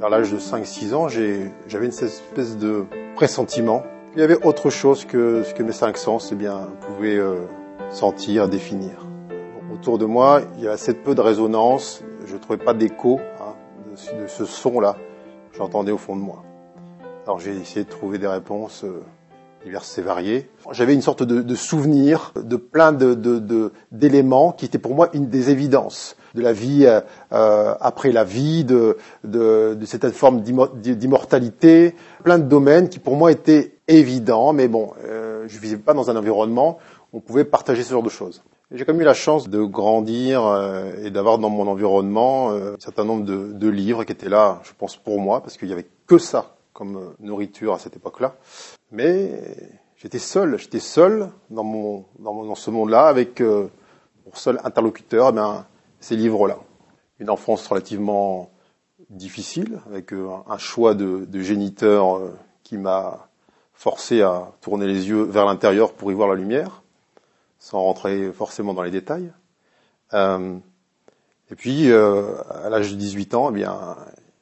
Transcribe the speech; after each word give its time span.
vers 0.00 0.08
l'âge 0.08 0.32
de 0.32 0.38
5-6 0.38 0.94
ans, 0.94 1.08
j'avais 1.08 1.84
une 1.84 1.90
espèce 1.90 2.56
de 2.56 2.86
pressentiment. 3.14 3.82
Il 4.14 4.20
y 4.20 4.22
avait 4.22 4.42
autre 4.46 4.70
chose 4.70 5.04
que 5.04 5.42
ce 5.42 5.52
que 5.52 5.62
mes 5.62 5.72
cinq 5.72 5.98
sens 5.98 6.30
eh 6.32 6.36
bien, 6.36 6.70
pouvaient 6.80 7.18
euh, 7.18 7.44
sentir, 7.90 8.48
définir. 8.48 9.06
autour 9.72 9.98
de 9.98 10.06
moi, 10.06 10.40
il 10.56 10.64
y 10.64 10.66
avait 10.66 10.74
assez 10.74 10.94
peu 10.94 11.14
de 11.14 11.20
résonance, 11.20 12.02
je 12.24 12.32
ne 12.32 12.38
trouvais 12.38 12.58
pas 12.58 12.72
d'écho 12.72 13.20
hein, 13.40 13.54
de, 13.90 14.26
ce 14.26 14.46
son-là 14.46 14.96
que 15.52 15.58
j'entendais 15.58 15.92
au 15.92 15.98
fond 15.98 16.16
de 16.16 16.22
moi. 16.22 16.44
Alors 17.26 17.38
j'ai 17.38 17.54
essayé 17.54 17.84
de 17.84 17.90
trouver 17.90 18.16
des 18.16 18.26
réponses 18.26 18.84
euh, 18.84 19.02
diverses 19.64 19.98
et 19.98 20.02
variées. 20.02 20.50
J'avais 20.72 20.94
une 20.94 21.02
sorte 21.02 21.22
de, 21.22 21.42
de, 21.42 21.54
souvenir 21.54 22.32
de 22.36 22.56
plein 22.56 22.92
d'éléments 22.92 24.50
de, 24.52 24.56
qui 24.56 24.64
étaient 24.64 24.78
pour 24.78 24.94
moi 24.94 25.10
une 25.12 25.28
des 25.28 25.50
évidences 25.50 26.16
de 26.34 26.42
la 26.42 26.52
vie 26.52 26.86
euh, 26.86 27.00
euh 27.32 27.74
après 27.80 28.12
la 28.12 28.24
vie, 28.24 28.64
de, 28.64 28.96
de, 29.24 29.76
de 29.78 29.86
cette 29.86 30.10
forme 30.10 30.42
d'immortalité, 30.42 31.94
plein 32.24 32.38
de 32.38 32.44
domaines 32.44 32.88
qui 32.88 32.98
pour 32.98 33.16
moi 33.16 33.32
étaient 33.32 33.74
évidents, 33.88 34.52
mais 34.52 34.68
bon, 34.68 34.92
euh, 35.04 35.44
je 35.48 35.56
ne 35.56 35.60
vivais 35.60 35.76
pas 35.76 35.94
dans 35.94 36.10
un 36.10 36.16
environnement 36.16 36.78
où 37.12 37.18
on 37.18 37.20
pouvait 37.20 37.44
partager 37.44 37.82
ce 37.82 37.92
genre 37.92 38.02
de 38.02 38.08
choses. 38.08 38.42
J'ai 38.72 38.84
quand 38.84 38.92
même 38.92 39.02
eu 39.02 39.04
la 39.04 39.14
chance 39.14 39.48
de 39.48 39.62
grandir 39.64 40.46
euh, 40.46 40.92
et 41.02 41.10
d'avoir 41.10 41.38
dans 41.38 41.50
mon 41.50 41.66
environnement 41.66 42.52
euh, 42.52 42.74
un 42.74 42.80
certain 42.80 43.04
nombre 43.04 43.24
de, 43.24 43.52
de, 43.52 43.68
livres 43.68 44.04
qui 44.04 44.12
étaient 44.12 44.28
là, 44.28 44.60
je 44.62 44.70
pense, 44.78 44.96
pour 44.96 45.18
moi, 45.18 45.40
parce 45.40 45.56
qu'il 45.56 45.66
n'y 45.66 45.74
avait 45.74 45.88
que 46.06 46.18
ça 46.18 46.54
comme 46.72 47.14
nourriture 47.18 47.74
à 47.74 47.80
cette 47.80 47.96
époque-là. 47.96 48.36
Mais 48.92 49.42
j'étais 49.96 50.20
seul, 50.20 50.56
j'étais 50.56 50.78
seul 50.78 51.30
dans, 51.50 51.64
mon, 51.64 52.04
dans, 52.20 52.32
mon, 52.32 52.44
dans 52.44 52.54
ce 52.54 52.70
monde-là 52.70 53.08
avec 53.08 53.40
euh, 53.40 53.66
seul 54.34 54.60
interlocuteur 54.62 55.30
eh 55.30 55.32
bien, 55.32 55.66
ces 56.00 56.16
livres-là. 56.16 56.58
Une 57.18 57.30
enfance 57.30 57.66
relativement 57.66 58.50
difficile, 59.10 59.80
avec 59.86 60.12
euh, 60.12 60.28
un 60.48 60.58
choix 60.58 60.94
de, 60.94 61.24
de 61.26 61.40
géniteur 61.40 62.16
euh, 62.16 62.36
qui 62.62 62.78
m'a 62.78 63.28
forcé 63.74 64.22
à 64.22 64.52
tourner 64.60 64.86
les 64.86 65.08
yeux 65.08 65.22
vers 65.22 65.46
l'intérieur 65.46 65.92
pour 65.92 66.10
y 66.10 66.14
voir 66.14 66.28
la 66.28 66.34
lumière, 66.34 66.82
sans 67.58 67.82
rentrer 67.82 68.32
forcément 68.32 68.74
dans 68.74 68.82
les 68.82 68.90
détails. 68.90 69.32
Euh, 70.12 70.58
et 71.50 71.54
puis, 71.56 71.92
à 71.92 72.68
l'âge 72.70 72.92
de 72.92 72.96
18 72.96 73.34
ans, 73.34 73.50
eh 73.50 73.54
bien, 73.54 73.96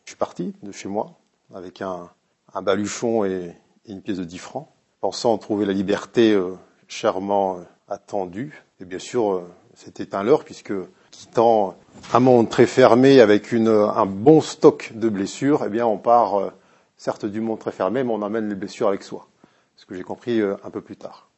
je 0.04 0.10
suis 0.10 0.18
parti 0.18 0.54
de 0.62 0.72
chez 0.72 0.88
moi 0.88 1.12
avec 1.54 1.80
un, 1.80 2.10
un 2.54 2.62
baluchon 2.62 3.24
et, 3.24 3.54
une 3.86 4.02
pièce 4.02 4.18
de 4.18 4.24
10 4.24 4.38
francs, 4.38 4.68
pensant 5.00 5.36
trouver 5.38 5.64
la 5.64 5.72
liberté 5.72 6.32
euh, 6.32 6.54
chèrement 6.88 7.56
euh, 7.56 7.62
attendue. 7.88 8.62
Et 8.80 8.84
bien 8.84 8.98
sûr, 8.98 9.32
euh, 9.32 9.50
c'était 9.74 10.14
un 10.14 10.22
leurre, 10.22 10.44
puisque 10.44 10.74
quittant 11.18 11.74
un 12.14 12.20
monde 12.20 12.48
très 12.48 12.66
fermé 12.66 13.20
avec 13.20 13.52
un 13.52 14.06
bon 14.06 14.40
stock 14.40 14.92
de 14.94 15.08
blessures, 15.08 15.64
eh 15.66 15.68
bien, 15.68 15.84
on 15.84 15.98
part 15.98 16.52
certes 16.96 17.26
du 17.26 17.40
monde 17.40 17.58
très 17.58 17.72
fermé, 17.72 18.04
mais 18.04 18.12
on 18.12 18.22
amène 18.22 18.48
les 18.48 18.54
blessures 18.54 18.86
avec 18.86 19.02
soi. 19.02 19.26
Ce 19.74 19.84
que 19.84 19.96
j'ai 19.96 20.04
compris 20.04 20.40
un 20.40 20.70
peu 20.70 20.80
plus 20.80 20.96
tard. 20.96 21.28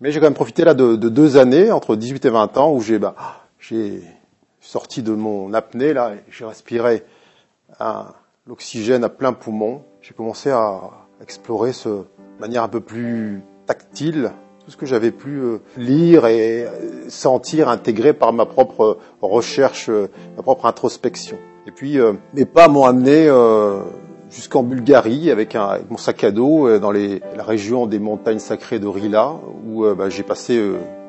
Mais 0.00 0.12
j'ai 0.12 0.20
quand 0.20 0.26
même 0.26 0.34
profité 0.34 0.64
là 0.64 0.74
de, 0.74 0.96
de, 0.96 1.08
deux 1.08 1.38
années, 1.38 1.72
entre 1.72 1.96
18 1.96 2.26
et 2.26 2.30
20 2.30 2.58
ans, 2.58 2.72
où 2.72 2.80
j'ai 2.82 2.98
bah, 2.98 3.14
j'ai 3.58 4.02
sorti 4.60 5.02
de 5.02 5.12
mon 5.12 5.54
apnée, 5.54 5.94
là, 5.94 6.12
j'ai 6.30 6.44
respiré 6.44 7.02
l'oxygène 8.46 9.04
à 9.04 9.08
plein 9.08 9.32
poumon. 9.32 9.82
J'ai 10.02 10.12
commencé 10.12 10.50
à 10.50 10.80
explorer 11.22 11.72
ce 11.72 11.88
de 11.88 12.04
manière 12.38 12.62
un 12.62 12.68
peu 12.68 12.80
plus 12.80 13.42
tactile 13.66 14.32
ce 14.70 14.76
que 14.76 14.86
j'avais 14.86 15.10
pu 15.10 15.36
euh, 15.36 15.58
lire 15.76 16.26
et 16.26 16.64
euh, 16.64 17.08
sentir 17.08 17.68
intégré 17.68 18.12
par 18.12 18.32
ma 18.32 18.46
propre 18.46 18.98
recherche, 19.20 19.88
euh, 19.88 20.08
ma 20.36 20.42
propre 20.42 20.66
introspection. 20.66 21.38
Et 21.66 21.72
puis 21.72 21.98
mes 22.32 22.46
pas 22.46 22.68
m'ont 22.68 22.84
amené 22.84 23.28
jusqu'en 24.30 24.62
Bulgarie 24.62 25.30
avec, 25.30 25.56
mon 25.90 25.98
sac 25.98 26.24
à 26.24 26.30
dos 26.30 26.78
dans 26.78 26.90
la 26.90 27.44
région 27.44 27.86
des 27.86 27.98
montagnes 27.98 28.38
sacrées 28.38 28.78
de 28.78 28.86
Rila 28.86 29.34
où 29.66 29.84
bah, 29.94 30.08
j'ai 30.08 30.22
passé 30.22 30.58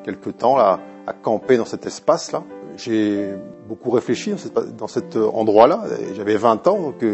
quelques 0.04 0.36
temps 0.36 0.56
là, 0.56 0.78
à 1.06 1.14
camper 1.14 1.56
dans 1.56 1.64
cet 1.64 1.86
espace-là. 1.86 2.44
J'ai 2.76 3.30
beaucoup 3.66 3.90
réfléchi 3.90 4.34
dans 4.76 4.88
cet 4.88 5.16
endroit-là. 5.16 5.84
J'avais 6.14 6.36
20 6.36 6.66
ans, 6.68 6.78
donc 6.78 7.04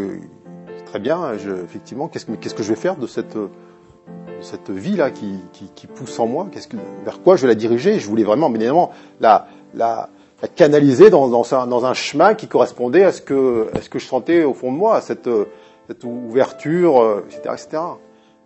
très 0.85 0.99
bien, 0.99 1.39
je, 1.39 1.53
effectivement, 1.53 2.09
qu'est-ce 2.09 2.27
que, 2.27 2.33
qu'est-ce 2.33 2.57
que 2.57 2.65
je 2.65 2.71
vais 2.71 2.81
faire 2.81 2.97
de 2.97 3.07
cette, 3.07 3.37
cette 4.43 4.71
vie-là 4.71 5.11
qui, 5.11 5.87
pousse 5.95 6.19
en 6.19 6.27
moi 6.27 6.47
Vers 7.05 7.23
quoi 7.23 7.37
je 7.37 7.43
vais 7.43 7.49
la 7.49 7.55
diriger? 7.55 7.99
Je 7.99 8.07
voulais 8.07 8.25
vraiment, 8.25 8.49
mais 8.49 8.59
évidemment, 8.59 8.91
la, 9.21 9.49
canaliser 10.55 11.11
dans, 11.11 11.85
un, 11.85 11.95
chemin 11.95 12.35
qui 12.35 12.47
correspondait 12.47 13.05
à 13.05 13.13
ce, 13.13 13.21
que, 13.21 13.69
je 13.95 14.05
sentais 14.05 14.45
au 14.45 14.55
fond 14.55 14.73
de 14.73 14.77
moi, 14.77 14.97
à 14.97 15.01
cette, 15.01 15.29
ouverture, 16.05 17.23
etc., 17.29 17.41
euh, 17.47 17.55
etc. 17.55 17.79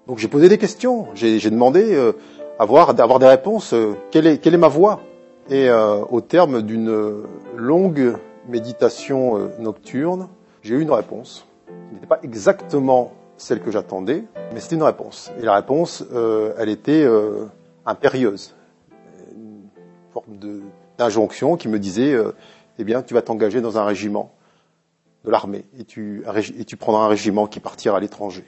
Donc 0.08 0.18
j'ai 0.18 0.28
posé 0.28 0.48
des 0.48 0.58
questions, 0.58 1.06
j'ai, 1.14 1.38
demandé 1.38 1.94
euh, 1.94 2.12
avoir, 2.58 2.94
d'avoir 2.94 3.18
des 3.18 3.26
réponses. 3.26 3.72
Euh, 3.72 3.94
quelle, 4.10 4.26
est, 4.26 4.56
ma 4.56 4.68
voie? 4.68 5.00
Et 5.48 5.68
euh, 5.68 5.98
au 6.10 6.20
terme 6.20 6.62
d'une 6.62 7.22
longue 7.56 8.16
méditation 8.48 9.50
nocturne, 9.60 10.28
j'ai 10.62 10.74
eu 10.74 10.80
une 10.80 10.90
réponse 10.90 11.46
qui 11.66 11.94
n'était 11.94 12.06
pas 12.06 12.18
exactement 12.24 13.12
celle 13.42 13.60
que 13.60 13.70
j'attendais, 13.72 14.24
mais 14.54 14.60
c'était 14.60 14.76
une 14.76 14.84
réponse. 14.84 15.32
Et 15.38 15.42
la 15.42 15.54
réponse, 15.56 16.04
euh, 16.12 16.54
elle 16.58 16.68
était 16.68 17.02
euh, 17.02 17.46
impérieuse, 17.84 18.54
une 19.34 19.68
forme 20.12 20.38
d'injonction 20.96 21.56
qui 21.56 21.68
me 21.68 21.80
disait, 21.80 22.12
euh, 22.12 22.32
eh 22.78 22.84
bien, 22.84 23.02
tu 23.02 23.14
vas 23.14 23.22
t'engager 23.22 23.60
dans 23.60 23.78
un 23.78 23.84
régiment 23.84 24.32
de 25.24 25.30
l'armée 25.30 25.64
et 25.76 25.84
tu, 25.84 26.24
prendras 26.78 27.04
un 27.04 27.08
régiment 27.08 27.46
qui 27.48 27.58
partira 27.58 27.96
à 27.96 28.00
l'étranger. 28.00 28.44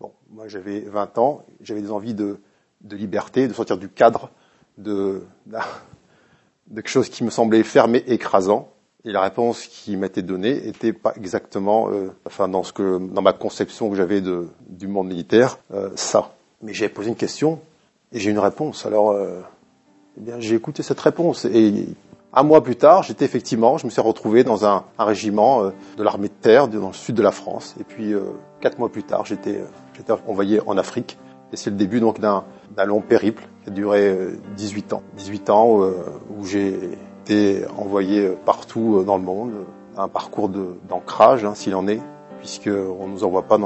Bon, 0.00 0.12
moi 0.30 0.48
j'avais 0.48 0.80
20 0.80 1.18
ans, 1.18 1.44
j'avais 1.60 1.82
des 1.82 1.90
envies 1.90 2.14
de, 2.14 2.40
de, 2.80 2.96
liberté, 2.96 3.46
de 3.46 3.52
sortir 3.52 3.76
du 3.76 3.90
cadre 3.90 4.30
de, 4.78 5.22
de 5.46 6.76
quelque 6.76 6.88
chose 6.88 7.10
qui 7.10 7.24
me 7.24 7.30
semblait 7.30 7.62
fermé, 7.62 8.02
écrasant. 8.06 8.69
Et 9.04 9.12
la 9.12 9.22
réponse 9.22 9.66
qui 9.66 9.96
m'était 9.96 10.22
donnée 10.22 10.68
était 10.68 10.92
pas 10.92 11.14
exactement, 11.16 11.88
euh, 11.90 12.10
enfin 12.26 12.48
dans 12.48 12.62
ce 12.62 12.72
que, 12.72 12.98
dans 12.98 13.22
ma 13.22 13.32
conception 13.32 13.88
que 13.88 13.96
j'avais 13.96 14.20
de, 14.20 14.48
du 14.68 14.88
monde 14.88 15.08
militaire, 15.08 15.58
euh, 15.72 15.90
ça. 15.94 16.32
Mais 16.62 16.74
j'ai 16.74 16.90
posé 16.90 17.08
une 17.08 17.16
question 17.16 17.60
et 18.12 18.18
j'ai 18.18 18.30
une 18.30 18.38
réponse. 18.38 18.86
Alors, 18.86 19.10
euh, 19.10 19.40
eh 20.18 20.20
bien, 20.20 20.40
j'ai 20.40 20.54
écouté 20.54 20.82
cette 20.82 21.00
réponse 21.00 21.44
et 21.44 21.86
un 22.32 22.42
mois 22.42 22.62
plus 22.62 22.76
tard, 22.76 23.02
j'étais 23.02 23.24
effectivement, 23.24 23.78
je 23.78 23.86
me 23.86 23.90
suis 23.90 24.00
retrouvé 24.00 24.44
dans 24.44 24.64
un, 24.64 24.84
un 24.98 25.04
régiment 25.04 25.64
euh, 25.64 25.70
de 25.96 26.02
l'armée 26.02 26.28
de 26.28 26.34
terre 26.34 26.68
dans 26.68 26.88
le 26.88 26.92
sud 26.92 27.14
de 27.14 27.22
la 27.22 27.32
France. 27.32 27.74
Et 27.80 27.84
puis 27.84 28.12
euh, 28.12 28.20
quatre 28.60 28.78
mois 28.78 28.88
plus 28.88 29.02
tard, 29.02 29.24
j'étais, 29.24 29.62
j'étais 29.94 30.12
envoyé 30.12 30.60
en 30.66 30.76
Afrique. 30.78 31.18
Et 31.52 31.56
c'est 31.56 31.70
le 31.70 31.76
début 31.76 31.98
donc 31.98 32.20
d'un, 32.20 32.44
d'un 32.76 32.84
long 32.84 33.00
périple 33.00 33.42
qui 33.64 33.70
a 33.70 33.72
duré 33.72 34.16
18 34.56 34.92
ans. 34.92 35.02
18 35.16 35.50
ans 35.50 35.80
où 36.38 36.46
j'ai 36.46 36.78
été 37.30 37.64
envoyé 37.78 38.28
partout 38.44 38.98
euh, 38.98 39.04
dans 39.04 39.16
le 39.16 39.22
monde, 39.22 39.52
un 39.96 40.08
parcours 40.08 40.48
d'ancrage, 40.48 41.44
hein, 41.44 41.54
s'il 41.54 41.74
en 41.74 41.86
est, 41.86 42.00
puisqu'on 42.38 43.06
ne 43.06 43.12
nous 43.12 43.24
envoie 43.24 43.42
pas 43.42 43.58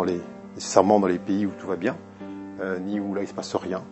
nécessairement 0.54 1.00
dans 1.00 1.06
les 1.06 1.18
pays 1.18 1.46
où 1.46 1.50
tout 1.58 1.66
va 1.66 1.76
bien, 1.76 1.96
euh, 2.60 2.78
ni 2.78 3.00
où 3.00 3.14
là 3.14 3.22
il 3.22 3.28
se 3.28 3.34
passe 3.34 3.54
rien. 3.56 3.82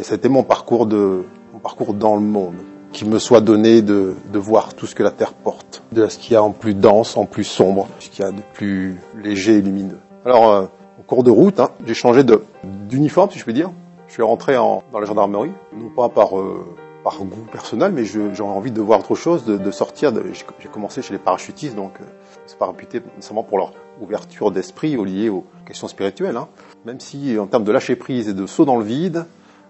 Et 0.00 0.02
c'était 0.02 0.28
mon 0.28 0.42
parcours 0.42 0.86
mon 0.86 1.58
parcours 1.62 1.94
dans 1.94 2.14
le 2.14 2.22
monde, 2.22 2.56
qu'il 2.92 3.08
me 3.08 3.18
soit 3.18 3.40
donné 3.40 3.82
de, 3.82 4.14
de 4.32 4.38
voir 4.38 4.74
tout 4.74 4.86
ce 4.86 4.94
que 4.94 5.02
la 5.02 5.10
Terre 5.10 5.34
porte, 5.34 5.82
de 5.92 6.06
ce 6.08 6.18
qu'il 6.18 6.32
y 6.32 6.36
a 6.36 6.42
en 6.42 6.50
plus 6.50 6.74
dense, 6.74 7.16
en 7.16 7.26
plus 7.26 7.44
sombre, 7.44 7.88
ce 8.00 8.08
qu'il 8.08 8.24
y 8.24 8.28
a 8.28 8.32
de 8.32 8.42
plus 8.54 8.98
léger 9.22 9.58
et 9.58 9.62
lumineux. 9.62 9.98
Alors, 10.24 10.50
euh, 10.50 10.64
au 10.98 11.02
cours 11.02 11.22
de 11.22 11.30
route, 11.30 11.60
hein, 11.60 11.70
j'ai 11.86 11.94
changé 11.94 12.24
d'uniforme, 12.64 13.30
si 13.30 13.38
je 13.38 13.44
peux 13.44 13.52
dire. 13.52 13.70
Je 14.08 14.14
suis 14.14 14.22
rentré 14.22 14.56
en, 14.56 14.82
dans 14.92 15.00
la 15.00 15.06
gendarmerie, 15.06 15.52
non 15.76 15.90
pas 15.90 16.08
par 16.08 16.38
euh, 16.38 16.64
par 17.04 17.18
goût 17.18 17.46
personnel, 17.52 17.92
mais 17.92 18.04
j'ai 18.04 18.42
envie 18.42 18.72
de 18.72 18.80
voir 18.80 19.00
autre 19.00 19.14
chose, 19.14 19.44
de, 19.44 19.70
sortir. 19.70 20.12
J'ai 20.58 20.68
commencé 20.68 21.02
chez 21.02 21.12
les 21.12 21.18
parachutistes, 21.18 21.76
donc 21.76 21.92
euh, 22.00 22.04
c'est 22.46 22.58
pas 22.58 22.66
réputé 22.66 23.02
nécessairement 23.16 23.42
pour 23.42 23.58
leur 23.58 23.72
ouverture 24.00 24.50
d'esprit 24.50 24.96
au 24.96 25.04
lié 25.04 25.28
aux 25.28 25.44
questions 25.66 25.86
spirituelles. 25.86 26.36
Hein. 26.36 26.48
Même 26.86 27.00
si 27.00 27.38
en 27.38 27.46
termes 27.46 27.64
de 27.64 27.72
lâcher 27.72 27.94
prise 27.94 28.28
et 28.28 28.34
de 28.34 28.46
saut 28.46 28.64
dans 28.64 28.78
le 28.78 28.84
vide, 28.84 29.26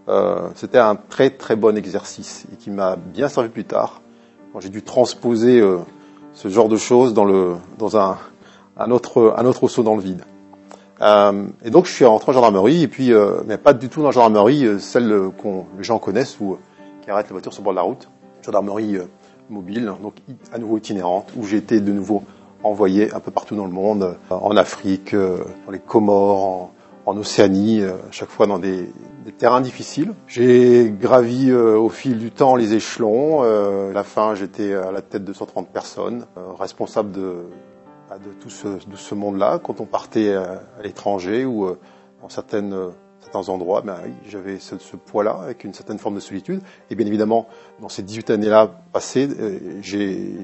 euh, 0.09 0.49
c'était 0.55 0.79
un 0.79 0.97
très 0.97 1.31
très 1.31 1.57
bon 1.57 1.77
exercice 1.77 2.45
et 2.53 2.57
qui 2.57 2.71
m'a 2.71 2.97
bien 2.97 3.29
servi 3.29 3.49
plus 3.49 3.65
tard 3.65 4.03
quand 4.53 4.61
j'ai 4.61 4.69
dû 4.69 4.83
transposer 4.83 5.61
euh, 5.61 5.79
ce 6.35 6.49
genre 6.49 6.69
de 6.69 6.77
choses 6.77 7.15
dans 7.15 7.27
un 7.97 8.91
autre 8.91 9.69
saut 9.69 9.83
dans 9.83 9.97
le 9.97 10.03
vide. 10.03 10.23
Euh, 11.01 11.47
et 11.65 11.71
donc 11.71 11.87
je 11.87 11.93
suis 11.93 12.05
rentré 12.05 12.31
en 12.31 12.35
gendarmerie 12.35 12.83
et 12.83 12.89
puis 12.89 13.13
mais 13.47 13.57
pas 13.57 13.73
du 13.73 13.89
tout 13.89 14.01
dans 14.01 14.09
la 14.09 14.13
gendarmerie 14.13 14.79
celle 14.79 15.31
que 15.43 15.49
les 15.79 15.85
gens 15.85 15.99
connaissent 15.99 16.39
où 16.41 16.59
qui 17.05 17.11
arrête 17.11 17.27
la 17.27 17.33
voiture 17.33 17.53
sur 17.53 17.63
le 17.63 17.65
bord 17.65 17.73
de 17.75 17.77
la 17.77 17.83
route, 17.83 18.09
gendarmerie 18.43 18.97
euh, 18.97 19.05
mobile, 19.51 19.93
donc 20.03 20.15
à 20.53 20.59
nouveau 20.59 20.79
itinérante, 20.79 21.33
où 21.37 21.45
j'ai 21.45 21.59
été 21.59 21.81
de 21.81 21.93
nouveau 21.93 22.23
envoyé 22.63 23.13
un 23.13 23.21
peu 23.21 23.31
partout 23.31 23.55
dans 23.55 23.67
le 23.67 23.73
monde, 23.73 24.17
euh, 24.31 24.35
en 24.35 24.57
Afrique, 24.57 25.13
euh, 25.13 25.45
dans 25.67 25.73
les 25.73 25.79
Comores, 25.79 26.71
en, 27.07 27.17
Océanie, 27.19 27.83
à 27.83 28.11
chaque 28.11 28.31
fois 28.31 28.47
dans 28.47 28.59
des, 28.59 28.89
terrains 29.37 29.61
difficiles. 29.61 30.15
J'ai 30.27 30.91
gravi 30.91 31.53
au 31.53 31.91
fil 31.91 32.19
du 32.19 32.31
temps 32.31 32.57
les 32.57 32.73
échelons. 32.73 33.43
à 33.43 33.93
la 33.93 34.05
fin, 34.05 34.35
j'étais 34.35 34.73
à 34.73 34.91
la 34.91 35.03
tête 35.03 35.23
de 35.23 35.33
130 35.35 35.69
personnes, 35.69 36.25
responsable 36.59 37.13
de 37.13 37.45
bah, 38.09 38.17
de 38.19 38.33
tout 38.33 38.49
ce, 38.49 38.69
de 38.69 38.97
ce 38.97 39.15
monde-là. 39.15 39.59
Quand 39.63 39.81
on 39.81 39.85
partait 39.85 40.33
à, 40.35 40.63
l'étranger 40.83 41.45
ou 41.45 41.77
dans 42.23 42.31
certaines, 42.31 42.75
certains 43.35 43.53
endroits, 43.53 43.81
ben, 43.81 43.97
j'avais 44.29 44.59
ce, 44.59 44.77
poids-là 44.97 45.39
avec 45.43 45.65
une 45.65 45.75
certaine 45.75 45.99
forme 45.99 46.15
de 46.15 46.21
solitude. 46.21 46.61
Et 46.91 46.95
bien 46.95 47.07
évidemment, 47.07 47.49
dans 47.81 47.89
ces 47.89 48.03
18 48.03 48.31
années-là 48.31 48.71
passées, 48.93 49.29
euh, 49.29 49.59
j'ai 49.81 50.35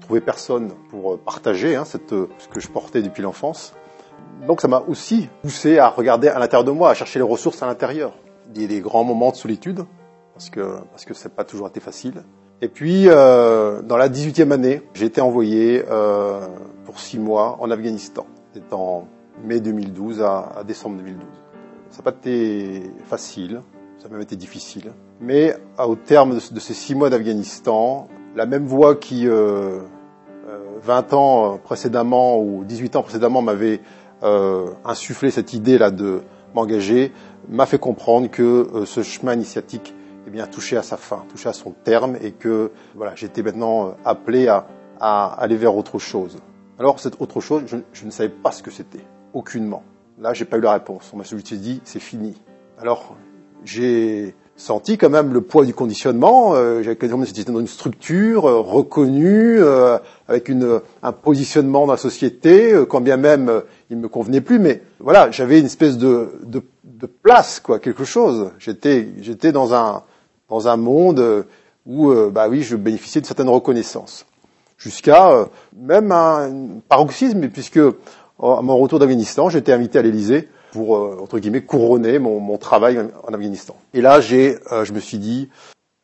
trouvé 0.00 0.20
personne 0.20 0.72
pour 0.88 1.18
partager 1.18 1.76
hein, 1.76 1.84
cette, 1.84 2.10
ce 2.10 2.48
que 2.50 2.60
je 2.60 2.68
portais 2.68 3.02
depuis 3.02 3.22
l'enfance. 3.22 3.74
Donc 4.46 4.62
ça 4.62 4.68
m'a 4.68 4.82
aussi 4.88 5.28
poussé 5.42 5.78
à 5.78 5.88
regarder 5.90 6.28
à 6.28 6.38
l'intérieur 6.38 6.64
de 6.64 6.70
moi, 6.70 6.90
à 6.90 6.94
chercher 6.94 7.18
les 7.18 7.24
ressources 7.24 7.62
à 7.62 7.66
l'intérieur. 7.66 8.14
Il 8.54 8.62
y 8.62 8.64
a 8.64 8.68
des 8.68 8.80
grands 8.80 9.04
moments 9.04 9.30
de 9.30 9.36
solitude, 9.36 9.84
parce 10.32 10.48
que 10.48 10.78
parce 10.90 11.04
que 11.04 11.12
c'est 11.12 11.34
pas 11.34 11.44
toujours 11.44 11.68
été 11.68 11.80
facile. 11.80 12.22
Et 12.62 12.68
puis 12.68 13.08
euh, 13.08 13.82
dans 13.82 13.98
la 13.98 14.08
18e 14.08 14.52
année, 14.52 14.82
j'ai 14.94 15.06
été 15.06 15.20
envoyé 15.20 15.84
euh, 15.90 16.46
pour 16.86 16.98
six 16.98 17.18
mois 17.18 17.58
en 17.60 17.70
Afghanistan. 17.70 18.26
C'était 18.54 18.72
en 18.72 19.06
mai 19.44 19.60
2012 19.60 20.22
à, 20.22 20.52
à 20.56 20.64
décembre 20.64 20.96
2012. 20.96 21.26
Ça 21.90 21.98
n'a 21.98 22.10
pas 22.10 22.10
été 22.10 22.82
facile, 23.06 23.62
ça 23.98 24.06
a 24.06 24.10
même 24.10 24.20
été 24.20 24.36
difficile. 24.36 24.92
Mais 25.20 25.56
au 25.78 25.96
terme 25.96 26.34
de, 26.34 26.60
ces 26.60 26.74
six 26.74 26.94
mois 26.94 27.10
d'Afghanistan, 27.10 28.08
la 28.36 28.46
même 28.46 28.66
voix 28.66 28.94
qui 28.94 29.26
euh, 29.26 29.80
20 30.82 31.12
ans 31.12 31.58
précédemment 31.62 32.40
ou 32.40 32.64
18 32.64 32.96
ans 32.96 33.02
précédemment 33.02 33.42
m'avait 33.42 33.80
euh, 34.22 34.70
insufflé 34.84 35.30
cette 35.30 35.52
idée-là 35.52 35.90
de 35.90 36.22
m'engager, 36.54 37.12
m'a 37.48 37.66
fait 37.66 37.78
comprendre 37.78 38.28
que 38.28 38.42
euh, 38.74 38.84
ce 38.84 39.02
chemin 39.02 39.34
initiatique 39.34 39.94
eh 40.26 40.30
bien, 40.30 40.46
touchait 40.46 40.76
à 40.76 40.82
sa 40.82 40.96
fin, 40.96 41.24
touchait 41.30 41.48
à 41.48 41.52
son 41.52 41.70
terme, 41.70 42.16
et 42.20 42.32
que 42.32 42.72
voilà, 42.94 43.14
j'étais 43.14 43.42
maintenant 43.42 43.88
euh, 43.88 43.90
appelé 44.04 44.48
à, 44.48 44.66
aller 45.00 45.56
vers 45.56 45.76
autre 45.76 45.98
chose. 45.98 46.38
Alors 46.78 46.98
cette 46.98 47.20
autre 47.20 47.40
chose, 47.40 47.62
je 47.92 48.04
ne 48.04 48.10
savais 48.10 48.28
pas 48.28 48.50
ce 48.50 48.62
que 48.62 48.70
c'était, 48.72 49.04
aucunement. 49.32 49.84
Là, 50.20 50.34
j'ai 50.34 50.44
pas 50.44 50.58
eu 50.58 50.60
la 50.60 50.72
réponse. 50.72 51.10
On 51.12 51.16
m'a 51.16 51.22
dit, 51.22 51.80
c'est 51.84 52.00
fini. 52.00 52.34
Alors, 52.76 53.16
j'ai 53.64 54.34
senti 54.56 54.98
quand 54.98 55.10
même 55.10 55.32
le 55.32 55.42
poids 55.42 55.64
du 55.64 55.72
conditionnement. 55.72 56.54
Euh, 56.56 56.82
j'étais 56.82 57.06
dans 57.06 57.60
une 57.60 57.68
structure 57.68 58.46
euh, 58.46 58.58
reconnue, 58.58 59.62
euh, 59.62 59.96
avec 60.26 60.50
un 61.02 61.12
positionnement 61.12 61.86
dans 61.86 61.92
la 61.92 61.98
société, 61.98 62.72
euh, 62.72 62.84
quand 62.84 63.00
bien 63.00 63.16
même 63.16 63.62
il 63.90 63.96
me 63.96 64.08
convenait 64.08 64.40
plus. 64.40 64.58
Mais 64.58 64.82
voilà, 64.98 65.30
j'avais 65.30 65.60
une 65.60 65.66
espèce 65.66 65.96
de, 65.96 66.28
place, 67.22 67.60
quoi, 67.60 67.78
quelque 67.78 68.04
chose. 68.04 68.50
J'étais, 68.58 69.52
dans 69.52 69.72
un 69.72 70.02
dans 70.48 70.66
un 70.66 70.76
monde 70.76 71.46
où, 71.86 72.12
bah 72.32 72.48
oui, 72.48 72.62
je 72.62 72.74
bénéficiais 72.74 73.20
de 73.20 73.26
certaines 73.26 73.50
reconnaissances, 73.50 74.26
jusqu'à 74.78 75.46
même 75.76 76.10
un 76.10 76.80
paroxysme, 76.88 77.48
puisque 77.48 77.80
à 78.40 78.62
mon 78.62 78.76
retour 78.78 78.98
d'Afghanistan, 78.98 79.48
j'étais 79.48 79.72
invité 79.72 79.98
à 79.98 80.02
l'Élysée 80.02 80.48
pour 80.72 80.96
euh, 80.96 81.18
entre 81.20 81.38
guillemets 81.38 81.62
couronner 81.62 82.18
mon, 82.18 82.40
mon, 82.40 82.58
travail 82.58 82.98
en 82.98 83.34
Afghanistan. 83.34 83.76
Et 83.94 84.00
là, 84.00 84.20
j'ai, 84.20 84.58
euh, 84.72 84.84
je 84.84 84.92
me 84.92 85.00
suis 85.00 85.18
dit, 85.18 85.48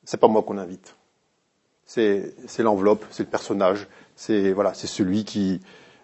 c'est 0.04 0.16
pas 0.16 0.28
moi 0.28 0.42
qu'on 0.42 0.58
invite, 0.58 0.96
c'est 1.84 2.34
c'est 2.46 2.62
l'enveloppe, 2.62 3.04
c'est 3.10 3.24
le 3.24 3.28
personnage, 3.28 3.86
c'est 4.16 4.52
voilà, 4.52 4.74
c'est 4.74 4.86
celui 4.86 5.24
qui 5.24 5.60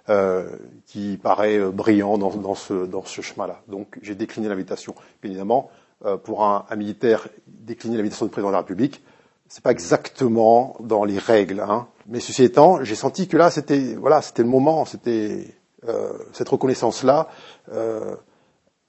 euh, 0.09 0.49
qui 0.87 1.19
paraît 1.23 1.59
brillant 1.71 2.19
dans, 2.19 2.31
dans 2.31 2.55
ce 2.55 2.87
dans 2.87 3.05
ce 3.05 3.21
chemin-là. 3.21 3.63
Donc 3.69 3.99
j'ai 4.03 4.15
décliné 4.15 4.49
l'invitation. 4.49 4.95
Évidemment, 5.23 5.71
euh, 6.07 6.17
pour 6.17 6.45
un, 6.45 6.65
un, 6.71 6.77
militaire, 6.77 7.29
décliner 7.47 7.99
l'invitation 7.99 8.25
du 8.25 8.33
président 8.33 8.49
de 8.49 8.55
la 8.55 8.61
République, 8.61 9.03
c'est 9.49 9.63
pas 9.63 9.71
exactement 9.71 10.75
dans 10.81 11.05
les 11.05 11.19
règles. 11.19 11.61
Hein. 11.61 11.89
Mais 12.07 12.21
ceci 12.21 12.43
étant, 12.43 12.83
j'ai 12.83 12.95
senti 12.95 13.29
que 13.29 13.37
là, 13.37 13.51
c'était 13.51 13.95
voilà, 13.95 14.23
c'était 14.23 14.43
le 14.43 14.49
moment, 14.49 14.87
c'était 14.87 15.60
euh, 15.89 16.13
cette 16.33 16.49
reconnaissance-là. 16.49 17.29
Euh, 17.73 18.17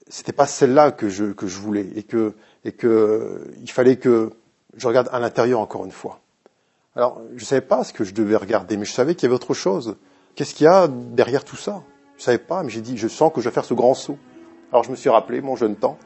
c'était 0.08 0.32
pas 0.32 0.46
celle-là 0.46 0.92
que 0.92 1.08
je, 1.08 1.26
que 1.32 1.46
je 1.46 1.58
voulais 1.58 1.88
et 1.94 2.02
que, 2.02 2.34
et 2.64 2.72
que 2.72 3.50
il 3.62 3.70
fallait 3.70 3.96
que 3.96 4.30
je 4.76 4.86
regarde 4.86 5.08
à 5.12 5.20
l'intérieur 5.20 5.60
encore 5.60 5.84
une 5.84 5.92
fois. 5.92 6.20
Alors, 6.94 7.22
je 7.36 7.44
savais 7.44 7.62
pas 7.62 7.84
ce 7.84 7.92
que 7.92 8.04
je 8.04 8.12
devais 8.12 8.36
regarder, 8.36 8.76
mais 8.76 8.84
je 8.84 8.92
savais 8.92 9.14
qu'il 9.14 9.24
y 9.24 9.26
avait 9.26 9.34
autre 9.34 9.54
chose. 9.54 9.96
Qu'est-ce 10.34 10.54
qu'il 10.54 10.64
y 10.64 10.68
a 10.68 10.88
derrière 10.88 11.44
tout 11.44 11.56
ça? 11.56 11.82
Je 12.18 12.22
savais 12.22 12.38
pas, 12.38 12.62
mais 12.62 12.68
j'ai 12.68 12.82
dit, 12.82 12.98
je 12.98 13.08
sens 13.08 13.32
que 13.32 13.40
je 13.40 13.48
vais 13.48 13.54
faire 13.54 13.64
ce 13.64 13.74
grand 13.74 13.94
saut. 13.94 14.18
Alors, 14.70 14.84
je 14.84 14.90
me 14.90 14.96
suis 14.96 15.08
rappelé 15.08 15.40
mon 15.40 15.56
jeune 15.56 15.76
temps, 15.76 15.96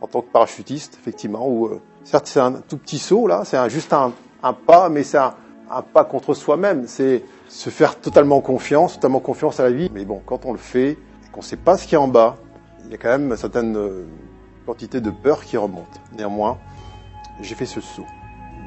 en 0.00 0.06
tant 0.06 0.20
que 0.20 0.30
parachutiste, 0.30 0.96
effectivement, 1.00 1.48
où, 1.48 1.66
euh, 1.66 1.80
certes, 2.04 2.26
c'est 2.28 2.40
un 2.40 2.52
tout 2.52 2.76
petit 2.76 2.98
saut, 2.98 3.26
là, 3.26 3.44
c'est 3.44 3.70
juste 3.70 3.92
un, 3.92 4.12
un, 4.42 4.52
pas, 4.52 4.88
mais 4.88 5.02
c'est 5.02 5.18
un, 5.18 5.34
un, 5.70 5.82
pas 5.82 6.04
contre 6.04 6.34
soi-même. 6.34 6.86
C'est 6.86 7.24
se 7.52 7.68
faire 7.68 8.00
totalement 8.00 8.40
confiance, 8.40 8.94
totalement 8.94 9.20
confiance 9.20 9.60
à 9.60 9.64
la 9.64 9.70
vie. 9.70 9.90
Mais 9.92 10.06
bon, 10.06 10.22
quand 10.24 10.46
on 10.46 10.52
le 10.52 10.58
fait, 10.58 10.92
et 10.92 11.30
qu'on 11.32 11.40
ne 11.40 11.44
sait 11.44 11.56
pas 11.56 11.76
ce 11.76 11.84
qu'il 11.84 11.92
y 11.92 11.96
a 11.96 12.00
en 12.00 12.08
bas, 12.08 12.38
il 12.86 12.90
y 12.90 12.94
a 12.94 12.96
quand 12.96 13.10
même 13.10 13.30
une 13.30 13.36
certaine 13.36 13.76
euh, 13.76 14.06
quantité 14.64 15.00
de 15.00 15.10
peur 15.10 15.44
qui 15.44 15.58
remonte. 15.58 16.00
Néanmoins, 16.16 16.58
j'ai 17.42 17.54
fait 17.54 17.66
ce 17.66 17.80
saut. 17.80 18.06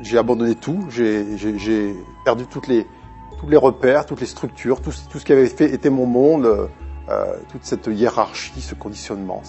J'ai 0.03 0.19
abandonné 0.19 0.53
tout, 0.53 0.85
j'ai 0.89 1.95
perdu 2.25 2.45
toutes 2.45 2.67
les, 2.67 2.85
tous 3.39 3.47
les 3.47 3.57
repères, 3.57 4.05
toutes 4.05 4.21
les 4.21 4.27
structures, 4.27 4.81
tout, 4.81 4.91
ce 4.91 5.25
qui 5.25 5.31
avait 5.31 5.47
fait 5.47 5.73
était 5.73 5.89
mon 5.89 6.05
monde, 6.05 6.69
euh, 7.09 7.35
toute 7.49 7.63
cette 7.63 7.87
hiérarchie, 7.87 8.61
ce 8.61 8.75
conditionnement. 8.75 9.41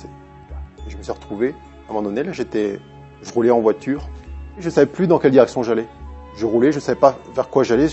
Je 0.89 0.97
me 0.97 1.03
suis 1.03 1.13
retrouvé, 1.13 1.51
à 1.51 1.91
un 1.91 1.95
moment 1.95 2.09
donné, 2.09 2.23
là, 2.23 2.33
j'étais, 2.33 2.79
je 3.23 3.33
roulais 3.33 3.51
en 3.51 3.61
voiture, 3.61 4.09
je 4.59 4.67
ne 4.67 4.71
savais 4.71 4.87
plus 4.87 5.07
dans 5.07 5.19
quelle 5.19 5.33
direction 5.33 5.63
j'allais. 5.63 5.89
Je 6.37 6.47
roulais, 6.47 6.71
je 6.71 6.77
ne 6.77 6.83
savais 6.83 6.99
pas 6.99 7.19
vers 7.35 7.51
quoi 7.51 7.65
j'allais, 7.65 7.89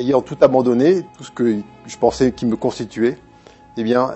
ayant 0.00 0.22
tout 0.22 0.38
abandonné, 0.40 1.02
tout 1.16 1.24
ce 1.24 1.30
que 1.30 1.60
je 1.86 1.96
pensais 1.98 2.32
qui 2.32 2.46
me 2.46 2.56
constituait 2.56 3.18
eh 3.76 3.82
bien, 3.82 4.12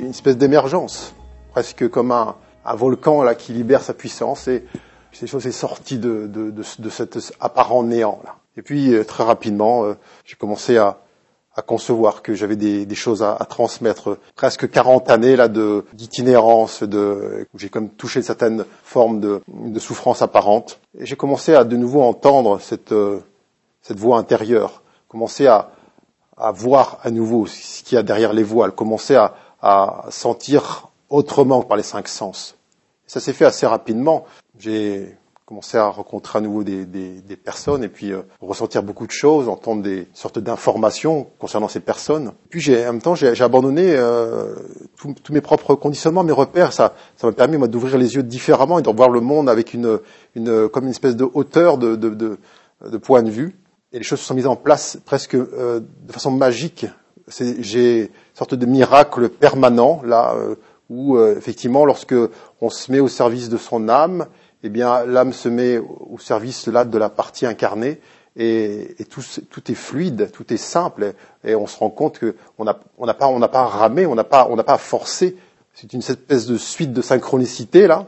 une 0.00 0.10
espèce 0.10 0.36
d'émergence, 0.36 1.14
presque 1.50 1.88
comme 1.88 2.10
un, 2.10 2.34
volcan 2.74 3.22
là 3.22 3.34
qui 3.34 3.52
libère 3.52 3.82
sa 3.82 3.94
puissance 3.94 4.48
et 4.48 4.64
ces 5.12 5.26
choses 5.26 5.46
est 5.46 5.52
sorti 5.52 5.98
de, 5.98 6.26
de, 6.26 6.50
de, 6.50 6.90
cet 6.90 7.18
apparent 7.40 7.82
néant. 7.82 8.20
Et 8.56 8.62
puis 8.62 8.92
euh, 8.92 9.04
très 9.04 9.24
rapidement, 9.24 9.84
euh, 9.84 9.94
j'ai 10.24 10.34
commencé 10.34 10.76
à, 10.76 10.98
à, 11.54 11.62
concevoir 11.62 12.20
que 12.20 12.34
j'avais 12.34 12.56
des, 12.56 12.94
choses 12.94 13.22
à, 13.22 13.36
transmettre. 13.48 14.18
Presque 14.34 14.68
40 14.68 15.08
années 15.08 15.36
là 15.36 15.48
d'itinérance, 15.48 16.82
de, 16.82 17.46
où 17.54 17.58
j'ai 17.58 17.70
comme 17.70 17.88
touché 17.88 18.20
certaines 18.20 18.64
formes 18.82 19.20
de, 19.20 19.40
de 19.48 19.78
souffrance 19.78 20.20
apparente. 20.20 20.80
Et 20.98 21.06
j'ai 21.06 21.16
commencé 21.16 21.54
à 21.54 21.64
de 21.64 21.76
nouveau 21.76 22.02
entendre 22.02 22.60
cette, 22.60 22.92
euh, 22.92 23.20
cette 23.80 23.98
voix 23.98 24.18
intérieure, 24.18 24.82
commencer 25.08 25.46
à, 25.46 25.70
à 26.36 26.52
voir 26.52 26.98
à 27.02 27.10
nouveau 27.10 27.46
ce 27.46 27.82
qu'il 27.82 27.96
y 27.96 27.98
a 27.98 28.02
derrière 28.02 28.32
les 28.32 28.42
voiles, 28.42 28.72
commencer 28.72 29.14
à, 29.14 29.34
à 29.62 30.06
sentir 30.10 30.88
autrement 31.08 31.62
que 31.62 31.68
par 31.68 31.76
les 31.76 31.82
cinq 31.82 32.08
sens. 32.08 32.56
Ça 33.06 33.20
s'est 33.20 33.32
fait 33.32 33.44
assez 33.44 33.66
rapidement. 33.66 34.24
J'ai 34.58 35.16
commencé 35.46 35.78
à 35.78 35.86
rencontrer 35.86 36.38
à 36.38 36.42
nouveau 36.42 36.64
des, 36.64 36.84
des, 36.86 37.20
des 37.20 37.36
personnes 37.36 37.84
et 37.84 37.88
puis 37.88 38.10
euh, 38.10 38.22
ressentir 38.40 38.82
beaucoup 38.82 39.06
de 39.06 39.12
choses, 39.12 39.48
entendre 39.48 39.80
des 39.80 40.08
sortes 40.12 40.40
d'informations 40.40 41.28
concernant 41.38 41.68
ces 41.68 41.78
personnes. 41.78 42.32
Puis 42.50 42.60
j'ai, 42.60 42.84
en 42.84 42.94
même 42.94 43.02
temps, 43.02 43.14
j'ai, 43.14 43.40
abandonné 43.40 43.94
euh, 43.96 44.56
tous 44.96 45.32
mes 45.32 45.40
propres 45.40 45.76
conditionnements, 45.76 46.24
mes 46.24 46.32
repères. 46.32 46.72
Ça, 46.72 46.94
ça 47.16 47.28
m'a 47.28 47.32
permis 47.32 47.58
moi 47.58 47.68
d'ouvrir 47.68 47.96
les 47.96 48.16
yeux 48.16 48.24
différemment 48.24 48.80
et 48.80 48.82
de 48.82 48.90
voir 48.90 49.08
le 49.08 49.20
monde 49.20 49.48
avec 49.48 49.72
une, 49.72 50.00
une 50.34 50.68
comme 50.68 50.84
une 50.84 50.90
espèce 50.90 51.14
de 51.14 51.28
hauteur 51.32 51.78
de, 51.78 51.94
de, 51.94 52.08
de, 52.10 52.38
de 52.84 52.96
point 52.98 53.22
de 53.22 53.30
vue 53.30 53.56
et 53.92 53.98
les 53.98 54.04
choses 54.04 54.20
se 54.20 54.26
sont 54.26 54.34
mises 54.34 54.46
en 54.46 54.56
place 54.56 54.98
presque 55.04 55.34
euh, 55.34 55.80
de 55.80 56.12
façon 56.12 56.30
magique. 56.30 56.86
J'ai 57.28 58.02
une 58.02 58.08
sorte 58.34 58.54
de 58.54 58.66
miracle 58.66 59.28
permanent 59.28 60.00
là 60.04 60.34
euh, 60.34 60.56
où 60.88 61.16
euh, 61.16 61.36
effectivement 61.36 61.84
lorsque 61.84 62.14
on 62.60 62.70
se 62.70 62.92
met 62.92 63.00
au 63.00 63.08
service 63.08 63.48
de 63.48 63.56
son 63.56 63.88
âme, 63.88 64.26
eh 64.62 64.68
bien 64.68 65.04
l'âme 65.04 65.32
se 65.32 65.48
met 65.48 65.78
au 65.78 66.18
service 66.18 66.66
là 66.68 66.84
de 66.84 66.98
la 66.98 67.08
partie 67.08 67.46
incarnée 67.46 68.00
et, 68.36 68.94
et 69.00 69.04
tout, 69.04 69.22
tout, 69.50 69.70
est 69.72 69.74
fluide, 69.74 70.30
tout 70.30 70.52
est 70.52 70.58
simple 70.58 71.14
et, 71.42 71.54
on 71.54 71.66
se 71.66 71.78
rend 71.78 71.90
compte 71.90 72.20
qu'on 72.20 72.64
n'a 72.64 72.74
pas 72.74 73.28
on 73.28 73.38
n'a 73.38 73.48
pas 73.48 73.64
ramé, 73.64 74.06
on 74.06 74.14
n'a 74.14 74.24
pas 74.24 74.46
on 74.50 74.56
n'a 74.56 74.64
pas 74.64 74.78
forcé. 74.78 75.36
C'est 75.74 75.92
une 75.92 76.00
espèce 76.00 76.46
de 76.46 76.56
suite 76.56 76.92
de 76.92 77.02
synchronicité 77.02 77.86
là, 77.86 78.06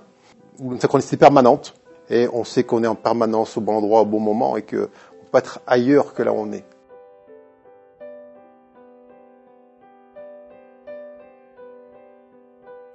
ou 0.59 0.73
une 0.73 0.81
synchronicité 0.81 1.17
permanente 1.17 1.75
et 2.11 2.29
on 2.33 2.45
sait 2.45 2.65
qu'on 2.65 2.85
est 2.85 2.89
en 2.89 2.95
permanence 2.95 3.57
au 3.57 3.61
bon 3.61 3.77
endroit 3.77 4.03
au 4.03 4.07
bon 4.07 4.21
moment 4.21 4.57
et 4.57 4.63
que 4.63 4.89
pas 5.29 5.39
être 5.39 5.61
ailleurs 5.67 6.15
que 6.15 6.23
là 6.23 6.33
où 6.33 6.37
on 6.37 6.53
est. 6.53 6.65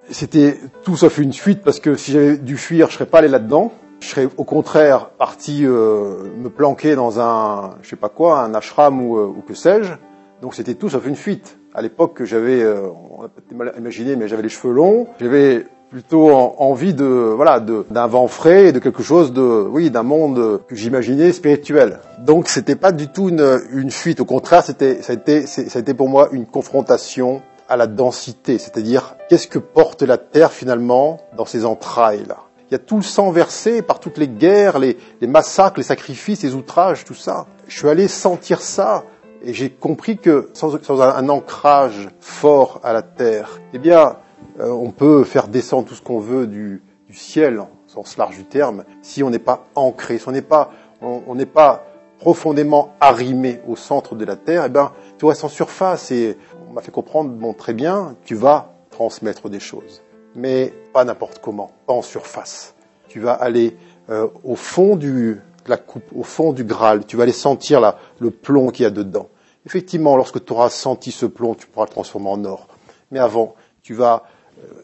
C'était 0.10 0.60
tout 0.84 0.98
sauf 0.98 1.18
une 1.18 1.34
fuite 1.34 1.64
parce 1.64 1.80
que 1.80 1.96
si 1.96 2.12
j'avais 2.12 2.38
dû 2.38 2.58
fuir, 2.58 2.90
je 2.90 2.96
serais 2.96 3.06
pas 3.06 3.20
allé 3.20 3.30
là-dedans. 3.30 3.72
Je 4.00 4.08
serais 4.10 4.28
au 4.38 4.44
contraire 4.44 5.10
parti 5.12 5.66
euh, 5.66 6.24
me 6.38 6.50
planquer 6.50 6.96
dans 6.96 7.22
un, 7.22 7.78
je 7.82 7.90
sais 7.90 7.96
pas 7.96 8.10
quoi, 8.10 8.42
un 8.42 8.54
ashram 8.54 9.02
ou, 9.02 9.18
euh, 9.18 9.26
ou 9.26 9.42
que 9.42 9.54
sais-je. 9.54 9.94
Donc 10.42 10.56
c'était 10.56 10.76
tout 10.76 10.90
sauf 10.90 11.08
une 11.08 11.16
fuite. 11.16 11.58
À 11.74 11.82
l'époque, 11.82 12.24
j'avais, 12.26 12.62
euh, 12.62 12.90
on 13.18 13.24
a 13.24 13.30
peut-être 13.30 13.52
mal 13.54 13.74
imaginé, 13.78 14.16
mais 14.16 14.28
j'avais 14.28 14.44
les 14.44 14.50
cheveux 14.50 14.74
longs, 14.74 15.08
j'avais 15.20 15.66
plutôt 15.94 16.32
envie 16.58 16.96
de 16.96 17.06
voilà 17.06 17.60
d'un 17.60 18.08
vent 18.08 18.28
frais 18.28 18.70
et 18.70 18.72
de 18.72 18.80
quelque 18.80 19.04
chose 19.04 19.32
de 19.32 19.42
oui 19.42 19.92
d'un 19.92 20.02
monde 20.02 20.62
que 20.68 20.76
j'imaginais 20.76 21.32
spirituel. 21.32 22.00
Donc 22.18 22.50
c'était 22.50 22.76
pas 22.76 22.92
du 22.92 23.10
tout 23.10 23.30
une, 23.30 23.62
une 23.72 23.92
fuite. 23.92 24.20
Au 24.20 24.26
contraire, 24.26 24.64
c'était 24.64 25.04
ça 25.04 25.14
a 25.14 25.80
été 25.80 25.94
pour 25.94 26.10
moi 26.10 26.30
une 26.32 26.48
confrontation 26.48 27.44
à 27.70 27.78
la 27.78 27.86
densité, 27.86 28.58
c'est-à-dire 28.58 29.16
qu'est-ce 29.30 29.48
que 29.48 29.60
porte 29.60 30.02
la 30.02 30.18
terre 30.18 30.52
finalement 30.52 31.20
dans 31.38 31.46
ses 31.46 31.64
entrailles 31.64 32.26
là. 32.28 32.38
Il 32.70 32.72
y 32.72 32.76
a 32.76 32.80
tout 32.80 32.96
le 32.96 33.04
sang 33.04 33.30
versé 33.30 33.84
par 33.84 34.00
toutes 34.00 34.18
les 34.18 34.28
guerres, 34.28 34.80
les, 34.80 34.98
massacres, 35.22 35.78
les 35.78 35.84
sacrifices, 35.84 36.42
les 36.42 36.56
outrages, 36.56 37.06
tout 37.06 37.14
ça. 37.14 37.46
Je 37.68 37.78
suis 37.78 37.88
allé 37.88 38.08
sentir 38.08 38.62
ça 38.62 39.04
et 39.44 39.54
j'ai 39.54 39.70
compris 39.70 40.18
que 40.18 40.50
sans, 40.54 40.74
un 41.02 41.30
ancrage 41.30 42.10
fort 42.20 42.82
à 42.84 42.94
la 42.94 43.04
terre, 43.04 43.62
eh 43.74 43.78
bien, 43.78 44.16
euh, 44.60 44.70
on 44.70 44.92
peut 44.92 45.24
faire 45.24 45.48
descendre 45.48 45.88
tout 45.88 45.96
ce 45.96 46.02
qu'on 46.02 46.20
veut 46.20 46.48
du, 46.48 46.82
du 47.08 47.16
ciel, 47.16 47.60
en 47.60 47.70
sens 47.88 48.18
large 48.18 48.38
du 48.38 48.46
terme, 48.46 48.84
si 49.02 49.24
on 49.24 49.30
n'est 49.30 49.40
pas 49.40 49.66
ancré, 49.76 50.18
si 50.18 50.28
on 50.28 50.32
n'est 50.32 50.42
pas, 50.42 50.72
on 51.02 51.36
n'est 51.36 51.46
pas 51.46 51.86
profondément 52.20 52.94
arrimé 53.02 53.62
au 53.68 53.76
centre 53.76 54.16
de 54.16 54.26
la 54.26 54.36
terre, 54.36 54.64
eh 54.66 54.70
bien, 54.70 54.94
tu 55.18 55.26
restes 55.26 55.44
en 55.44 55.50
surface 55.50 56.10
et 56.12 56.38
on 56.70 56.74
m'a 56.74 56.82
fait 56.82 56.92
comprendre 56.92 57.32
bon, 57.32 57.54
très 57.54 57.74
bien, 57.74 58.16
tu 58.24 58.36
vas 58.36 58.74
transmettre 58.92 59.50
des 59.50 59.60
choses, 59.60 60.02
mais 60.36 60.74
pas 60.94 61.04
n'importe 61.04 61.40
comment, 61.40 61.72
pas 61.86 61.94
en 61.94 62.02
surface. 62.02 62.76
Tu 63.10 63.20
vas 63.20 63.34
aller 63.34 63.76
euh, 64.10 64.28
au 64.44 64.56
fond 64.56 64.96
du, 64.96 65.42
de 65.66 65.70
la 65.70 65.78
coupe, 65.78 66.06
au 66.16 66.24
fond 66.24 66.54
du 66.54 66.64
Graal, 66.64 67.06
tu 67.06 67.18
vas 67.18 67.24
aller 67.24 67.32
sentir 67.34 67.82
là, 67.82 67.98
le 68.20 68.32
plomb 68.32 68.70
qu'il 68.70 68.84
y 68.84 68.88
a 68.88 68.90
dedans. 68.90 69.28
Effectivement, 69.66 70.16
lorsque 70.16 70.44
tu 70.44 70.54
auras 70.54 70.70
senti 70.70 71.12
ce 71.12 71.26
plomb, 71.26 71.56
tu 71.56 71.68
pourras 71.68 71.86
le 71.86 71.92
transformer 71.92 72.30
en 72.30 72.46
or. 72.46 72.68
Mais 73.12 73.20
avant, 73.20 73.56
tu 73.82 73.94
vas 73.94 74.24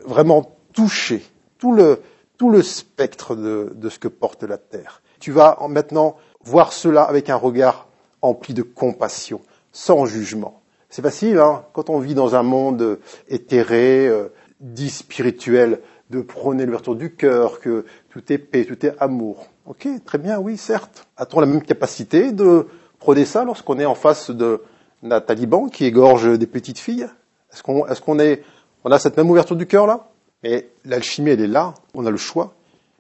vraiment 0.06 0.58
toucher 0.74 1.24
tout 1.58 1.74
le, 1.74 2.02
tout 2.38 2.50
le 2.50 2.62
spectre 2.62 3.36
de, 3.36 3.74
de 3.76 3.90
ce 3.90 4.00
que 4.00 4.08
porte 4.08 4.44
la 4.44 4.58
terre. 4.58 5.02
Tu 5.20 5.32
vas 5.32 5.58
maintenant 5.68 6.16
voir 6.42 6.72
cela 6.74 7.04
avec 7.04 7.30
un 7.30 7.36
regard 7.36 7.88
empli 8.22 8.54
de 8.54 8.64
compassion, 8.64 9.42
sans 9.72 10.06
jugement. 10.06 10.62
C'est 10.90 11.02
facile, 11.02 11.38
hein, 11.38 11.66
quand 11.74 11.90
on 11.90 12.00
vit 12.00 12.16
dans 12.16 12.36
un 12.36 12.44
monde 12.44 13.00
éthéré, 13.28 14.08
euh, 14.08 14.30
dit 14.60 14.90
spirituel, 14.90 15.80
de 16.10 16.22
prôner 16.22 16.66
l'ouverture 16.66 16.96
du 16.96 17.14
cœur, 17.14 17.60
que 17.60 17.86
tout 18.10 18.34
est 18.34 18.40
paix, 18.40 18.66
tout 18.66 18.84
est 18.86 18.96
amour. 19.00 19.48
Ok, 19.68 19.88
très 20.06 20.18
bien, 20.18 20.40
oui, 20.40 20.58
certes. 20.58 21.08
A-t-on 21.18 21.40
la 21.40 21.46
même 21.46 21.62
capacité 21.62 22.32
de 22.32 22.66
prôner 22.98 23.26
ça 23.26 23.44
lorsqu'on 23.46 23.78
est 23.80 23.86
en 23.86 23.94
face 23.94 24.32
d'un 24.32 25.22
taliban 25.22 25.68
qui 25.68 25.86
égorge 25.86 26.38
des 26.40 26.48
petites 26.48 26.80
filles? 26.80 27.08
Est-ce 27.54 27.62
qu'on 27.62 27.86
est, 27.86 28.02
qu'on 28.02 28.20
est, 28.20 28.44
on 28.84 28.92
a 28.92 29.00
cette 29.00 29.18
même 29.18 29.30
ouverture 29.30 29.56
du 29.56 29.68
cœur 29.68 29.88
là 29.88 30.10
Mais 30.44 30.70
l'alchimie, 30.86 31.32
elle 31.32 31.42
est 31.42 31.48
là, 31.48 31.74
on 31.94 32.06
a 32.06 32.12
le 32.12 32.18
choix. 32.18 32.54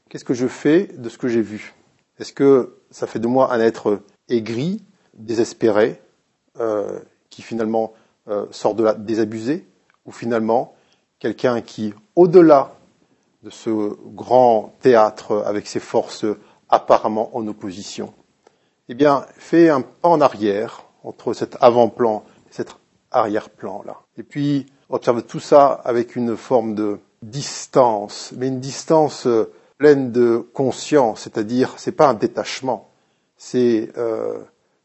Qu'est-ce 0.09 0.25
que 0.25 0.33
je 0.33 0.47
fais 0.47 0.87
de 0.97 1.09
ce 1.09 1.17
que 1.17 1.27
j'ai 1.27 1.41
vu? 1.41 1.73
Est-ce 2.19 2.33
que 2.33 2.77
ça 2.91 3.07
fait 3.07 3.19
de 3.19 3.27
moi 3.27 3.53
un 3.53 3.59
être 3.59 4.01
aigri, 4.27 4.83
désespéré, 5.13 6.01
euh, 6.59 6.99
qui 7.29 7.41
finalement 7.41 7.93
euh, 8.27 8.45
sort 8.51 8.75
de 8.75 8.83
là 8.83 8.93
désabusé, 8.93 9.65
ou 10.05 10.11
finalement 10.11 10.75
quelqu'un 11.19 11.61
qui, 11.61 11.93
au-delà 12.15 12.73
de 13.43 13.49
ce 13.49 13.95
grand 14.13 14.73
théâtre 14.81 15.43
avec 15.45 15.67
ses 15.67 15.79
forces 15.79 16.25
apparemment 16.67 17.35
en 17.35 17.47
opposition, 17.47 18.13
eh 18.89 18.95
bien, 18.95 19.25
fait 19.37 19.69
un 19.69 19.81
pas 19.81 20.09
en 20.09 20.19
arrière 20.19 20.83
entre 21.03 21.33
cet 21.33 21.57
avant-plan 21.61 22.23
et 22.49 22.53
cet 22.53 22.75
arrière-plan-là. 23.11 24.01
Et 24.17 24.23
puis, 24.23 24.65
observe 24.89 25.23
tout 25.23 25.39
ça 25.39 25.67
avec 25.67 26.15
une 26.15 26.35
forme 26.35 26.75
de 26.75 26.99
distance, 27.21 28.33
mais 28.35 28.47
une 28.47 28.59
distance 28.59 29.27
euh, 29.27 29.51
pleine 29.77 30.11
de 30.11 30.37
conscience, 30.53 31.21
c'est-à-dire, 31.21 31.75
c'est 31.77 31.91
pas 31.91 32.09
un 32.09 32.13
détachement, 32.13 32.89
c'est 33.37 33.91
euh, 33.97 34.39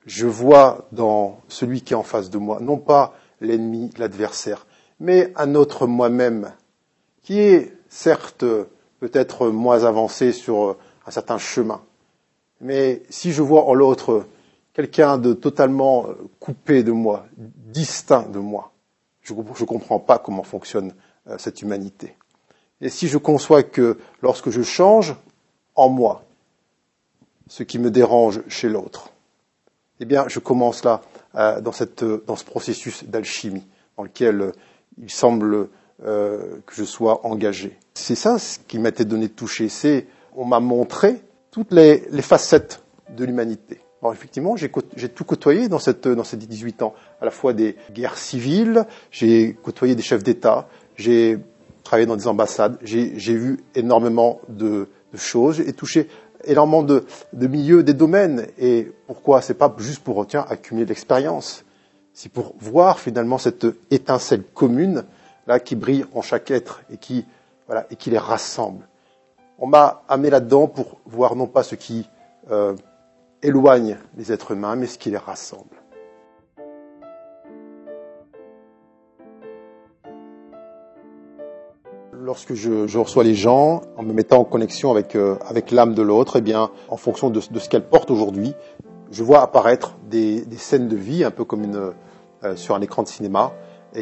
je 0.07 0.27
vois 0.27 0.87
dans 0.93 1.41
celui 1.49 1.83
qui 1.83 1.95
est 1.95 1.97
en 1.97 2.03
face 2.03 2.31
de 2.31 2.39
moi, 2.39 2.59
non 2.61 2.77
pas 2.77 3.15
l'ennemi, 3.41 3.91
l'adversaire, 3.99 4.67
mais 5.01 5.33
un 5.37 5.55
autre 5.55 5.87
moi-même, 5.87 6.53
qui 7.23 7.41
est 7.41 7.73
certes 7.89 8.45
peut-être 9.01 9.49
moins 9.49 9.85
avancé 9.85 10.33
sur 10.33 10.77
un 11.07 11.11
certain 11.11 11.39
chemin. 11.39 11.81
Mais 12.61 13.03
si 13.11 13.33
je 13.33 13.43
vois 13.43 13.65
en 13.65 13.75
l'autre 13.75 14.27
quelqu'un 14.73 15.19
de 15.19 15.33
totalement 15.33 16.07
coupé 16.41 16.83
de 16.83 16.93
moi, 16.93 17.27
distinct 17.37 18.31
de 18.31 18.39
moi, 18.39 18.74
je 19.25 19.35
ne 19.35 19.65
comprends 19.65 19.99
pas 19.99 20.19
comment 20.19 20.43
fonctionne 20.43 20.95
euh, 21.29 21.37
cette 21.39 21.63
humanité. 21.63 22.17
Et 22.81 22.91
si 22.91 23.09
je 23.09 23.19
conçois 23.19 23.63
que 23.63 23.99
lorsque 24.23 24.51
je 24.51 24.63
change 24.63 25.17
en 25.75 25.89
moi, 25.89 26.23
ce 27.49 27.63
qui 27.63 27.79
me 27.79 27.91
dérange 27.91 28.43
chez 28.49 28.69
l'autre, 28.69 29.11
eh 30.01 30.05
bien, 30.05 30.27
je 30.29 30.39
commence 30.39 30.85
là 30.85 31.03
euh, 31.37 31.61
dans, 31.61 31.73
cette, 31.73 32.05
dans 32.05 32.37
ce 32.37 32.45
processus 32.45 33.05
d'alchimie 33.05 33.67
dans 33.97 34.03
lequel 34.03 34.41
euh, 34.41 34.53
il 34.99 35.11
semble 35.11 35.69
euh, 36.05 36.59
que 36.67 36.75
je 36.75 36.85
sois 36.85 37.25
engagé. 37.27 37.79
C'est 37.95 38.15
ça 38.15 38.39
ce 38.39 38.59
qui 38.59 38.79
m'a 38.79 38.89
été 38.89 39.05
donné 39.05 39.29
de 39.29 39.33
toucher. 39.33 39.69
C'est 39.69 40.07
on 40.35 40.45
m'a 40.45 40.61
montré 40.61 41.23
toutes 41.51 41.73
les, 41.73 42.01
facettes 42.23 42.83
de 43.11 43.25
l'humanité. 43.25 43.81
Alors 44.05 44.13
effectivement, 44.13 44.55
j'ai 44.55 44.69
tout 45.09 45.25
côtoyé 45.25 45.71
dans, 45.71 45.79
ces 45.79 45.95
18 45.95 46.83
ans, 46.83 46.93
à 47.23 47.25
la 47.25 47.31
fois 47.31 47.55
des 47.55 47.75
guerres 47.91 48.19
civiles, 48.19 48.85
j'ai 49.11 49.55
côtoyé 49.63 49.95
des 49.95 50.03
chefs 50.03 50.23
d'État, 50.23 50.69
j'ai 50.97 51.39
travaillé 51.85 52.05
dans 52.05 52.15
des 52.15 52.27
ambassades, 52.27 52.77
j'ai 52.83 53.35
vu 53.35 53.61
énormément 53.75 54.43
de, 54.51 54.89
choses 55.17 55.61
et 55.61 55.73
touché 55.73 56.09
énormément 56.45 56.83
de, 56.83 57.07
milieux, 57.33 57.83
des 57.83 57.95
domaines. 57.95 58.47
Et 58.59 58.93
pourquoi 59.07 59.41
C'est 59.41 59.55
pas 59.55 59.75
juste 59.79 60.05
pour 60.05 60.27
accumuler 60.35 60.85
de 60.85 60.91
l'expérience? 60.91 61.65
C'est 62.13 62.31
pour 62.31 62.55
voir 62.61 62.99
finalement 62.99 63.39
cette 63.39 63.67
étincelle 63.91 64.43
commune 64.43 65.05
là 65.47 65.61
qui 65.61 65.77
brille 65.77 66.05
en 66.13 66.21
chaque 66.21 66.51
être 66.51 66.83
et 66.93 66.99
qui 66.99 67.25
voilà 67.67 67.87
et 67.91 67.97
qui 67.97 68.11
les 68.11 68.19
rassemble. 68.19 68.87
On 69.59 69.67
m'a 69.67 70.03
amené 70.11 70.29
là-dedans 70.29 70.67
pour 70.67 71.01
voir 71.07 71.37
non 71.37 71.47
pas 71.47 71.63
ce 71.63 71.75
qui 71.75 72.07
euh, 72.51 72.75
éloigne 73.45 73.99
les 74.17 74.33
êtres 74.33 74.53
humains, 74.53 74.75
mais 74.75 74.87
ce 74.87 74.99
qui 74.99 75.11
les 75.11 75.17
rassemble. 75.17 75.77
lorsque 82.25 82.55
je, 82.55 82.99
reçois 82.99 83.23
les 83.23 83.35
gens, 83.35 83.83
en 83.97 84.03
me 84.03 84.13
mettant 84.13 84.39
en 84.39 84.45
connexion 84.45 84.91
avec, 84.91 85.15
euh, 85.15 85.37
l'âme 85.71 85.95
de 85.95 86.03
l'autre, 86.03 86.43
eh 86.45 86.57
en 86.57 86.97
fonction 86.97 87.29
de, 87.29 87.41
ce 87.41 87.69
qu'elle 87.69 87.87
porte 87.87 88.11
aujourd'hui, 88.11 88.55
je 89.11 89.23
vois 89.23 89.43
apparaître 89.43 89.97
des, 90.09 90.45
scènes 90.57 90.89
de 90.89 90.97
vie, 90.97 91.23
un 91.23 91.31
peu 91.31 91.45
comme 91.45 91.93
euh, 92.43 92.57
sur 92.57 92.75
un 92.75 92.81
écran 92.81 93.03
de 93.03 93.09
cinéma, 93.09 93.53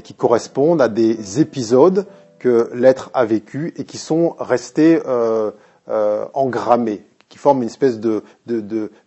qui 0.05 0.15
correspondent 0.15 0.81
à 0.81 0.89
des 0.89 1.41
épisodes 1.41 2.07
que 2.39 2.71
l'être 2.75 3.11
a 3.13 3.25
vécu 3.25 3.75
et 3.77 3.85
qui 3.85 3.99
sont 3.99 4.37
restés 4.39 5.01
euh 5.07 5.51
engrammés, 6.33 7.03
qui 7.33 7.39
forment 7.39 7.63
une 7.63 7.69
espèce 7.69 7.99
de, 7.99 8.23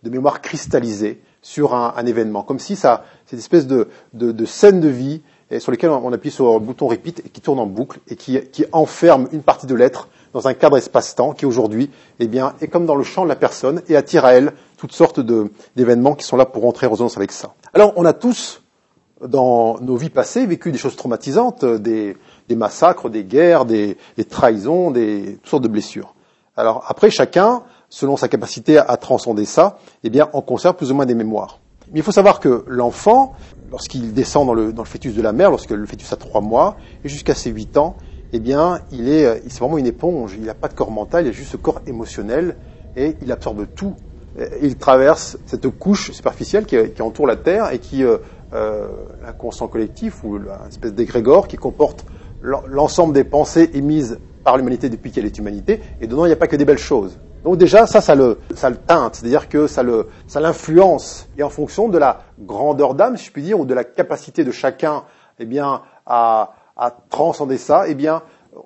mémoire 0.02 0.40
cristallisée 0.40 1.22
sur 1.42 1.74
un, 1.74 2.06
événement, 2.06 2.42
comme 2.42 2.58
si 2.58 2.74
ça, 2.74 3.04
c'est 3.24 3.36
une 3.36 3.40
espèce 3.40 3.68
de, 3.68 3.86
scène 4.46 4.80
de 4.80 4.88
vie 4.88 5.22
sur 5.60 5.70
lesquels 5.70 5.90
on 5.90 6.12
appuie 6.12 6.32
sur 6.32 6.54
le 6.54 6.58
bouton 6.58 6.88
repeat 6.88 7.20
et 7.24 7.28
qui 7.28 7.40
tourne 7.40 7.60
en 7.60 7.66
boucle 7.66 8.00
et 8.08 8.16
qui, 8.16 8.64
enferme 8.72 9.28
une 9.30 9.42
partie 9.42 9.68
de 9.68 9.76
l'être 9.76 10.08
dans 10.32 10.48
un 10.48 10.54
cadre 10.54 10.76
espace-temps 10.76 11.34
qui 11.34 11.46
aujourd'hui 11.46 11.88
eh 12.18 12.26
bien, 12.26 12.54
est 12.60 12.66
comme 12.66 12.84
dans 12.84 12.96
le 12.96 13.04
champ 13.04 13.22
de 13.22 13.28
la 13.28 13.36
personne 13.36 13.80
et 13.88 13.94
attire 13.94 14.24
à 14.24 14.32
elle 14.32 14.54
toutes 14.76 14.92
sortes 14.92 15.20
d'événements 15.76 16.16
qui 16.16 16.26
sont 16.26 16.36
là 16.36 16.46
pour 16.46 16.66
entrer 16.66 16.88
en 16.88 16.90
résonance 16.90 17.16
avec 17.16 17.30
ça. 17.30 17.54
Alors 17.74 17.92
on 17.94 18.04
a 18.04 18.12
tous, 18.12 18.60
dans 19.24 19.78
nos 19.78 19.94
vies 19.94 20.10
passées, 20.10 20.46
vécu 20.46 20.72
des 20.72 20.78
choses 20.78 20.96
traumatisantes, 20.96 21.64
des, 21.64 22.16
des 22.48 22.56
massacres, 22.56 23.08
des 23.08 23.22
guerres, 23.22 23.66
des, 23.66 23.96
des, 24.16 24.24
trahisons, 24.24 24.90
des, 24.90 25.38
toutes 25.42 25.48
sortes 25.48 25.62
de 25.62 25.68
blessures. 25.68 26.12
Alors 26.56 26.84
après, 26.88 27.10
chacun, 27.10 27.62
selon 27.88 28.16
sa 28.16 28.28
capacité 28.28 28.78
à 28.78 28.96
transcender 28.96 29.44
ça, 29.44 29.78
eh 30.04 30.10
bien, 30.10 30.28
en 30.32 30.42
conserve 30.42 30.76
plus 30.76 30.90
ou 30.90 30.94
moins 30.94 31.06
des 31.06 31.14
mémoires. 31.14 31.60
Mais 31.92 32.00
il 32.00 32.02
faut 32.02 32.12
savoir 32.12 32.40
que 32.40 32.64
l'enfant, 32.66 33.34
lorsqu'il 33.70 34.12
descend 34.12 34.46
dans 34.46 34.54
le, 34.54 34.72
dans 34.72 34.82
le, 34.82 34.88
fœtus 34.88 35.14
de 35.14 35.22
la 35.22 35.32
mère, 35.32 35.50
lorsque 35.50 35.70
le 35.70 35.86
fœtus 35.86 36.12
a 36.12 36.16
trois 36.16 36.40
mois, 36.40 36.76
et 37.04 37.08
jusqu'à 37.08 37.34
ses 37.34 37.50
huit 37.50 37.76
ans, 37.76 37.96
eh 38.32 38.40
bien, 38.40 38.80
il 38.90 39.08
est, 39.08 39.42
c'est 39.48 39.60
vraiment 39.60 39.78
une 39.78 39.86
éponge. 39.86 40.34
Il 40.36 40.44
n'a 40.44 40.54
pas 40.54 40.68
de 40.68 40.74
corps 40.74 40.90
mental, 40.90 41.26
il 41.26 41.28
a 41.28 41.32
juste 41.32 41.52
ce 41.52 41.56
corps 41.56 41.80
émotionnel, 41.86 42.56
et 42.96 43.16
il 43.22 43.30
absorbe 43.30 43.66
tout. 43.74 43.94
il 44.62 44.76
traverse 44.76 45.38
cette 45.46 45.68
couche 45.68 46.10
superficielle 46.10 46.66
qui, 46.66 46.76
qui, 46.90 47.02
entoure 47.02 47.26
la 47.26 47.36
Terre 47.36 47.72
et 47.72 47.78
qui, 47.78 48.02
euh, 48.02 48.18
euh, 48.54 48.86
l'inconscient 49.24 49.66
collectif 49.66 50.22
ou 50.22 50.36
une 50.36 50.46
espèce 50.68 50.94
d'égrégore 50.94 51.48
qui 51.48 51.56
comporte 51.56 52.06
l'ensemble 52.40 53.12
des 53.12 53.24
pensées 53.24 53.70
émises 53.74 54.20
par 54.44 54.56
l'humanité 54.56 54.88
depuis 54.88 55.10
qu'elle 55.10 55.26
est 55.26 55.36
humanité, 55.36 55.80
et 56.00 56.06
dedans 56.06 56.24
il 56.26 56.28
n'y 56.28 56.32
a 56.32 56.36
pas 56.36 56.46
que 56.46 56.54
des 56.54 56.64
belles 56.64 56.78
choses. 56.78 57.18
Donc 57.46 57.58
déjà, 57.58 57.86
ça, 57.86 58.00
ça 58.00 58.16
le, 58.16 58.40
ça 58.56 58.70
le 58.70 58.76
teinte, 58.76 59.14
c'est-à-dire 59.14 59.48
que 59.48 59.68
ça 59.68 59.84
le, 59.84 60.08
ça 60.26 60.40
l'influence. 60.40 61.28
Et 61.38 61.44
en 61.44 61.48
fonction 61.48 61.88
de 61.88 61.96
la 61.96 62.22
grandeur 62.40 62.94
d'âme, 62.94 63.16
si 63.16 63.26
je 63.26 63.30
puis 63.30 63.42
dire, 63.42 63.60
ou 63.60 63.64
de 63.64 63.72
la 63.72 63.84
capacité 63.84 64.42
de 64.42 64.50
chacun, 64.50 65.04
eh 65.38 65.44
bien, 65.44 65.82
à, 66.06 66.54
à 66.76 66.90
transcender 66.90 67.56
ça, 67.56 67.84
eh 67.86 67.94
bien, 67.94 68.22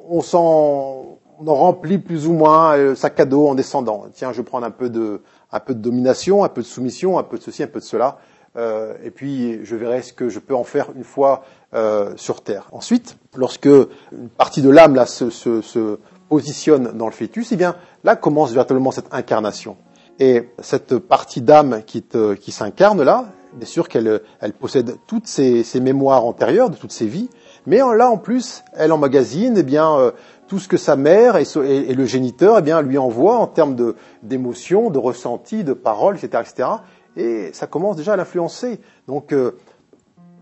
on 0.08 0.22
s'en, 0.22 1.18
on 1.38 1.46
en 1.46 1.54
remplit 1.54 1.98
plus 1.98 2.26
ou 2.26 2.32
moins 2.32 2.74
le 2.78 2.94
sac 2.94 3.20
à 3.20 3.26
dos 3.26 3.48
en 3.48 3.54
descendant. 3.54 4.06
Tiens, 4.14 4.32
je 4.32 4.40
prendre 4.40 4.64
un 4.64 4.70
peu 4.70 4.88
de, 4.88 5.20
un 5.52 5.60
peu 5.60 5.74
de 5.74 5.80
domination, 5.80 6.42
un 6.42 6.48
peu 6.48 6.62
de 6.62 6.66
soumission, 6.66 7.18
un 7.18 7.22
peu 7.22 7.36
de 7.36 7.42
ceci, 7.42 7.62
un 7.62 7.66
peu 7.66 7.80
de 7.80 7.84
cela, 7.84 8.16
euh, 8.56 8.94
et 9.04 9.10
puis 9.10 9.62
je 9.62 9.76
verrai 9.76 10.00
ce 10.00 10.14
que 10.14 10.30
je 10.30 10.38
peux 10.38 10.54
en 10.54 10.64
faire 10.64 10.86
une 10.96 11.04
fois 11.04 11.42
euh, 11.74 12.14
sur 12.16 12.40
Terre. 12.42 12.66
Ensuite, 12.72 13.18
lorsque 13.36 13.66
une 13.66 14.30
partie 14.38 14.62
de 14.62 14.70
l'âme 14.70 14.94
là 14.94 15.04
se, 15.04 15.28
se, 15.28 15.60
se, 15.60 15.98
positionne 16.30 16.92
dans 16.96 17.06
le 17.06 17.12
fœtus, 17.12 17.52
eh 17.52 17.56
bien 17.56 17.76
là 18.04 18.16
commence 18.16 18.52
véritablement 18.52 18.92
cette 18.92 19.12
incarnation. 19.12 19.76
Et 20.18 20.48
cette 20.60 20.96
partie 20.98 21.42
d'âme 21.42 21.82
qui, 21.86 22.04
qui 22.40 22.52
s'incarne 22.52 23.02
là, 23.02 23.26
bien 23.54 23.66
sûr 23.66 23.88
qu'elle 23.88 24.20
elle 24.40 24.52
possède 24.52 24.96
toutes 25.06 25.26
ses, 25.26 25.64
ses, 25.64 25.80
mémoires 25.80 26.24
antérieures 26.24 26.70
de 26.70 26.76
toutes 26.76 26.92
ses 26.92 27.06
vies, 27.06 27.28
mais 27.66 27.78
là 27.78 28.10
en 28.10 28.16
plus, 28.16 28.62
elle 28.74 28.92
emmagasine 28.92 29.56
eh 29.58 29.62
bien 29.62 29.98
euh, 29.98 30.12
tout 30.46 30.58
ce 30.58 30.68
que 30.68 30.76
sa 30.76 30.94
mère 30.96 31.36
et, 31.36 31.44
et, 31.66 31.94
le 31.94 32.04
géniteur 32.04 32.58
eh 32.58 32.62
bien 32.62 32.80
lui 32.80 32.96
envoient 32.96 33.38
en 33.38 33.46
termes 33.46 33.74
de 33.74 33.96
d'émotions, 34.22 34.90
de 34.90 34.98
ressentis, 34.98 35.64
de 35.64 35.72
paroles, 35.72 36.16
etc., 36.16 36.44
etc. 36.46 36.68
Et 37.16 37.50
ça 37.52 37.66
commence 37.66 37.96
déjà 37.96 38.12
à 38.12 38.16
l'influencer. 38.16 38.80
Donc, 39.08 39.32
euh, 39.32 39.56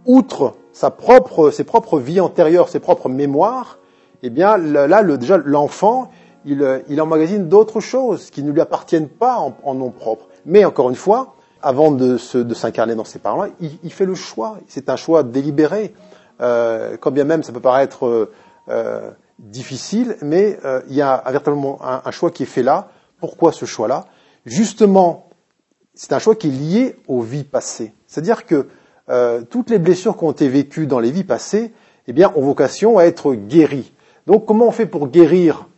outre 0.04 0.54
sa 0.73 0.90
propre, 0.90 1.50
ses 1.50 1.64
propres 1.64 1.99
vies 1.99 2.21
antérieures, 2.21 2.68
ses 2.68 2.80
propres 2.80 3.09
mémoires, 3.09 3.77
eh 4.22 4.30
bien 4.30 4.56
là, 4.56 5.02
le, 5.02 5.18
déjà 5.18 5.37
l'enfant, 5.38 6.10
il, 6.44 6.62
euh, 6.62 6.80
il 6.88 7.00
emmagasine 7.00 7.48
d'autres 7.48 7.80
choses 7.80 8.30
qui 8.30 8.42
ne 8.42 8.50
lui 8.50 8.60
appartiennent 8.60 9.08
pas 9.08 9.38
en, 9.62 9.75
nom 9.75 9.90
propre. 9.90 10.26
Mais 10.46 10.64
encore 10.64 10.90
une 10.90 10.96
fois, 10.96 11.34
avant 11.62 11.90
de, 11.90 12.16
s'incarner 12.16 12.94
dans 12.94 13.04
ces 13.04 13.18
parents-là, 13.18 13.50
il, 13.60 13.92
fait 13.92 14.06
le 14.06 14.14
choix. 14.14 14.58
C'est 14.68 14.88
un 14.88 14.96
choix 14.96 15.22
délibéré. 15.22 15.94
Euh, 16.40 16.96
quand 17.00 17.10
bien 17.10 17.25
même 17.25 17.42
ça 17.42 17.52
peut 17.52 17.60
paraître 17.60 18.06
euh, 18.06 18.32
euh 18.68 19.10
difficile, 19.38 20.16
mais 20.20 20.58
il 20.88 20.96
y 20.96 21.00
a 21.00 21.22
véritablement 21.25 21.78
un, 21.80 22.10
choix 22.10 22.32
qui 22.32 22.42
est 22.42 22.46
fait 22.46 22.64
là. 22.64 22.88
Pourquoi 23.20 23.52
ce 23.52 23.66
choix-là? 23.66 24.06
Justement, 24.46 25.28
c'est 25.94 26.12
un 26.12 26.18
choix 26.18 26.34
qui 26.34 26.48
est 26.48 26.50
lié 26.50 26.96
aux 27.06 27.20
vies 27.20 27.44
passées. 27.44 27.94
C'est-à-dire 28.08 28.46
que 28.46 28.66
toutes 29.48 29.70
les 29.70 29.78
blessures 29.78 30.16
qui 30.16 30.25
ont 30.25 30.32
été 30.32 30.48
vécues 30.48 30.88
dans 30.88 30.98
les 30.98 31.12
vies 31.12 31.22
passées, 31.22 31.72
eh 32.08 32.12
bien, 32.12 32.32
ont 32.34 32.42
vocation 32.42 32.98
à 32.98 33.04
être 33.04 33.34
guéries. 33.34 33.92
Donc, 34.28 34.44
comment 34.44 34.66
on 34.66 34.73
fait 34.73 34.85
pour 34.85 35.08
guérir 35.08 35.68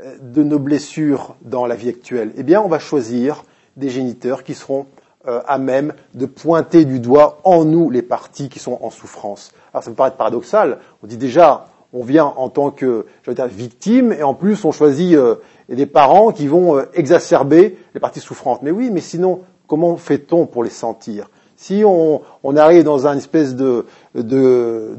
euh, 0.00 0.16
de 0.20 0.42
nos 0.42 0.58
blessures 0.58 1.36
dans 1.42 1.66
la 1.66 1.76
vie 1.76 1.88
actuelle? 1.88 2.32
Eh 2.36 2.42
bien, 2.42 2.60
on 2.60 2.66
va 2.66 2.80
choisir 2.80 3.44
des 3.76 3.90
géniteurs 3.90 4.42
qui 4.42 4.54
seront 4.54 4.86
euh, 5.28 5.40
à 5.46 5.56
même 5.56 5.94
de 6.12 6.26
pointer 6.26 6.84
du 6.84 6.98
doigt 6.98 7.38
en 7.44 7.64
nous 7.64 7.90
les 7.90 8.02
parties 8.02 8.48
qui 8.48 8.58
sont 8.58 8.76
en 8.82 8.90
souffrance. 8.90 9.52
Alors, 9.72 9.84
ça 9.84 9.90
peut 9.90 9.94
paraître 9.94 10.16
paradoxal. 10.16 10.80
On 11.04 11.06
dit 11.06 11.16
déjà, 11.16 11.68
on 11.92 12.02
vient 12.02 12.24
en 12.24 12.48
tant 12.48 12.72
que 12.72 13.06
victime 13.48 14.12
et 14.12 14.24
en 14.24 14.34
plus 14.34 14.64
on 14.64 14.72
choisit 14.72 15.14
euh, 15.14 15.36
des 15.68 15.86
parents 15.86 16.32
qui 16.32 16.48
vont 16.48 16.84
exacerber 16.94 17.78
les 17.94 18.00
parties 18.00 18.18
souffrantes. 18.18 18.62
Mais 18.62 18.72
oui, 18.72 18.90
mais 18.90 19.00
sinon, 19.00 19.42
comment 19.68 19.96
fait-on 19.96 20.46
pour 20.46 20.64
les 20.64 20.70
sentir? 20.70 21.30
Si 21.54 21.84
on, 21.86 22.20
arrive 22.56 22.82
dans 22.82 23.06
un 23.06 23.16
espèce 23.16 23.54
de 23.54 23.86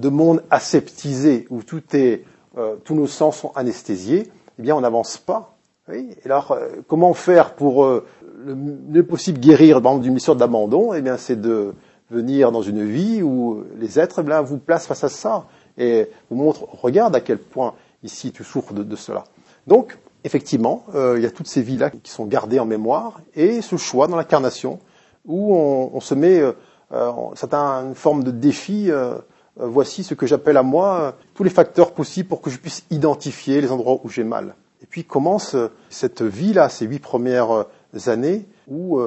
monde 0.09 0.41
aseptisé 0.49 1.45
où 1.49 1.63
tout 1.63 1.81
est, 1.91 2.23
euh, 2.57 2.75
tous 2.83 2.95
nos 2.95 3.07
sens 3.07 3.37
sont 3.37 3.51
anesthésiés, 3.55 4.31
eh 4.59 4.61
bien 4.61 4.75
on 4.75 4.81
n'avance 4.81 5.17
pas. 5.17 5.55
Oui 5.89 6.15
et 6.23 6.25
alors, 6.25 6.51
euh, 6.51 6.69
comment 6.87 7.13
faire 7.13 7.55
pour 7.55 7.83
euh, 7.83 8.05
le 8.45 8.55
mieux 8.55 9.05
possible 9.05 9.39
guérir 9.39 9.81
d'une 9.81 10.11
blessure 10.11 10.35
d'abandon? 10.35 10.93
Eh 10.93 11.01
bien, 11.01 11.17
c'est 11.17 11.39
de 11.39 11.73
venir 12.09 12.51
dans 12.51 12.61
une 12.61 12.83
vie 12.83 13.21
où 13.21 13.63
les 13.77 13.99
êtres 13.99 14.23
eh 14.25 14.43
vous 14.43 14.57
placent 14.57 14.87
face 14.87 15.03
à 15.03 15.09
ça 15.09 15.45
et 15.77 16.09
vous 16.29 16.37
montre, 16.37 16.67
regarde 16.81 17.15
à 17.15 17.21
quel 17.21 17.39
point 17.39 17.73
ici 18.03 18.31
tu 18.31 18.43
souffres 18.43 18.73
de, 18.73 18.83
de 18.83 18.95
cela. 18.95 19.23
Donc, 19.67 19.97
effectivement, 20.23 20.85
euh, 20.93 21.15
il 21.17 21.23
y 21.23 21.25
a 21.25 21.31
toutes 21.31 21.47
ces 21.47 21.61
vies-là 21.61 21.89
qui 21.89 22.11
sont 22.11 22.25
gardées 22.25 22.59
en 22.59 22.65
mémoire, 22.65 23.21
et 23.35 23.61
ce 23.61 23.77
choix 23.77 24.07
dans 24.07 24.15
l'incarnation, 24.15 24.79
où 25.25 25.55
on, 25.55 25.91
on, 25.93 25.99
se 25.99 26.13
met, 26.13 26.39
euh, 26.39 26.53
euh 26.91 27.11
c'est 27.35 27.53
un, 27.53 27.87
une 27.87 27.95
forme 27.95 28.23
de 28.23 28.31
défi, 28.31 28.91
euh, 28.91 29.15
euh, 29.15 29.17
voici 29.57 30.03
ce 30.03 30.13
que 30.13 30.25
j'appelle 30.25 30.57
à 30.57 30.63
moi 30.63 31.15
tous 31.33 31.43
les 31.43 31.49
facteurs 31.49 31.93
possibles 31.93 32.29
pour 32.29 32.41
que 32.41 32.49
je 32.49 32.57
puisse 32.57 32.85
identifier 32.89 33.61
les 33.61 33.71
endroits 33.71 33.99
où 34.03 34.09
j'ai 34.09 34.23
mal. 34.23 34.55
Et 34.81 34.85
puis 34.85 35.03
commence 35.03 35.55
cette 35.89 36.21
vie-là, 36.21 36.69
ces 36.69 36.85
huit 36.85 36.99
premières 36.99 37.65
années, 38.07 38.45
où 38.67 38.99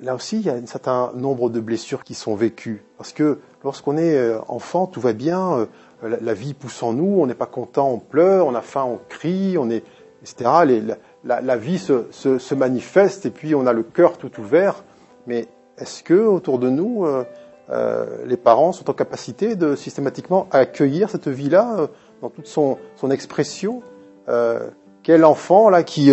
là 0.00 0.14
aussi 0.14 0.38
il 0.38 0.46
y 0.46 0.50
a 0.50 0.54
un 0.54 0.66
certain 0.66 1.12
nombre 1.14 1.50
de 1.50 1.60
blessures 1.60 2.04
qui 2.04 2.14
sont 2.14 2.34
vécues. 2.34 2.84
Parce 2.98 3.12
que 3.12 3.38
lorsqu'on 3.64 3.96
est 3.96 4.34
enfant, 4.48 4.86
tout 4.86 5.00
va 5.00 5.12
bien, 5.12 5.68
la, 6.02 6.34
vie 6.34 6.54
pousse 6.54 6.82
en 6.82 6.92
nous, 6.92 7.20
on 7.20 7.26
n'est 7.26 7.34
pas 7.34 7.46
content, 7.46 7.90
on 7.90 7.98
pleure, 7.98 8.46
on 8.46 8.54
a 8.54 8.60
faim, 8.60 8.84
on 8.84 8.98
crie, 9.08 9.56
on 9.58 9.70
est, 9.70 9.84
etc. 10.22 10.90
La, 11.24 11.56
vie 11.56 11.78
se, 11.78 12.06
se, 12.10 12.38
se, 12.38 12.54
manifeste 12.54 13.26
et 13.26 13.30
puis 13.30 13.54
on 13.54 13.66
a 13.66 13.72
le 13.72 13.82
cœur 13.82 14.18
tout 14.18 14.40
ouvert. 14.40 14.84
Mais 15.26 15.46
est-ce 15.78 16.02
que 16.02 16.14
autour 16.14 16.58
de 16.58 16.68
nous, 16.68 17.06
euh, 17.70 18.24
les 18.26 18.36
parents 18.36 18.72
sont 18.72 18.90
en 18.90 18.92
capacité 18.92 19.54
de 19.54 19.76
systématiquement 19.76 20.46
accueillir 20.50 21.08
cette 21.10 21.28
vie-là 21.28 21.76
euh, 21.78 21.86
dans 22.20 22.28
toute 22.28 22.46
son, 22.46 22.78
expression 23.10 23.82
euh, 24.28 24.68
Quel 25.02 25.24
enfant 25.24 25.70
là 25.70 25.82
qui, 25.82 26.10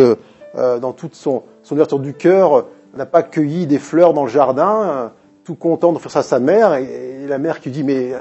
dans 0.56 0.94
toute 0.94 1.16
son, 1.16 1.44
ouverture 1.72 2.00
du 2.00 2.14
cœur, 2.14 2.66
n'a 2.96 3.06
pas 3.06 3.24
cueilli 3.24 3.68
des 3.68 3.80
fleurs 3.80 4.14
dans 4.14 4.24
le 4.24 4.30
jardin, 4.30 5.12
tout 5.44 5.56
content 5.56 5.94
de 5.94 6.00
faire 6.00 6.12
ça 6.12 6.20
à 6.20 6.24
sa 6.24 6.40
mère, 6.40 6.74
et, 6.74 7.24
et 7.24 7.28
la 7.28 7.38
mère 7.38 7.60
qui 7.60 7.70
dit 7.70 7.84
mais 7.84 8.14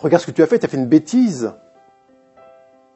regarde 0.00 0.22
ce 0.22 0.26
que 0.26 0.32
tu 0.34 0.42
as 0.42 0.46
fait, 0.46 0.58
tu 0.58 0.64
as 0.64 0.68
fait 0.68 0.78
une 0.78 0.86
bêtise. 0.86 1.52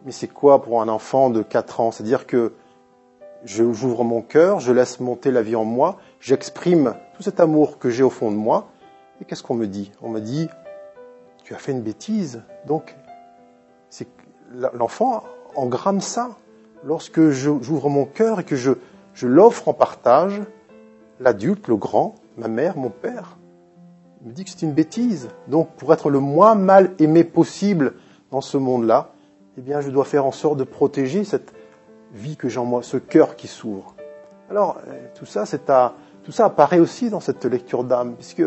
Mais 0.06 0.12
c'est 0.12 0.28
quoi 0.28 0.62
pour 0.62 0.80
un 0.80 0.88
enfant 0.88 1.28
de 1.28 1.42
4 1.42 1.80
ans? 1.80 1.90
C'est-à-dire 1.90 2.26
que 2.26 2.54
j'ouvre 3.44 4.04
mon 4.04 4.22
cœur, 4.22 4.60
je 4.60 4.72
laisse 4.72 5.00
monter 5.00 5.30
la 5.30 5.42
vie 5.42 5.56
en 5.56 5.64
moi, 5.64 5.96
j'exprime 6.20 6.94
tout 7.16 7.22
cet 7.22 7.40
amour 7.40 7.78
que 7.78 7.90
j'ai 7.90 8.02
au 8.02 8.10
fond 8.10 8.30
de 8.30 8.36
moi. 8.36 8.68
Et 9.20 9.24
qu'est-ce 9.24 9.42
qu'on 9.42 9.54
me 9.54 9.66
dit? 9.66 9.92
On 10.02 10.08
me 10.08 10.20
dit, 10.20 10.48
tu 11.44 11.54
as 11.54 11.58
fait 11.58 11.72
une 11.72 11.82
bêtise. 11.82 12.42
Donc, 12.66 12.96
l'enfant 14.72 15.24
engramme 15.54 16.00
ça. 16.00 16.30
Lorsque 16.84 17.30
j'ouvre 17.30 17.90
mon 17.90 18.06
cœur 18.06 18.40
et 18.40 18.44
que 18.44 18.56
je, 18.56 18.72
je 19.12 19.26
l'offre 19.26 19.68
en 19.68 19.74
partage, 19.74 20.40
l'adulte, 21.20 21.68
le 21.68 21.76
grand, 21.76 22.14
ma 22.38 22.48
mère, 22.48 22.76
mon 22.76 22.88
père, 22.88 23.36
me 24.22 24.32
dit 24.32 24.44
que 24.44 24.50
c'est 24.50 24.62
une 24.62 24.72
bêtise. 24.72 25.28
Donc, 25.48 25.70
pour 25.76 25.92
être 25.92 26.08
le 26.08 26.20
moins 26.20 26.54
mal 26.54 26.92
aimé 26.98 27.24
possible 27.24 27.94
dans 28.30 28.40
ce 28.40 28.56
monde-là, 28.56 29.10
eh 29.58 29.60
bien, 29.60 29.80
je 29.80 29.90
dois 29.90 30.04
faire 30.04 30.24
en 30.24 30.32
sorte 30.32 30.56
de 30.56 30.64
protéger 30.64 31.24
cette 31.24 31.52
vie 32.12 32.36
que 32.36 32.48
j'ai 32.48 32.58
en 32.58 32.64
moi, 32.64 32.82
ce 32.82 32.96
cœur 32.96 33.36
qui 33.36 33.46
s'ouvre. 33.46 33.94
Alors, 34.50 34.78
euh, 34.88 35.06
tout 35.14 35.26
ça, 35.26 35.44
à, 35.68 35.94
tout 36.24 36.32
ça 36.32 36.46
apparaît 36.46 36.80
aussi 36.80 37.10
dans 37.10 37.20
cette 37.20 37.44
lecture 37.44 37.84
d'âme, 37.84 38.14
puisque 38.14 38.42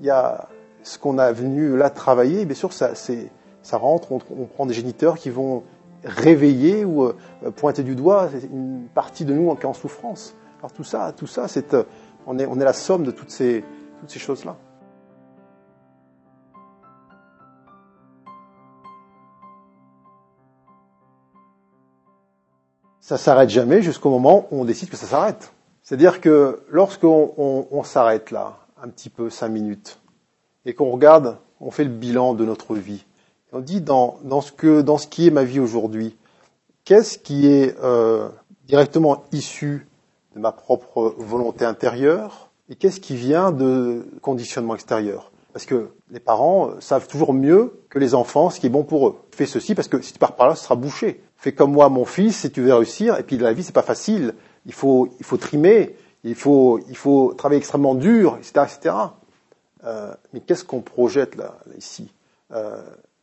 il 0.00 0.06
y 0.06 0.10
a 0.10 0.48
ce 0.82 0.98
qu'on 0.98 1.18
a 1.18 1.32
venu 1.32 1.76
là 1.76 1.90
travailler. 1.90 2.44
Bien 2.44 2.54
sûr, 2.54 2.72
ça, 2.72 2.92
rentre. 3.72 4.12
On, 4.12 4.18
prend 4.46 4.66
des 4.66 4.74
géniteurs 4.74 5.16
qui 5.16 5.30
vont 5.30 5.62
réveiller 6.04 6.84
ou 6.84 7.04
euh, 7.04 7.14
pointer 7.54 7.82
du 7.82 7.94
doigt 7.94 8.28
une 8.52 8.88
partie 8.92 9.24
de 9.24 9.32
nous 9.32 9.54
qui 9.54 9.62
est 9.62 9.66
en 9.66 9.72
souffrance. 9.72 10.34
Alors 10.58 10.72
tout 10.72 10.84
ça, 10.84 11.12
tout 11.16 11.26
ça, 11.26 11.46
c'est, 11.48 11.74
euh, 11.74 11.84
on 12.26 12.38
est, 12.38 12.64
la 12.64 12.72
somme 12.72 13.04
de 13.04 13.10
toutes 13.10 13.30
ces, 13.30 13.64
choses-là. 14.08 14.56
ça 23.00 23.18
s'arrête 23.18 23.50
jamais 23.50 23.82
jusqu'au 23.82 24.10
moment 24.10 24.46
où 24.50 24.60
on 24.60 24.64
décide 24.64 24.88
que 24.88 24.96
ça 24.96 25.06
s'arrête. 25.06 25.52
C'est-à-dire 25.82 26.20
que 26.20 26.62
lorsqu'on 26.70 27.34
on, 27.36 27.66
on 27.70 27.82
s'arrête 27.82 28.30
là, 28.30 28.61
un 28.82 28.88
petit 28.88 29.08
peu, 29.08 29.30
cinq 29.30 29.48
minutes, 29.48 30.00
et 30.66 30.74
qu'on 30.74 30.90
regarde, 30.90 31.38
on 31.60 31.70
fait 31.70 31.84
le 31.84 31.90
bilan 31.90 32.34
de 32.34 32.44
notre 32.44 32.74
vie, 32.74 33.04
on 33.52 33.60
dit 33.60 33.80
dans, 33.80 34.18
dans, 34.24 34.40
ce, 34.40 34.52
que, 34.52 34.82
dans 34.82 34.98
ce 34.98 35.06
qui 35.06 35.26
est 35.26 35.30
ma 35.30 35.44
vie 35.44 35.60
aujourd'hui, 35.60 36.16
qu'est-ce 36.84 37.18
qui 37.18 37.46
est 37.46 37.76
euh, 37.82 38.28
directement 38.64 39.24
issu 39.32 39.86
de 40.34 40.40
ma 40.40 40.52
propre 40.52 41.14
volonté 41.18 41.64
intérieure 41.64 42.50
et 42.68 42.74
qu'est-ce 42.76 43.00
qui 43.00 43.14
vient 43.14 43.52
de 43.52 44.06
conditionnement 44.22 44.74
extérieur? 44.74 45.30
Parce 45.52 45.66
que 45.66 45.90
les 46.10 46.20
parents 46.20 46.70
savent 46.80 47.06
toujours 47.06 47.34
mieux 47.34 47.78
que 47.90 47.98
les 47.98 48.14
enfants 48.14 48.48
ce 48.48 48.58
qui 48.58 48.66
est 48.66 48.70
bon 48.70 48.84
pour 48.84 49.08
eux. 49.08 49.16
Fais 49.32 49.44
ceci 49.44 49.74
parce 49.74 49.88
que 49.88 50.00
si 50.00 50.14
tu 50.14 50.18
pars 50.18 50.34
par 50.34 50.48
là, 50.48 50.54
ce 50.54 50.64
sera 50.64 50.76
bouché 50.76 51.20
fais 51.42 51.52
comme 51.52 51.72
moi 51.72 51.88
mon 51.88 52.04
fils 52.04 52.36
si 52.36 52.50
tu 52.52 52.62
veux 52.62 52.72
réussir. 52.72 53.18
Et 53.18 53.24
puis 53.24 53.36
la 53.36 53.52
vie 53.52 53.64
c'est 53.64 53.74
pas 53.74 53.82
facile. 53.82 54.34
Il 54.64 54.72
faut 54.72 55.08
il 55.18 55.24
faut 55.26 55.36
trimer, 55.36 55.96
il 56.24 56.34
faut 56.34 56.80
il 56.88 56.96
faut 56.96 57.34
travailler 57.34 57.58
extrêmement 57.58 57.94
dur, 57.94 58.38
etc. 58.38 58.66
etc. 58.66 58.96
Euh, 59.84 60.14
mais 60.32 60.40
qu'est-ce 60.40 60.64
qu'on 60.64 60.80
projette 60.80 61.36
là, 61.36 61.56
ici? 61.76 62.12
Euh, 62.52 62.82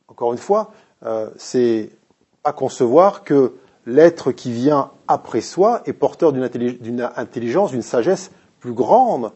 Encore 0.09 0.33
une 0.33 0.39
fois, 0.39 0.71
euh, 1.05 1.29
c'est 1.38 1.91
pas 2.41 2.51
concevoir 2.51 3.23
que 3.23 3.53
l'être 3.85 4.31
qui 4.31 4.51
vient 4.51 4.89
après 5.07 5.41
soi 5.41 5.81
est 5.85 5.93
porteur 5.93 6.33
d'une 6.33 6.43
intelligence, 7.15 7.71
d'une 7.71 7.81
sagesse 7.83 8.31
plus 8.59 8.73
grande. 8.73 9.31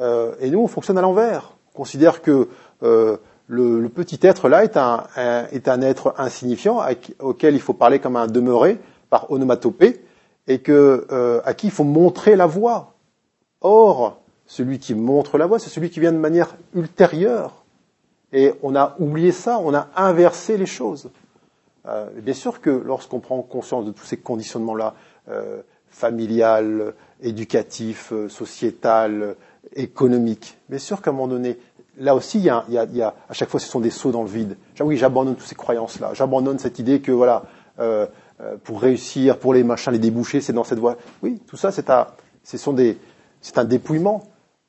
Euh, 0.00 0.34
et 0.40 0.50
nous, 0.50 0.60
on 0.60 0.68
fonctionne 0.68 0.98
à 0.98 1.00
l'envers. 1.00 1.52
On 1.74 1.78
considère 1.78 2.20
que 2.20 2.48
euh, 2.82 3.16
le, 3.48 3.80
le, 3.80 3.88
petit 3.88 4.18
être 4.22 4.48
là 4.48 4.62
est 4.62 4.76
un, 4.76 5.04
est 5.52 5.68
un 5.68 5.80
être 5.80 6.14
insignifiant 6.18 6.82
auquel 7.18 7.54
il 7.54 7.60
faut 7.60 7.72
parler 7.74 7.98
comme 7.98 8.16
un 8.16 8.26
demeuré 8.26 8.78
par 9.08 9.30
onomatopée 9.30 10.03
et 10.46 10.58
que 10.58 11.06
euh, 11.10 11.40
à 11.44 11.54
qui 11.54 11.68
il 11.68 11.72
faut 11.72 11.84
montrer 11.84 12.36
la 12.36 12.46
voie. 12.46 12.94
Or, 13.60 14.20
celui 14.46 14.78
qui 14.78 14.94
montre 14.94 15.38
la 15.38 15.46
voie, 15.46 15.58
c'est 15.58 15.70
celui 15.70 15.90
qui 15.90 16.00
vient 16.00 16.12
de 16.12 16.18
manière 16.18 16.56
ultérieure. 16.74 17.64
Et 18.32 18.52
on 18.62 18.74
a 18.74 18.96
oublié 18.98 19.32
ça, 19.32 19.58
on 19.58 19.74
a 19.74 19.88
inversé 19.96 20.56
les 20.56 20.66
choses. 20.66 21.10
Euh, 21.86 22.08
bien 22.20 22.34
sûr 22.34 22.60
que 22.60 22.70
lorsqu'on 22.70 23.20
prend 23.20 23.40
conscience 23.42 23.84
de 23.84 23.92
tous 23.92 24.04
ces 24.04 24.16
conditionnements-là, 24.16 24.94
euh, 25.28 25.62
familial, 25.88 26.94
éducatif, 27.22 28.12
euh, 28.12 28.28
sociétal, 28.28 29.36
économique, 29.76 30.58
bien 30.68 30.78
sûr 30.78 31.00
qu'à 31.00 31.10
un 31.10 31.12
moment 31.12 31.28
donné, 31.28 31.58
là 31.98 32.14
aussi, 32.14 32.38
il 32.38 32.44
y, 32.44 32.50
a, 32.50 32.64
y 32.68 32.78
a, 32.78 32.84
y 32.84 33.02
a, 33.02 33.14
à 33.28 33.32
chaque 33.32 33.48
fois, 33.48 33.60
ce 33.60 33.68
sont 33.68 33.80
des 33.80 33.90
sauts 33.90 34.10
dans 34.10 34.22
le 34.22 34.28
vide. 34.28 34.56
Oui, 34.80 34.96
j'abandonne 34.96 35.36
toutes 35.36 35.46
ces 35.46 35.54
croyances-là. 35.54 36.12
J'abandonne 36.14 36.58
cette 36.58 36.78
idée 36.78 37.00
que 37.00 37.12
voilà, 37.12 37.44
euh, 37.78 38.06
euh, 38.06 38.06
pour 38.64 38.80
réussir, 38.80 39.38
pour 39.38 39.54
les 39.54 39.62
machins, 39.62 39.92
les 39.92 39.98
déboucher, 39.98 40.40
c'est 40.40 40.52
dans 40.52 40.64
cette 40.64 40.78
voie. 40.78 40.96
Oui, 41.22 41.40
tout 41.46 41.56
ça, 41.56 41.70
c'est 41.70 41.90
un, 41.90 43.64
dépouillement. 43.64 44.24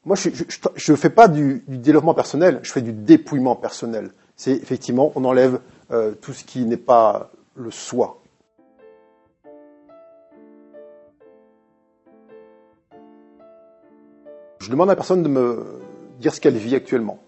Moi, 0.06 0.16
je 0.16 0.92
ne 0.92 0.98
fais 0.98 1.10
pas 1.10 1.28
du, 1.28 1.64
du, 1.68 1.78
développement 1.78 2.14
personnel, 2.14 2.60
je 2.62 2.72
fais 2.72 2.82
du 2.82 2.94
dépouillement 2.94 3.56
personnel. 3.56 4.12
C'est 4.36 4.52
effectivement, 4.52 5.12
on 5.16 5.26
enlève 5.26 5.60
euh, 5.92 6.14
tout 6.14 6.34
ce 6.34 6.44
qui 6.44 6.66
n'est 6.66 6.78
pas 6.78 7.32
le 7.56 7.72
soi. 7.72 8.22
Je 14.60 14.72
demande 14.72 14.90
à 14.90 14.94
la 14.94 14.96
personne 14.96 15.22
de 15.22 15.30
me 15.30 15.64
dire 16.20 16.34
ce 16.34 16.42
qu'elle 16.42 16.58
vit 16.58 16.76
actuellement. 16.76 17.20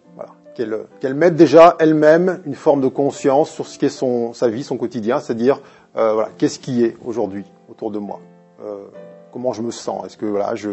Qu'elle 0.56 1.14
mette 1.14 1.36
déjà 1.36 1.76
elle-même 1.78 2.42
une 2.48 2.56
forme 2.56 2.82
de 2.82 2.88
conscience 2.88 3.52
sur 3.52 3.68
ce 3.68 3.78
qu'est 3.78 3.94
sa 4.34 4.48
vie, 4.48 4.64
son 4.64 4.76
quotidien, 4.76 5.20
c'est-à-dire 5.20 5.62
euh, 5.98 6.14
voilà, 6.14 6.30
qu'est-ce 6.38 6.60
qui 6.60 6.84
est 6.84 6.96
aujourd'hui 7.04 7.44
autour 7.70 7.92
de 7.92 8.00
moi, 8.00 8.20
euh, 8.64 8.86
comment 9.32 9.54
je 9.54 9.62
me 9.62 9.72
sens, 9.72 10.06
est-ce 10.06 10.18
que 10.18 10.26
voilà, 10.26 10.56
je, 10.56 10.70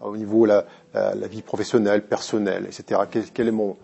au 0.00 0.16
niveau 0.16 0.44
la, 0.44 0.64
la, 0.94 1.26
vie 1.26 1.42
professionnelle, 1.42 2.06
personnelle, 2.06 2.66
etc. 2.66 3.00
Quel, 3.34 3.48
est 3.48 3.52
mon, 3.52 3.76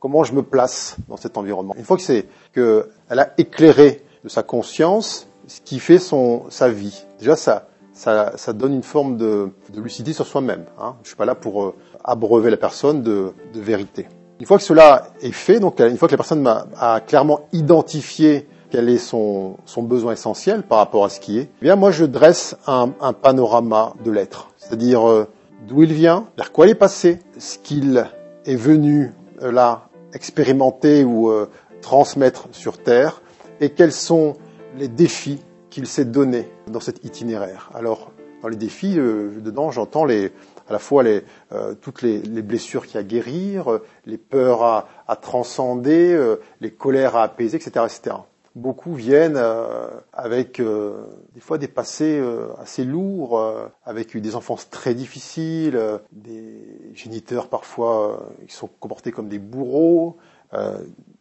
comment 0.00 0.24
je 0.24 0.32
me 0.32 0.42
place 0.42 0.96
dans 1.08 1.16
cet 1.16 1.36
environnement? 1.36 1.74
Une 1.76 1.84
fois 1.84 1.96
que 1.96 2.02
c'est 2.02 2.26
qu'elle 2.52 3.18
a 3.18 3.32
éclairé 3.38 4.04
de 4.24 4.28
sa 4.28 4.42
conscience 4.42 5.28
ce 5.48 5.60
qui 5.62 5.80
fait 5.80 5.98
son 5.98 6.44
sa 6.50 6.68
vie. 6.68 7.06
Déjà 7.18 7.34
ça 7.34 7.68
ça, 7.92 8.36
ça 8.36 8.52
donne 8.52 8.74
une 8.74 8.84
forme 8.84 9.16
de, 9.16 9.50
lucidité 9.74 10.12
sur 10.12 10.24
soi-même. 10.24 10.66
Hein. 10.78 10.94
Je 11.02 11.08
suis 11.08 11.16
pas 11.16 11.24
là 11.24 11.34
pour 11.34 11.64
euh, 11.64 11.74
abreuver 12.04 12.48
la 12.48 12.56
personne 12.56 13.02
de, 13.02 13.32
de, 13.52 13.60
vérité. 13.60 14.06
Une 14.38 14.46
fois 14.46 14.56
que 14.56 14.62
cela 14.62 15.08
est 15.20 15.32
fait, 15.32 15.58
donc 15.58 15.80
une 15.80 15.96
fois 15.96 16.06
que 16.06 16.12
la 16.12 16.18
personne 16.18 16.46
a, 16.46 16.68
a 16.78 17.00
clairement 17.00 17.40
identifié 17.52 18.46
quel 18.70 18.88
est 18.88 18.98
son, 18.98 19.56
son, 19.64 19.82
besoin 19.82 20.12
essentiel 20.12 20.62
par 20.62 20.78
rapport 20.78 21.04
à 21.04 21.08
ce 21.08 21.20
qui 21.20 21.38
est, 21.38 21.48
eh 21.60 21.64
bien 21.64 21.76
moi 21.76 21.90
je 21.90 22.04
dresse 22.04 22.56
un, 22.66 22.90
un 23.00 23.12
panorama 23.12 23.94
de 24.04 24.10
l'être, 24.10 24.48
c'est-à-dire 24.56 25.08
euh, 25.08 25.26
d'où 25.66 25.82
il 25.82 25.92
vient, 25.92 26.26
vers 26.36 26.52
quoi 26.52 26.66
il 26.66 26.70
est 26.70 26.74
passé, 26.74 27.20
ce 27.38 27.58
qu'il 27.58 28.06
est 28.44 28.56
venu 28.56 29.12
euh, 29.42 29.52
là 29.52 29.88
expérimenter 30.12 31.04
ou 31.04 31.30
euh, 31.30 31.48
transmettre 31.80 32.48
sur 32.52 32.78
Terre, 32.78 33.22
et 33.60 33.70
quels 33.70 33.92
sont 33.92 34.34
les 34.76 34.88
défis 34.88 35.40
qu'il 35.70 35.86
s'est 35.86 36.04
donnés 36.04 36.48
dans 36.66 36.80
cet 36.80 37.04
itinéraire. 37.04 37.70
Alors 37.74 38.10
dans 38.42 38.48
les 38.48 38.56
défis, 38.56 38.98
euh, 38.98 39.30
dedans 39.40 39.70
j'entends 39.70 40.04
les, 40.04 40.32
à 40.68 40.72
la 40.72 40.78
fois 40.78 41.02
les, 41.02 41.24
euh, 41.52 41.74
toutes 41.74 42.02
les, 42.02 42.20
les, 42.20 42.42
blessures 42.42 42.86
qui 42.86 42.96
à 42.96 43.02
guérir, 43.02 43.80
les 44.06 44.18
peurs 44.18 44.62
à, 44.62 44.88
à 45.08 45.16
transcender, 45.16 46.36
les 46.60 46.70
colères 46.70 47.16
à 47.16 47.24
apaiser, 47.24 47.56
etc., 47.56 47.84
etc 47.86 48.16
beaucoup 48.58 48.94
viennent 48.94 49.36
euh, 49.36 49.88
avec 50.12 50.60
euh, 50.60 51.04
des 51.34 51.40
fois 51.40 51.58
des 51.58 51.68
passés 51.68 52.18
euh, 52.18 52.48
assez 52.58 52.84
lourds, 52.84 53.42
avec 53.84 54.16
des 54.16 54.36
enfances 54.36 54.68
très 54.68 54.94
difficiles, 54.94 55.80
des 56.12 56.90
géniteurs 56.94 57.48
parfois 57.48 58.28
qui 58.46 58.54
sont 58.54 58.68
comportés 58.80 59.12
comme 59.12 59.28
des 59.28 59.38
bourreaux, 59.38 60.16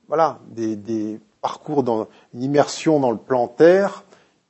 voilà, 0.07 0.39
des, 0.49 1.19
parcours 1.39 1.83
dans 1.83 2.07
une 2.33 2.43
immersion 2.43 2.99
dans 2.99 3.11
le 3.11 3.17
plan 3.17 3.47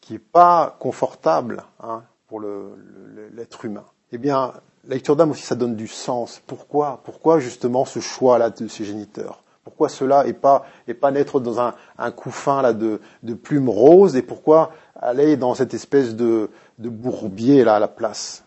qui 0.01 0.15
est 0.15 0.19
pas 0.19 0.77
confortable 0.79 1.63
hein, 1.81 2.03
pour 2.27 2.39
l'être 2.39 3.65
humain. 3.65 3.83
Eh 4.13 4.17
bien, 4.17 4.53
la 4.87 4.95
lecture 4.95 5.15
d'âme 5.15 5.31
aussi, 5.31 5.43
ça 5.43 5.55
donne 5.55 5.75
du 5.75 5.87
sens. 5.87 6.41
Pourquoi? 6.47 7.01
Pourquoi 7.03 7.39
justement 7.39 7.83
ce 7.85 7.99
choix-là 7.99 8.49
de 8.49 8.67
ces 8.67 8.85
géniteurs? 8.85 9.43
Pourquoi 9.67 9.89
cela 9.89 10.25
et 10.27 10.31
pas, 10.31 10.65
et 10.87 10.93
pas 10.93 11.11
naître 11.11 11.41
dans 11.41 11.59
un, 11.59 11.73
un 11.97 12.11
couffin 12.11 12.71
de, 12.71 13.01
plumes 13.33 13.67
roses 13.67 14.15
et 14.15 14.21
pourquoi 14.21 14.71
aller 14.95 15.35
dans 15.35 15.55
cette 15.55 15.73
espèce 15.73 16.15
de, 16.15 16.49
bourbier 16.79 17.65
là 17.65 17.75
à 17.75 17.79
la 17.79 17.89
place? 17.89 18.45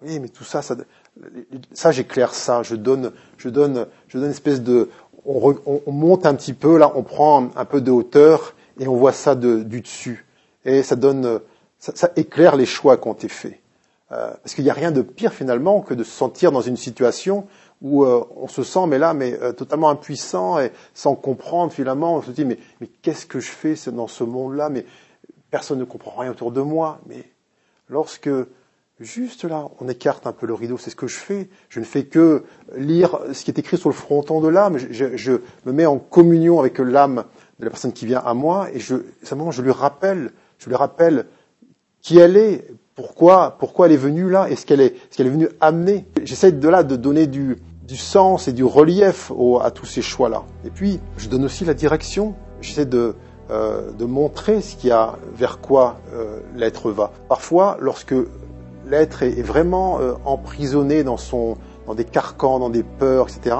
Oui, 0.00 0.18
mais 0.20 0.28
tout 0.28 0.42
ça, 0.42 0.62
ça, 0.62 1.92
j'éclaire 1.92 2.32
ça. 2.32 2.62
Je 2.62 2.76
donne, 2.76 3.12
je 3.36 3.50
donne, 3.50 3.86
je 4.08 4.16
donne 4.16 4.28
une 4.28 4.32
espèce 4.32 4.62
de, 4.62 4.88
on, 5.26 5.54
on, 5.66 5.92
monte 5.92 6.24
un 6.24 6.34
petit 6.34 6.54
peu 6.54 6.78
là, 6.78 6.90
on 6.94 7.02
prend 7.02 7.50
un, 7.54 7.64
peu 7.66 7.82
de 7.82 7.90
hauteur 7.90 8.54
et 8.80 8.88
on 8.88 8.96
voit 8.96 9.12
ça 9.12 9.34
du 9.34 9.82
dessus 9.82 10.24
et 10.64 10.82
ça 10.82 10.96
donne, 10.96 11.40
ça, 11.78 11.92
ça 11.94 12.08
éclaire 12.16 12.56
les 12.56 12.64
choix 12.64 12.96
qui 12.96 13.06
ont 13.06 13.12
été 13.12 13.28
faits. 13.28 13.58
Euh, 14.12 14.30
parce 14.42 14.54
qu'il 14.54 14.64
n'y 14.64 14.70
a 14.70 14.74
rien 14.74 14.92
de 14.92 15.02
pire 15.02 15.34
finalement 15.34 15.82
que 15.82 15.92
de 15.92 16.04
se 16.04 16.10
sentir 16.10 16.52
dans 16.52 16.62
une 16.62 16.78
situation 16.78 17.46
où 17.82 18.04
euh, 18.04 18.24
on 18.36 18.48
se 18.48 18.62
sent 18.62 18.86
mais 18.86 18.98
là 18.98 19.12
mais 19.12 19.38
euh, 19.42 19.52
totalement 19.52 19.90
impuissant 19.90 20.58
et 20.60 20.70
sans 20.94 21.14
comprendre 21.16 21.72
finalement 21.72 22.16
on 22.16 22.22
se 22.22 22.30
dit 22.30 22.44
mais 22.44 22.58
mais 22.80 22.88
qu'est-ce 23.02 23.26
que 23.26 23.40
je 23.40 23.50
fais 23.50 23.74
dans 23.90 24.06
ce 24.06 24.24
monde-là? 24.24 24.68
Mais 24.68 24.86
personne 25.50 25.78
ne 25.78 25.84
comprend 25.84 26.20
rien 26.20 26.30
autour 26.30 26.52
de 26.52 26.60
moi. 26.60 27.00
Mais 27.06 27.24
lorsque 27.88 28.30
juste 29.00 29.44
là 29.44 29.68
on 29.80 29.88
écarte 29.88 30.28
un 30.28 30.32
peu 30.32 30.46
le 30.46 30.54
rideau 30.54 30.78
c'est 30.78 30.90
ce 30.90 30.96
que 30.96 31.08
je 31.08 31.18
fais. 31.18 31.48
Je 31.68 31.80
ne 31.80 31.84
fais 31.84 32.04
que 32.04 32.44
lire 32.76 33.18
ce 33.32 33.44
qui 33.44 33.50
est 33.50 33.58
écrit 33.58 33.76
sur 33.76 33.88
le 33.88 33.94
fronton 33.94 34.40
de 34.40 34.48
l'âme 34.48 34.78
je, 34.78 35.16
je, 35.16 35.32
me 35.66 35.72
mets 35.72 35.86
en 35.86 35.98
communion 35.98 36.60
avec 36.60 36.78
l'âme 36.78 37.24
de 37.58 37.64
la 37.64 37.70
personne 37.70 37.92
qui 37.92 38.06
vient 38.06 38.22
à 38.24 38.32
moi 38.32 38.68
et 38.72 38.78
je 38.78 38.94
simplement 39.24 39.50
je 39.50 39.60
lui 39.60 39.72
rappelle 39.72 40.30
je 40.58 40.68
lui 40.68 40.76
rappelle 40.76 41.26
qui 42.00 42.18
elle 42.18 42.36
est 42.36 42.68
pourquoi 42.94 43.56
pourquoi 43.58 43.86
elle 43.86 43.92
est 43.92 43.96
venue 43.96 44.30
là 44.30 44.48
et 44.48 44.54
ce 44.54 44.66
qu'elle 44.66 44.80
est 44.80 44.94
ce 45.10 45.16
qu'elle 45.16 45.26
est 45.26 45.30
venue 45.30 45.48
amener. 45.60 46.04
J'essaie 46.22 46.52
de 46.52 46.68
là 46.68 46.84
de 46.84 46.94
donner 46.94 47.26
du 47.26 47.58
du 47.86 47.96
sens 47.96 48.48
et 48.48 48.52
du 48.52 48.64
relief 48.64 49.32
à 49.62 49.70
tous 49.70 49.86
ces 49.86 50.02
choix-là. 50.02 50.44
Et 50.64 50.70
puis, 50.70 51.00
je 51.16 51.28
donne 51.28 51.44
aussi 51.44 51.64
la 51.64 51.74
direction. 51.74 52.34
J'essaie 52.60 52.86
de, 52.86 53.16
euh, 53.50 53.90
de 53.92 54.04
montrer 54.04 54.60
ce 54.62 54.76
qu'il 54.76 54.90
y 54.90 54.92
a, 54.92 55.16
vers 55.34 55.60
quoi 55.60 55.96
euh, 56.14 56.40
l'être 56.56 56.90
va. 56.90 57.10
Parfois, 57.28 57.76
lorsque 57.80 58.14
l'être 58.86 59.22
est, 59.24 59.42
vraiment 59.42 60.00
euh, 60.00 60.14
emprisonné 60.24 61.02
dans, 61.02 61.16
son, 61.16 61.56
dans 61.86 61.94
des 61.94 62.04
carcans, 62.04 62.60
dans 62.60 62.70
des 62.70 62.82
peurs, 62.82 63.28
etc., 63.28 63.56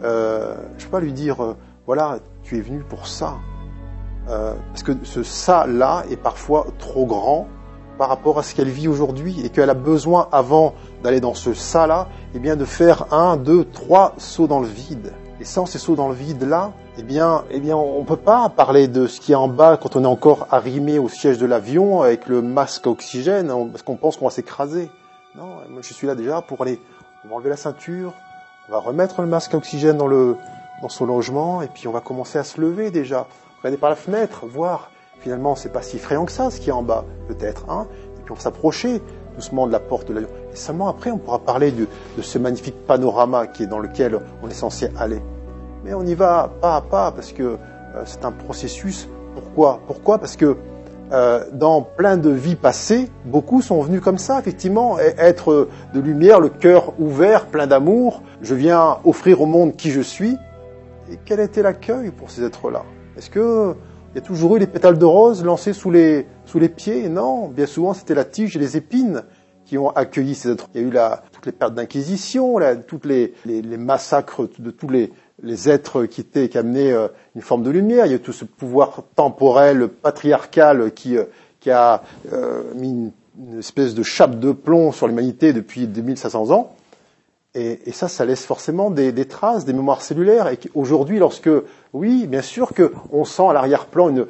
je 0.00 0.06
ne 0.06 0.84
peux 0.84 0.90
pas 0.90 1.00
lui 1.00 1.12
dire, 1.12 1.56
voilà, 1.84 2.20
tu 2.42 2.56
es 2.56 2.60
venu 2.60 2.84
pour 2.88 3.08
ça. 3.08 3.38
parce 4.26 4.84
que 4.84 4.92
ce 5.02 5.24
ça-là 5.24 6.04
est 6.08 6.16
parfois 6.16 6.68
trop 6.78 7.04
grand 7.04 7.48
par 7.98 8.08
rapport 8.08 8.38
à 8.38 8.44
ce 8.44 8.54
qu'elle 8.54 8.68
vit 8.68 8.86
aujourd'hui 8.86 9.44
et 9.44 9.48
qu'elle 9.48 9.70
a 9.70 9.74
besoin, 9.74 10.28
avant 10.30 10.74
d'aller 11.02 11.20
dans 11.20 11.34
ce 11.34 11.54
ça-là, 11.54 12.08
eh 12.34 12.38
bien, 12.38 12.56
de 12.56 12.64
faire 12.64 13.12
un, 13.12 13.36
deux, 13.36 13.64
trois 13.64 14.14
sauts 14.18 14.46
dans 14.46 14.60
le 14.60 14.66
vide. 14.66 15.12
Et 15.40 15.44
sans 15.44 15.66
ces 15.66 15.78
sauts 15.78 15.94
dans 15.94 16.08
le 16.08 16.14
vide-là, 16.14 16.72
eh 16.98 17.02
bien, 17.02 17.44
eh 17.50 17.60
bien, 17.60 17.76
on 17.76 18.02
peut 18.04 18.16
pas 18.16 18.48
parler 18.48 18.88
de 18.88 19.06
ce 19.06 19.20
qui 19.20 19.32
est 19.32 19.36
en 19.36 19.46
bas 19.46 19.76
quand 19.76 19.94
on 19.94 20.02
est 20.02 20.08
encore 20.08 20.48
arrimé 20.50 20.98
au 20.98 21.08
siège 21.08 21.38
de 21.38 21.46
l'avion 21.46 22.02
avec 22.02 22.26
le 22.26 22.42
masque 22.42 22.86
oxygène, 22.88 23.52
parce 23.70 23.82
qu'on 23.82 23.96
pense 23.96 24.16
qu'on 24.16 24.24
va 24.24 24.32
s'écraser. 24.32 24.90
Non, 25.36 25.46
moi, 25.68 25.80
je 25.82 25.94
suis 25.94 26.08
là 26.08 26.16
déjà 26.16 26.42
pour 26.42 26.60
aller, 26.62 26.80
on 27.24 27.28
va 27.28 27.36
enlever 27.36 27.50
la 27.50 27.56
ceinture, 27.56 28.12
on 28.68 28.72
va 28.72 28.80
remettre 28.80 29.20
le 29.20 29.28
masque 29.28 29.54
oxygène 29.54 29.96
dans 29.96 30.08
le, 30.08 30.36
dans 30.82 30.88
son 30.88 31.06
logement, 31.06 31.62
et 31.62 31.68
puis 31.68 31.86
on 31.86 31.92
va 31.92 32.00
commencer 32.00 32.38
à 32.38 32.44
se 32.44 32.60
lever 32.60 32.90
déjà. 32.90 33.28
Regarder 33.58 33.78
par 33.78 33.90
la 33.90 33.96
fenêtre, 33.96 34.46
voir 34.46 34.90
finalement, 35.20 35.54
c'est 35.54 35.72
pas 35.72 35.82
si 35.82 35.96
effrayant 35.96 36.24
que 36.24 36.32
ça, 36.32 36.50
ce 36.50 36.60
qui 36.60 36.70
est 36.70 36.72
en 36.72 36.82
bas, 36.82 37.04
peut-être. 37.28 37.64
Hein 37.68 37.86
et 38.18 38.22
puis 38.22 38.32
on 38.32 38.34
va 38.34 38.40
s'approcher 38.40 39.02
doucement 39.38 39.66
de 39.66 39.72
la 39.72 39.78
porte 39.80 40.08
de 40.08 40.14
l'avion. 40.14 40.28
Et 40.52 40.56
seulement 40.56 40.88
après, 40.88 41.10
on 41.10 41.18
pourra 41.18 41.38
parler 41.38 41.70
de, 41.70 41.86
ce 42.20 42.38
magnifique 42.38 42.74
panorama 42.86 43.46
qui 43.46 43.62
est 43.62 43.66
dans 43.66 43.78
lequel 43.78 44.18
on 44.42 44.48
est 44.48 44.54
censé 44.54 44.90
aller. 44.98 45.22
Mais 45.84 45.94
on 45.94 46.04
y 46.04 46.14
va 46.14 46.50
pas 46.60 46.76
à 46.76 46.80
pas 46.80 47.12
parce 47.12 47.32
que 47.32 47.42
euh, 47.42 47.56
c'est 48.04 48.24
un 48.24 48.32
processus. 48.32 49.08
Pourquoi? 49.34 49.80
Pourquoi? 49.86 50.18
Parce 50.18 50.36
que 50.36 50.56
euh, 51.12 51.44
dans 51.52 51.80
plein 51.82 52.16
de 52.16 52.30
vies 52.30 52.56
passées, 52.56 53.08
beaucoup 53.24 53.62
sont 53.62 53.80
venus 53.80 54.00
comme 54.00 54.18
ça, 54.18 54.40
effectivement, 54.40 54.98
être 54.98 55.68
de 55.94 56.00
lumière, 56.00 56.40
le 56.40 56.48
cœur 56.48 56.92
ouvert, 56.98 57.46
plein 57.46 57.66
d'amour. 57.66 58.22
Je 58.42 58.54
viens 58.54 58.98
offrir 59.04 59.40
au 59.40 59.46
monde 59.46 59.76
qui 59.76 59.90
je 59.90 60.00
suis. 60.00 60.36
Et 61.10 61.18
quel 61.24 61.40
était 61.40 61.62
l'accueil 61.62 62.10
pour 62.10 62.30
ces 62.30 62.42
êtres-là? 62.42 62.82
Est-ce 63.16 63.30
que 63.30 63.74
il 64.14 64.16
y 64.16 64.18
a 64.18 64.22
toujours 64.22 64.56
eu 64.56 64.58
les 64.58 64.66
pétales 64.66 64.98
de 64.98 65.04
rose 65.04 65.44
lancés 65.44 65.72
sous 65.72 65.90
les, 65.90 66.26
sous 66.46 66.58
les 66.58 66.68
pieds. 66.68 67.08
Non, 67.08 67.48
bien 67.48 67.66
souvent 67.66 67.94
c'était 67.94 68.14
la 68.14 68.24
tige 68.24 68.56
et 68.56 68.58
les 68.58 68.76
épines 68.76 69.22
qui 69.64 69.76
ont 69.76 69.90
accueilli 69.90 70.34
ces 70.34 70.50
êtres. 70.50 70.68
Il 70.74 70.80
y 70.80 70.84
a 70.84 70.86
eu 70.86 70.90
la, 70.90 71.22
toutes 71.30 71.44
les 71.44 71.52
pertes 71.52 71.74
d'inquisition, 71.74 72.58
toutes 72.86 73.04
les, 73.04 73.34
les, 73.44 73.60
les, 73.60 73.76
massacres 73.76 74.48
de 74.58 74.70
tous 74.70 74.88
les, 74.88 75.12
les 75.42 75.68
êtres 75.68 76.06
qui 76.06 76.22
étaient 76.22 76.48
qui 76.48 76.56
amenaient 76.56 76.92
euh, 76.92 77.08
une 77.36 77.42
forme 77.42 77.62
de 77.62 77.70
lumière. 77.70 78.06
Il 78.06 78.10
y 78.10 78.12
a 78.14 78.16
eu 78.16 78.20
tout 78.20 78.32
ce 78.32 78.46
pouvoir 78.46 79.02
temporel, 79.14 79.88
patriarcal 79.88 80.92
qui, 80.92 81.18
euh, 81.18 81.24
qui 81.60 81.70
a 81.70 82.02
euh, 82.32 82.62
mis 82.74 82.88
une, 82.88 83.12
espèce 83.58 83.94
de 83.94 84.02
chape 84.02 84.40
de 84.40 84.50
plomb 84.50 84.90
sur 84.90 85.06
l'humanité 85.06 85.52
depuis 85.52 85.86
2500 85.86 86.50
ans. 86.50 86.74
Et, 87.58 87.92
ça, 87.92 88.06
ça 88.08 88.24
laisse 88.24 88.44
forcément 88.44 88.90
des, 88.90 89.24
traces, 89.24 89.64
des 89.64 89.72
mémoires 89.72 90.02
cellulaires. 90.02 90.48
Et 90.48 90.58
aujourd'hui, 90.74 91.18
lorsque, 91.18 91.50
oui, 91.92 92.26
bien 92.26 92.42
sûr 92.42 92.72
qu'on 92.72 93.24
sent 93.24 93.48
à 93.48 93.52
l'arrière-plan 93.52 94.26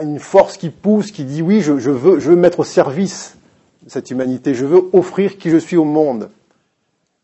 une, 0.00 0.18
force 0.20 0.56
qui 0.56 0.70
pousse, 0.70 1.10
qui 1.10 1.24
dit 1.24 1.42
oui, 1.42 1.60
je, 1.60 1.72
veux, 1.72 2.20
je 2.20 2.30
veux 2.30 2.36
mettre 2.36 2.60
au 2.60 2.64
service 2.64 3.36
cette 3.86 4.10
humanité, 4.10 4.54
je 4.54 4.64
veux 4.64 4.88
offrir 4.92 5.38
qui 5.38 5.50
je 5.50 5.56
suis 5.56 5.76
au 5.76 5.84
monde. 5.84 6.30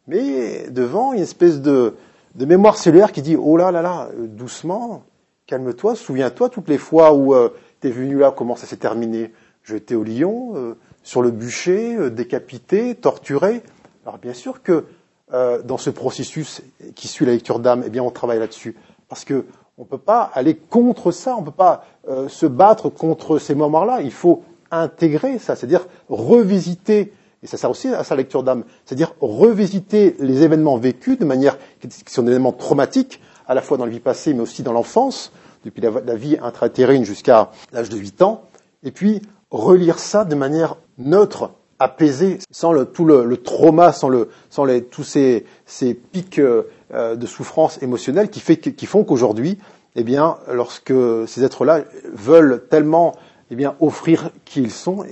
Mais 0.08 0.68
devant, 0.70 1.12
une 1.12 1.22
espèce 1.22 1.60
de, 1.60 1.94
mémoire 2.38 2.76
cellulaire 2.76 3.12
qui 3.12 3.22
dit 3.22 3.36
oh 3.36 3.56
là 3.56 3.70
là 3.70 3.82
là, 3.82 4.08
doucement, 4.16 5.02
calme-toi, 5.46 5.94
souviens-toi 5.96 6.48
toutes 6.48 6.68
les 6.68 6.78
fois 6.78 7.12
où 7.12 7.34
euh, 7.34 7.50
tu 7.80 7.88
es 7.88 7.90
venu 7.90 8.18
là, 8.18 8.32
comment 8.36 8.56
ça 8.56 8.66
s'est 8.66 8.76
terminé. 8.76 9.32
Jeté 9.64 9.96
au 9.96 10.04
lion, 10.04 10.52
euh, 10.54 10.76
sur 11.02 11.22
le 11.22 11.30
bûcher, 11.30 11.96
euh, 11.96 12.10
décapité, 12.10 12.94
torturé. 12.94 13.62
Alors 14.04 14.18
bien 14.18 14.34
sûr 14.34 14.62
que 14.62 14.84
euh, 15.32 15.62
dans 15.62 15.78
ce 15.78 15.90
processus 15.90 16.62
qui 16.94 17.08
suit 17.08 17.26
la 17.26 17.32
lecture 17.32 17.58
d'âme, 17.58 17.82
eh 17.84 17.90
bien 17.90 18.02
on 18.02 18.10
travaille 18.10 18.38
là-dessus. 18.38 18.76
Parce 19.08 19.24
que 19.24 19.44
on 19.78 19.82
ne 19.82 19.86
peut 19.86 19.98
pas 19.98 20.30
aller 20.34 20.54
contre 20.54 21.10
ça, 21.10 21.36
on 21.36 21.40
ne 21.40 21.46
peut 21.46 21.50
pas 21.50 21.84
euh, 22.08 22.28
se 22.28 22.46
battre 22.46 22.88
contre 22.88 23.38
ces 23.38 23.54
mémoires-là. 23.54 24.00
Il 24.00 24.12
faut 24.12 24.42
intégrer 24.70 25.38
ça, 25.38 25.54
c'est-à-dire 25.54 25.86
revisiter, 26.08 27.12
et 27.42 27.46
ça 27.46 27.56
sert 27.56 27.70
aussi 27.70 27.88
à 27.88 28.02
sa 28.04 28.16
lecture 28.16 28.42
d'âme, 28.42 28.64
c'est-à-dire 28.84 29.14
revisiter 29.20 30.16
les 30.18 30.42
événements 30.42 30.76
vécus 30.76 31.18
de 31.18 31.24
manière 31.24 31.58
qui 31.80 32.12
sont 32.12 32.22
des 32.22 32.30
événements 32.30 32.52
traumatiques, 32.52 33.20
à 33.46 33.54
la 33.54 33.62
fois 33.62 33.76
dans 33.76 33.84
la 33.84 33.90
vie 33.90 34.00
passée, 34.00 34.32
mais 34.32 34.40
aussi 34.40 34.62
dans 34.62 34.72
l'enfance, 34.72 35.32
depuis 35.64 35.80
la, 35.80 35.90
la 35.90 36.14
vie 36.14 36.38
intra-utérine 36.40 37.04
jusqu'à 37.04 37.50
l'âge 37.72 37.88
de 37.88 37.96
8 37.96 38.22
ans, 38.22 38.42
et 38.82 38.90
puis 38.90 39.22
relire 39.50 39.98
ça 39.98 40.24
de 40.24 40.34
manière 40.34 40.76
neutre, 40.98 41.50
apaisée, 41.78 42.38
sans 42.50 42.72
le, 42.72 42.86
tout 42.86 43.04
le, 43.04 43.24
le, 43.24 43.36
trauma, 43.36 43.92
sans, 43.92 44.08
le, 44.08 44.28
sans 44.50 44.64
les, 44.64 44.82
tous 44.84 45.04
ces, 45.04 45.44
ces 45.66 45.94
pics 45.94 46.38
euh, 46.38 46.64
de 46.90 47.26
souffrance 47.26 47.82
émotionnelle 47.82 48.30
qui, 48.30 48.40
fait, 48.40 48.56
qui 48.56 48.86
font 48.86 49.04
qu'aujourd'hui, 49.04 49.58
eh 49.94 50.04
bien, 50.04 50.38
lorsque 50.52 50.92
ces 51.26 51.44
êtres-là 51.44 51.82
veulent 52.12 52.64
tellement 52.70 53.14
eh 53.50 53.56
bien, 53.56 53.76
offrir 53.80 54.30
qui 54.44 54.62
ils 54.62 54.70
sont, 54.70 55.04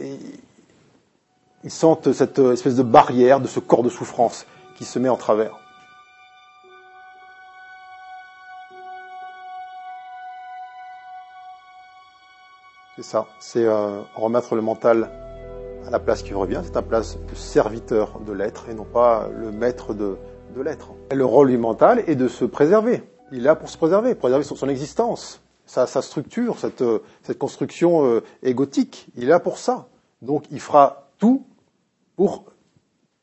ils 1.65 1.71
sentent 1.71 2.13
cette 2.13 2.39
espèce 2.39 2.77
de 2.77 2.83
barrière 2.83 3.41
de 3.41 3.47
ce 3.47 3.61
corps 3.61 3.83
de 3.83 3.89
souffrance 3.89 4.47
qui 4.77 4.85
se 4.85 4.99
met 4.99 5.09
en 5.09 5.17
travers. 5.17 5.59
C'est 12.97 13.03
ça, 13.03 13.27
c'est 13.41 13.65
euh, 13.65 14.03
remettre 14.15 14.55
le 14.55 14.63
mental 14.63 15.11
la 15.91 15.99
place 15.99 16.23
qui 16.23 16.35
revient, 16.35 16.61
c'est 16.65 16.77
un 16.77 16.83
place 16.83 17.19
de 17.31 17.35
serviteur 17.35 18.21
de 18.21 18.33
l'être 18.33 18.69
et 18.69 18.75
non 18.75 18.85
pas 18.85 19.29
le 19.37 19.53
maître 19.53 19.95
de, 19.95 20.17
de 20.55 20.63
l'être. 20.63 20.91
Le 21.13 21.25
rôle 21.25 21.51
du 21.51 21.59
mental 21.59 22.03
est 22.07 22.15
de 22.15 22.29
se 22.29 22.45
préserver. 22.45 23.03
Il 23.33 23.39
est 23.39 23.43
là 23.43 23.57
pour 23.57 23.69
se 23.69 23.77
préserver, 23.77 24.15
préserver 24.15 24.45
son, 24.45 24.55
son 24.55 24.69
existence, 24.69 25.41
sa, 25.67 25.87
sa, 25.87 26.03
structure, 26.03 26.59
cette, 26.59 26.85
cette 27.23 27.39
construction 27.39 28.07
euh, 28.07 28.23
égotique. 28.43 29.07
Il 29.17 29.25
est 29.25 29.29
là 29.29 29.41
pour 29.41 29.59
ça. 29.59 29.89
Donc 30.23 30.45
il 30.51 30.61
fera 30.61 31.09
tout 31.19 31.45
pour, 32.17 32.45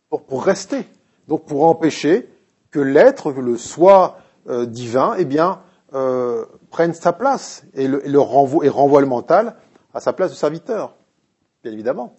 pour, 0.09 0.23
pour 0.23 0.43
rester. 0.43 0.85
Donc 1.27 1.45
pour 1.45 1.65
empêcher 1.65 2.29
que 2.71 2.79
l'être, 2.79 3.31
que 3.31 3.39
le 3.39 3.57
soi 3.57 4.17
euh, 4.49 4.65
divin, 4.65 5.15
eh 5.17 5.25
bien, 5.25 5.61
euh, 5.93 6.45
prenne 6.69 6.93
sa 6.93 7.13
place 7.13 7.63
et, 7.73 7.87
le, 7.87 8.05
et, 8.05 8.09
le 8.09 8.19
renvoie, 8.19 8.65
et 8.65 8.69
renvoie 8.69 9.01
le 9.01 9.07
mental 9.07 9.55
à 9.93 9.99
sa 9.99 10.13
place 10.13 10.31
de 10.31 10.35
serviteur, 10.35 10.95
bien 11.63 11.73
évidemment. 11.73 12.17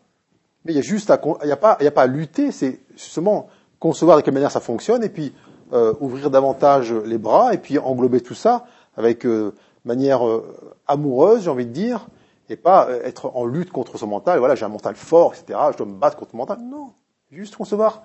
Mais 0.64 0.72
il 0.72 0.76
y 0.76 0.78
a 0.78 0.82
juste 0.82 1.10
à, 1.10 1.20
il 1.42 1.48
y 1.48 1.52
a 1.52 1.56
pas, 1.56 1.76
il 1.80 1.86
a 1.86 1.90
pas 1.90 2.02
à 2.02 2.06
lutter, 2.06 2.52
c'est 2.52 2.80
justement 2.96 3.48
concevoir 3.78 4.16
de 4.16 4.22
quelle 4.22 4.34
manière 4.34 4.50
ça 4.50 4.60
fonctionne 4.60 5.02
et 5.02 5.08
puis 5.08 5.32
euh, 5.72 5.92
ouvrir 6.00 6.30
davantage 6.30 6.92
les 6.92 7.18
bras 7.18 7.52
et 7.52 7.58
puis 7.58 7.78
englober 7.78 8.20
tout 8.20 8.34
ça 8.34 8.66
avec 8.96 9.26
euh, 9.26 9.54
manière 9.84 10.26
euh, 10.26 10.44
amoureuse, 10.86 11.44
j'ai 11.44 11.50
envie 11.50 11.66
de 11.66 11.72
dire, 11.72 12.06
et 12.48 12.56
pas 12.56 12.88
euh, 12.88 13.02
être 13.04 13.34
en 13.34 13.46
lutte 13.46 13.70
contre 13.70 13.98
son 13.98 14.06
mental. 14.06 14.38
Voilà, 14.38 14.54
j'ai 14.54 14.64
un 14.64 14.68
mental 14.68 14.94
fort, 14.94 15.34
etc. 15.34 15.58
Je 15.72 15.78
dois 15.78 15.86
me 15.86 15.94
battre 15.94 16.16
contre 16.16 16.34
mon 16.34 16.42
mental. 16.42 16.58
Non, 16.60 16.92
juste 17.30 17.56
concevoir 17.56 18.02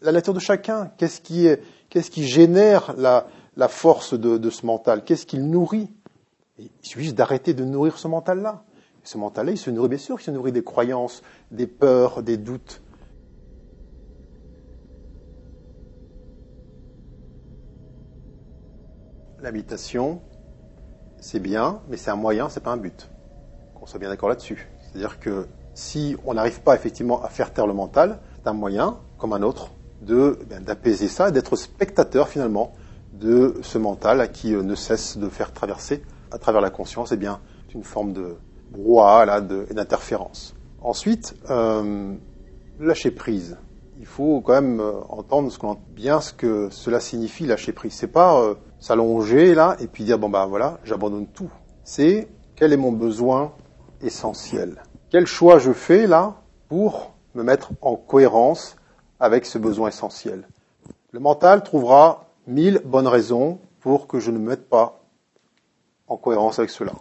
la 0.00 0.12
nature 0.12 0.34
de 0.34 0.40
chacun. 0.40 0.90
Qu'est-ce 0.96 1.20
qui, 1.20 1.46
est, 1.46 1.62
qu'est-ce 1.90 2.10
qui 2.10 2.26
génère 2.26 2.94
la, 2.96 3.26
la 3.56 3.68
force 3.68 4.14
de, 4.14 4.38
de 4.38 4.50
ce 4.50 4.64
mental? 4.66 5.04
Qu'est-ce 5.04 5.26
qu'il 5.26 5.44
nourrit? 5.46 5.90
Il 6.58 6.70
suffit 6.82 7.04
juste 7.04 7.16
d'arrêter 7.16 7.54
de 7.54 7.64
nourrir 7.64 7.98
ce 7.98 8.08
mental-là. 8.08 8.62
Ce 9.04 9.18
mental-là, 9.18 9.52
il 9.52 9.58
se 9.58 9.70
nourrit 9.70 9.88
bien 9.88 9.98
sûr, 9.98 10.20
il 10.20 10.22
se 10.22 10.30
nourrit 10.30 10.52
des 10.52 10.62
croyances, 10.62 11.22
des 11.50 11.66
peurs, 11.66 12.22
des 12.22 12.36
doutes. 12.36 12.82
L'habitation, 19.40 20.22
c'est 21.20 21.40
bien, 21.40 21.80
mais 21.88 21.96
c'est 21.96 22.10
un 22.10 22.16
moyen, 22.16 22.48
c'est 22.48 22.62
pas 22.62 22.70
un 22.70 22.76
but. 22.76 23.10
Qu'on 23.74 23.86
soit 23.86 23.98
bien 23.98 24.08
d'accord 24.08 24.28
là-dessus. 24.28 24.68
C'est-à-dire 24.80 25.18
que 25.18 25.48
si 25.74 26.16
on 26.24 26.34
n'arrive 26.34 26.60
pas 26.60 26.76
effectivement 26.76 27.22
à 27.24 27.28
faire 27.28 27.52
taire 27.52 27.66
le 27.66 27.74
mental, 27.74 28.20
c'est 28.36 28.48
un 28.48 28.52
moyen, 28.52 29.00
comme 29.18 29.32
un 29.32 29.42
autre, 29.42 29.72
eh 30.08 30.60
d'apaiser 30.60 31.08
ça, 31.08 31.32
d'être 31.32 31.56
spectateur 31.56 32.28
finalement 32.28 32.72
de 33.12 33.58
ce 33.62 33.78
mental 33.78 34.30
qui 34.30 34.54
euh, 34.54 34.62
ne 34.62 34.74
cesse 34.74 35.18
de 35.18 35.28
faire 35.28 35.52
traverser 35.52 36.02
à 36.30 36.38
travers 36.38 36.60
la 36.60 36.70
conscience, 36.70 37.12
eh 37.12 37.16
bien, 37.16 37.40
une 37.74 37.84
forme 37.84 38.12
de, 38.12 38.36
brouhaha 38.72 39.26
là, 39.26 39.40
et 39.70 39.74
d'interférence. 39.74 40.54
Ensuite, 40.80 41.34
euh, 41.50 42.14
lâcher 42.80 43.10
prise. 43.10 43.58
Il 43.98 44.06
faut 44.06 44.40
quand 44.40 44.54
même 44.54 44.80
euh, 44.80 45.00
entendre 45.08 45.52
bien 45.90 46.20
ce 46.20 46.32
que 46.32 46.68
cela 46.70 46.98
signifie 46.98 47.46
lâcher 47.46 47.72
prise. 47.72 47.92
C'est 47.92 48.08
pas 48.08 48.40
euh, 48.40 48.54
s'allonger 48.80 49.54
là 49.54 49.76
et 49.78 49.86
puis 49.86 50.02
dire 50.02 50.18
bon 50.18 50.28
bah 50.28 50.46
voilà, 50.46 50.78
j'abandonne 50.82 51.26
tout. 51.26 51.50
C'est 51.84 52.28
quel 52.56 52.72
est 52.72 52.76
mon 52.76 52.90
besoin 52.92 53.52
essentiel? 54.00 54.82
Quel 55.10 55.26
choix 55.26 55.58
je 55.58 55.72
fais 55.72 56.06
là 56.06 56.36
pour 56.68 57.12
me 57.34 57.44
mettre 57.44 57.70
en 57.80 57.94
cohérence 57.94 58.76
avec 59.20 59.46
ce 59.46 59.58
besoin 59.58 59.88
essentiel? 59.88 60.48
Le 61.12 61.20
mental 61.20 61.62
trouvera 61.62 62.26
mille 62.46 62.80
bonnes 62.84 63.06
raisons 63.06 63.58
pour 63.80 64.08
que 64.08 64.18
je 64.18 64.30
ne 64.30 64.38
me 64.38 64.48
mette 64.48 64.68
pas 64.68 65.00
en 66.08 66.16
cohérence 66.16 66.58
avec 66.58 66.70
cela. 66.70 66.92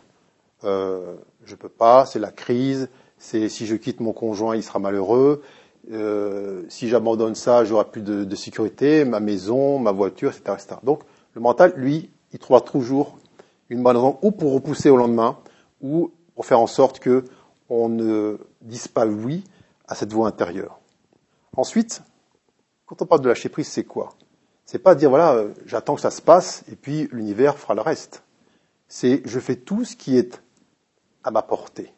Je 1.51 1.55
peux 1.55 1.69
pas, 1.69 2.05
c'est 2.05 2.19
la 2.19 2.31
crise, 2.31 2.89
c'est 3.17 3.49
si 3.49 3.65
je 3.65 3.75
quitte 3.75 3.99
mon 3.99 4.13
conjoint, 4.13 4.55
il 4.55 4.63
sera 4.63 4.79
malheureux, 4.79 5.43
euh, 5.91 6.63
si 6.69 6.87
j'abandonne 6.87 7.35
ça, 7.35 7.65
j'aurai 7.65 7.85
plus 7.85 8.01
de, 8.01 8.35
sécurité, 8.35 9.03
ma 9.03 9.19
maison, 9.19 9.79
ma 9.79 9.91
voiture, 9.91 10.31
etc., 10.31 10.53
etc. 10.53 10.75
Donc 10.83 11.01
le 11.33 11.41
mental, 11.41 11.73
lui, 11.75 12.09
il 12.31 12.39
trouvera 12.39 12.61
toujours 12.61 13.17
une 13.69 13.83
bonne 13.83 13.97
raison 13.97 14.17
ou 14.21 14.31
pour 14.31 14.53
repousser 14.53 14.89
au 14.89 14.97
lendemain, 14.97 15.37
ou 15.81 16.11
pour 16.35 16.45
faire 16.45 16.59
en 16.59 16.67
sorte 16.67 16.99
que 16.99 17.25
on 17.69 17.89
ne 17.89 18.37
dise 18.61 18.87
pas 18.87 19.05
oui 19.05 19.43
à 19.87 19.95
cette 19.95 20.13
voix 20.13 20.27
intérieure. 20.27 20.79
Ensuite, 21.57 22.01
quand 22.85 23.01
on 23.01 23.05
parle 23.05 23.21
de 23.21 23.29
lâcher 23.29 23.49
prise, 23.49 23.67
c'est 23.67 23.83
quoi? 23.83 24.13
C'est 24.65 24.79
pas 24.79 24.95
dire 24.95 25.09
voilà, 25.09 25.33
euh, 25.33 25.49
j'attends 25.65 25.95
que 25.95 26.01
ça 26.01 26.11
se 26.11 26.21
passe 26.21 26.63
et 26.71 26.75
puis 26.77 27.09
l'univers 27.11 27.57
fera 27.57 27.73
le 27.73 27.81
reste. 27.81 28.23
C'est 28.87 29.21
je 29.25 29.39
fais 29.39 29.55
tout 29.57 29.83
ce 29.83 29.97
qui 29.97 30.17
est 30.17 30.40
à 31.23 31.31
ma 31.31 31.41
portée. 31.41 31.93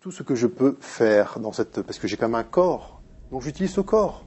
Tout 0.00 0.10
ce 0.10 0.22
que 0.22 0.34
je 0.34 0.46
peux 0.46 0.76
faire 0.80 1.38
dans 1.38 1.52
cette, 1.52 1.82
parce 1.82 1.98
que 1.98 2.08
j'ai 2.08 2.16
quand 2.16 2.28
même 2.28 2.34
un 2.34 2.44
corps, 2.44 3.00
donc 3.30 3.42
j'utilise 3.42 3.72
ce 3.72 3.80
corps 3.80 4.24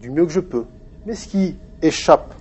du 0.00 0.10
mieux 0.10 0.26
que 0.26 0.32
je 0.32 0.40
peux. 0.40 0.64
Mais 1.06 1.14
ce 1.14 1.26
qui 1.26 1.56
échappe 1.82 2.34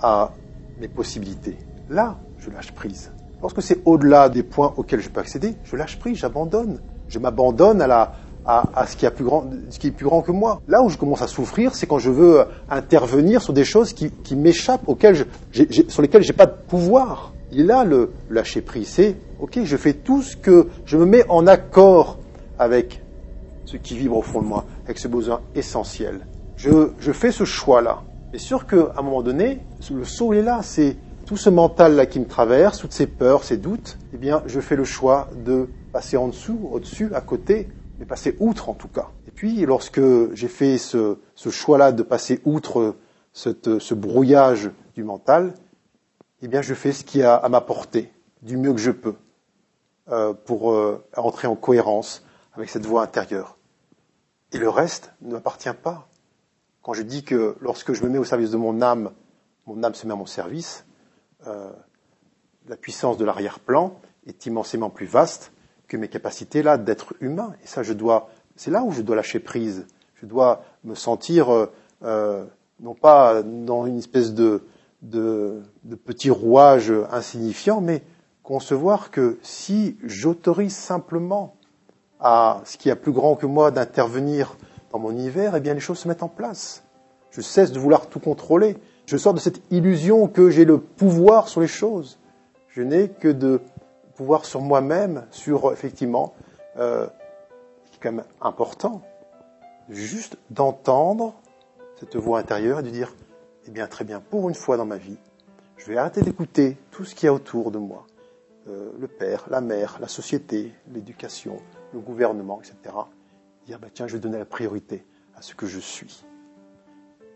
à 0.00 0.32
mes 0.78 0.88
possibilités, 0.88 1.56
là, 1.88 2.18
je 2.38 2.50
lâche 2.50 2.72
prise. 2.72 3.12
Lorsque 3.40 3.62
c'est 3.62 3.80
au-delà 3.84 4.28
des 4.28 4.42
points 4.42 4.74
auxquels 4.76 5.00
je 5.00 5.10
peux 5.10 5.20
accéder, 5.20 5.54
je 5.64 5.76
lâche 5.76 5.98
prise, 5.98 6.16
j'abandonne. 6.18 6.80
Je 7.08 7.18
m'abandonne 7.18 7.82
à 7.82 8.14
à, 8.46 8.86
ce 8.86 8.96
qui, 8.96 9.06
est 9.06 9.90
plus 9.90 10.04
grand 10.04 10.22
que 10.22 10.32
moi. 10.32 10.60
Là 10.68 10.82
où 10.82 10.90
je 10.90 10.98
commence 10.98 11.22
à 11.22 11.26
souffrir, 11.26 11.74
c'est 11.74 11.86
quand 11.86 11.98
je 11.98 12.10
veux 12.10 12.44
intervenir 12.70 13.42
sur 13.42 13.52
des 13.52 13.64
choses 13.64 13.92
qui, 13.92 14.10
qui 14.10 14.36
m'échappent, 14.36 14.84
sur 15.88 16.02
lesquelles 16.02 16.22
j'ai 16.22 16.32
pas 16.32 16.46
de 16.46 16.54
pouvoir. 16.68 17.32
Il 17.52 17.66
là 17.66 17.84
le 17.84 18.12
lâcher 18.30 18.62
prise, 18.62 18.88
c'est 18.88 19.16
ok, 19.38 19.60
je 19.64 19.76
fais 19.76 19.92
tout 19.92 20.22
ce 20.22 20.36
que 20.36 20.68
je 20.84 20.96
me 20.96 21.06
mets 21.06 21.24
en 21.28 21.46
accord 21.46 22.18
avec 22.58 23.02
ce 23.64 23.76
qui 23.76 23.96
vibre 23.96 24.16
au 24.16 24.22
fond 24.22 24.42
de 24.42 24.46
moi, 24.46 24.64
avec 24.84 24.98
ce 24.98 25.08
besoin 25.08 25.40
essentiel. 25.54 26.26
Je, 26.56 26.90
je 26.98 27.12
fais 27.12 27.32
ce 27.32 27.44
choix-là. 27.44 28.02
C'est 28.32 28.38
sûr 28.38 28.66
qu'à 28.66 28.92
un 28.96 29.02
moment 29.02 29.22
donné, 29.22 29.60
le 29.90 30.04
saut 30.04 30.32
est 30.32 30.42
là, 30.42 30.60
c'est 30.62 30.96
tout 31.26 31.36
ce 31.36 31.50
mental-là 31.50 32.06
qui 32.06 32.20
me 32.20 32.26
traverse, 32.26 32.78
toutes 32.78 32.92
ces 32.92 33.06
peurs, 33.06 33.44
ces 33.44 33.56
doutes, 33.56 33.98
eh 34.12 34.16
bien, 34.16 34.42
je 34.46 34.60
fais 34.60 34.76
le 34.76 34.84
choix 34.84 35.28
de 35.44 35.68
passer 35.92 36.16
en 36.16 36.28
dessous, 36.28 36.68
au-dessus, 36.70 37.10
à 37.14 37.20
côté, 37.20 37.68
mais 37.98 38.06
passer 38.06 38.36
outre 38.40 38.68
en 38.68 38.74
tout 38.74 38.88
cas. 38.88 39.08
Et 39.26 39.30
puis, 39.30 39.64
lorsque 39.64 40.00
j'ai 40.34 40.48
fait 40.48 40.78
ce, 40.78 41.18
ce 41.34 41.48
choix-là 41.48 41.92
de 41.92 42.02
passer 42.02 42.40
outre 42.44 42.96
cette, 43.32 43.78
ce 43.78 43.94
brouillage 43.94 44.70
du 44.94 45.04
mental, 45.04 45.54
eh 46.44 46.48
bien, 46.48 46.62
je 46.62 46.74
fais 46.74 46.92
ce 46.92 47.04
qui 47.04 47.20
est 47.20 47.24
à, 47.24 47.48
ma 47.48 47.60
portée, 47.60 48.12
du 48.42 48.56
mieux 48.56 48.72
que 48.72 48.80
je 48.80 48.90
peux. 48.90 49.16
euh, 50.10 50.34
pour 50.34 50.72
euh, 50.72 51.02
entrer 51.16 51.48
en 51.48 51.56
cohérence 51.56 52.22
avec 52.52 52.68
cette 52.68 52.84
voix 52.84 53.02
intérieure. 53.02 53.56
Et 54.52 54.58
le 54.58 54.68
reste 54.68 55.12
ne 55.22 55.32
m'appartient 55.32 55.72
pas. 55.82 56.08
Quand 56.82 56.92
je 56.92 57.02
dis 57.02 57.24
que 57.24 57.56
lorsque 57.62 57.94
je 57.94 58.04
me 58.04 58.10
mets 58.10 58.18
au 58.18 58.24
service 58.24 58.50
de 58.50 58.58
mon 58.58 58.82
âme, 58.82 59.12
mon 59.66 59.82
âme 59.82 59.94
se 59.94 60.06
met 60.06 60.12
à 60.12 60.16
mon 60.16 60.26
service, 60.26 60.84
euh, 61.46 61.70
la 62.68 62.76
puissance 62.76 63.16
de 63.16 63.24
l'arrière-plan 63.24 63.98
est 64.26 64.44
immensément 64.44 64.90
plus 64.90 65.06
vaste 65.06 65.52
que 65.88 65.96
mes 65.96 66.08
capacités 66.08 66.62
là 66.62 66.76
d'être 66.76 67.14
humain. 67.20 67.54
Et 67.64 67.66
ça, 67.66 67.82
je 67.82 67.94
dois, 67.94 68.28
c'est 68.56 68.70
là 68.70 68.82
où 68.82 68.92
je 68.92 69.00
dois 69.00 69.16
lâcher 69.16 69.40
prise. 69.40 69.86
Je 70.16 70.26
dois 70.26 70.64
me 70.84 70.94
sentir 70.94 71.48
non 72.02 72.94
pas 72.94 73.42
dans 73.42 73.86
une 73.86 73.98
espèce 73.98 74.34
de, 74.34 74.62
de, 75.04 75.62
de 75.84 75.94
petit 75.94 76.30
rouage 76.30 76.92
insignifiant, 77.10 77.80
mais 77.80 78.02
concevoir 78.42 79.10
que 79.10 79.38
si 79.42 79.96
j'autorise 80.02 80.74
simplement 80.74 81.56
à 82.20 82.62
ce 82.64 82.76
qui 82.76 82.88
est 82.88 82.96
plus 82.96 83.12
grand 83.12 83.36
que 83.36 83.46
moi 83.46 83.70
d'intervenir 83.70 84.56
dans 84.90 84.98
mon 84.98 85.10
univers, 85.10 85.56
eh 85.56 85.60
bien 85.60 85.74
les 85.74 85.80
choses 85.80 85.98
se 85.98 86.08
mettent 86.08 86.22
en 86.22 86.28
place. 86.28 86.84
Je 87.30 87.40
cesse 87.40 87.72
de 87.72 87.78
vouloir 87.78 88.06
tout 88.08 88.20
contrôler. 88.20 88.76
Je 89.06 89.16
sors 89.16 89.34
de 89.34 89.40
cette 89.40 89.60
illusion 89.72 90.28
que 90.28 90.50
j'ai 90.50 90.64
le 90.64 90.78
pouvoir 90.78 91.48
sur 91.48 91.60
les 91.60 91.66
choses. 91.66 92.18
Je 92.68 92.82
n'ai 92.82 93.08
que 93.08 93.28
de 93.28 93.60
pouvoir 94.14 94.44
sur 94.44 94.60
moi-même, 94.60 95.26
sur 95.30 95.72
effectivement, 95.72 96.34
euh, 96.78 97.06
qui 97.90 97.96
est 97.96 98.00
quand 98.00 98.12
même 98.12 98.24
important, 98.40 99.02
juste 99.88 100.38
d'entendre 100.50 101.34
cette 101.98 102.16
voix 102.16 102.38
intérieure 102.38 102.80
et 102.80 102.82
de 102.82 102.90
dire, 102.90 103.12
eh 103.66 103.70
bien 103.70 103.86
très 103.86 104.04
bien, 104.04 104.20
pour 104.20 104.48
une 104.48 104.54
fois 104.54 104.76
dans 104.76 104.84
ma 104.84 104.96
vie, 104.96 105.18
je 105.76 105.86
vais 105.86 105.96
arrêter 105.96 106.22
d'écouter 106.22 106.76
tout 106.90 107.04
ce 107.04 107.14
qui 107.14 107.26
est 107.26 107.30
autour 107.30 107.70
de 107.70 107.78
moi, 107.78 108.06
euh, 108.68 108.90
le 108.98 109.08
père, 109.08 109.44
la 109.50 109.60
mère, 109.60 109.98
la 110.00 110.08
société, 110.08 110.72
l'éducation, 110.92 111.58
le 111.92 112.00
gouvernement, 112.00 112.60
etc. 112.60 112.94
Dire, 113.66 113.78
bah, 113.78 113.88
tiens, 113.92 114.06
je 114.06 114.14
vais 114.14 114.20
donner 114.20 114.38
la 114.38 114.44
priorité 114.44 115.04
à 115.36 115.42
ce 115.42 115.54
que 115.54 115.66
je 115.66 115.78
suis. 115.78 116.24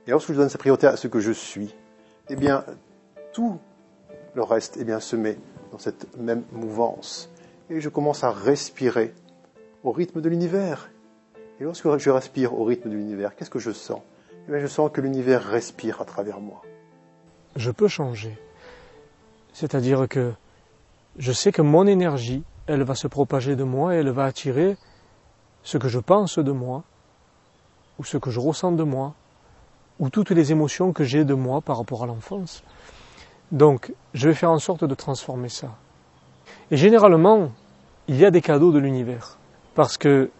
Et 0.06 0.10
lorsque 0.10 0.32
je 0.32 0.38
donne 0.38 0.48
sa 0.48 0.58
priorité 0.58 0.86
à 0.86 0.96
ce 0.96 1.08
que 1.08 1.20
je 1.20 1.32
suis, 1.32 1.74
eh 2.28 2.36
bien, 2.36 2.64
tout 3.32 3.58
le 4.34 4.42
reste 4.42 4.76
eh 4.80 4.84
bien, 4.84 5.00
se 5.00 5.16
met 5.16 5.38
dans 5.70 5.78
cette 5.78 6.16
même 6.16 6.44
mouvance. 6.52 7.30
Et 7.70 7.80
je 7.80 7.88
commence 7.88 8.24
à 8.24 8.30
respirer 8.30 9.14
au 9.84 9.92
rythme 9.92 10.20
de 10.20 10.28
l'univers. 10.28 10.90
Et 11.60 11.64
lorsque 11.64 11.98
je 11.98 12.10
respire 12.10 12.54
au 12.54 12.64
rythme 12.64 12.88
de 12.88 12.94
l'univers, 12.94 13.34
qu'est-ce 13.34 13.50
que 13.50 13.58
je 13.58 13.72
sens? 13.72 14.00
Je 14.50 14.66
sens 14.66 14.90
que 14.90 15.00
l'univers 15.00 15.44
respire 15.44 16.00
à 16.00 16.04
travers 16.04 16.40
moi. 16.40 16.62
Je 17.56 17.70
peux 17.70 17.88
changer. 17.88 18.38
C'est-à-dire 19.52 20.08
que 20.08 20.32
je 21.18 21.32
sais 21.32 21.52
que 21.52 21.60
mon 21.62 21.86
énergie, 21.86 22.42
elle 22.66 22.82
va 22.82 22.94
se 22.94 23.08
propager 23.08 23.56
de 23.56 23.64
moi 23.64 23.94
et 23.94 23.98
elle 23.98 24.10
va 24.10 24.24
attirer 24.24 24.76
ce 25.62 25.76
que 25.76 25.88
je 25.88 25.98
pense 25.98 26.38
de 26.38 26.52
moi, 26.52 26.84
ou 27.98 28.04
ce 28.04 28.16
que 28.16 28.30
je 28.30 28.40
ressens 28.40 28.72
de 28.72 28.84
moi, 28.84 29.14
ou 29.98 30.08
toutes 30.08 30.30
les 30.30 30.52
émotions 30.52 30.92
que 30.92 31.04
j'ai 31.04 31.24
de 31.24 31.34
moi 31.34 31.60
par 31.60 31.76
rapport 31.76 32.04
à 32.04 32.06
l'enfance. 32.06 32.62
Donc, 33.52 33.92
je 34.14 34.28
vais 34.28 34.34
faire 34.34 34.50
en 34.50 34.58
sorte 34.58 34.84
de 34.84 34.94
transformer 34.94 35.48
ça. 35.48 35.76
Et 36.70 36.76
généralement, 36.76 37.50
il 38.06 38.16
y 38.16 38.24
a 38.24 38.30
des 38.30 38.40
cadeaux 38.40 38.72
de 38.72 38.78
l'univers. 38.78 39.36
Parce 39.74 39.98
que 39.98 40.30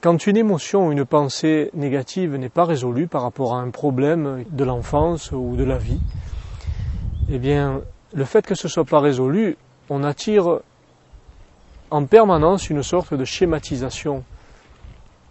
quand 0.00 0.26
une 0.26 0.36
émotion 0.36 0.86
ou 0.86 0.92
une 0.92 1.04
pensée 1.04 1.70
négative 1.74 2.36
n'est 2.36 2.48
pas 2.48 2.64
résolue 2.64 3.06
par 3.06 3.22
rapport 3.22 3.54
à 3.54 3.60
un 3.60 3.70
problème 3.70 4.44
de 4.50 4.64
l'enfance 4.64 5.30
ou 5.32 5.56
de 5.56 5.64
la 5.64 5.76
vie, 5.76 6.00
eh 7.28 7.38
bien, 7.38 7.82
le 8.14 8.24
fait 8.24 8.46
que 8.46 8.54
ce 8.54 8.66
soit 8.66 8.84
pas 8.84 9.00
résolu, 9.00 9.56
on 9.90 10.02
attire 10.02 10.60
en 11.90 12.04
permanence 12.06 12.70
une 12.70 12.82
sorte 12.82 13.14
de 13.14 13.24
schématisation 13.24 14.24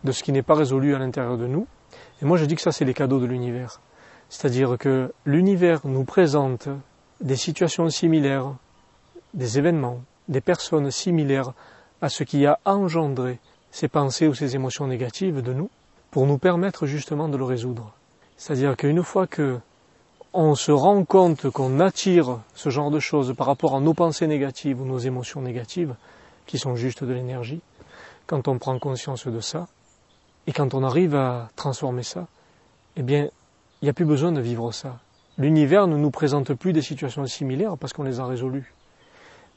de 0.03 0.12
ce 0.12 0.23
qui 0.23 0.32
n'est 0.32 0.43
pas 0.43 0.55
résolu 0.55 0.93
à 0.93 0.99
l'intérieur 0.99 1.38
de 1.38 1.47
nous. 1.47 1.65
Et 2.21 2.25
moi, 2.25 2.38
je 2.38 2.45
dis 2.45 2.55
que 2.55 2.62
ça, 2.62 2.71
c'est 2.71 2.86
les 2.86 2.93
cadeaux 2.93 3.19
de 3.19 3.25
l'univers. 3.25 3.82
C'est-à-dire 4.29 4.77
que 4.77 5.12
l'univers 5.25 5.82
nous 5.86 6.03
présente 6.03 6.69
des 7.21 7.36
situations 7.36 7.89
similaires, 7.89 8.53
des 9.34 9.58
événements, 9.58 10.01
des 10.27 10.41
personnes 10.41 10.91
similaires 10.91 11.53
à 12.01 12.10
ce 12.10 12.23
qui 12.23 12.45
a 12.45 12.60
engendré 12.65 13.39
ces 13.71 13.88
pensées 13.88 14.27
ou 14.27 14.34
ces 14.34 14.55
émotions 14.55 14.88
négatives 14.88 15.41
de 15.41 15.53
nous, 15.53 15.69
pour 16.12 16.25
nous 16.25 16.38
permettre 16.38 16.86
justement 16.86 17.29
de 17.29 17.38
le 17.38 17.43
résoudre. 17.43 17.93
C'est-à-dire 18.38 18.75
qu'une 18.75 19.03
fois 19.03 19.27
que 19.27 19.60
on 20.32 20.53
se 20.53 20.71
rend 20.71 21.03
compte 21.05 21.49
qu'on 21.49 21.79
attire 21.79 22.39
ce 22.53 22.69
genre 22.69 22.91
de 22.91 22.99
choses 22.99 23.34
par 23.36 23.47
rapport 23.47 23.75
à 23.75 23.79
nos 23.79 23.95
pensées 23.95 24.27
négatives 24.27 24.79
ou 24.79 24.86
nos 24.86 24.99
émotions 24.99 25.41
négatives, 25.41 25.95
qui 26.45 26.60
sont 26.60 26.75
juste 26.75 27.03
de 27.03 27.13
l'énergie, 27.13 27.62
quand 28.27 28.47
on 28.47 28.60
prend 28.60 28.77
conscience 28.77 29.27
de 29.27 29.39
ça, 29.39 29.67
et 30.45 30.51
quand 30.51 30.73
on 30.73 30.84
arrive 30.84 31.15
à 31.15 31.49
transformer 31.55 32.03
ça, 32.03 32.27
eh 32.95 33.01
bien, 33.01 33.29
il 33.82 33.86
n'y 33.86 33.89
a 33.89 33.93
plus 33.93 34.05
besoin 34.05 34.32
de 34.32 34.41
vivre 34.41 34.71
ça 34.71 34.99
l'univers 35.39 35.88
ne 35.88 35.95
nous 35.95 36.12
présente 36.12 36.53
plus 36.53 36.73
des 36.73 36.82
situations 36.82 37.25
similaires 37.25 37.77
parce 37.77 37.93
qu'on 37.93 38.03
les 38.03 38.19
a 38.19 38.25
résolues. 38.25 38.73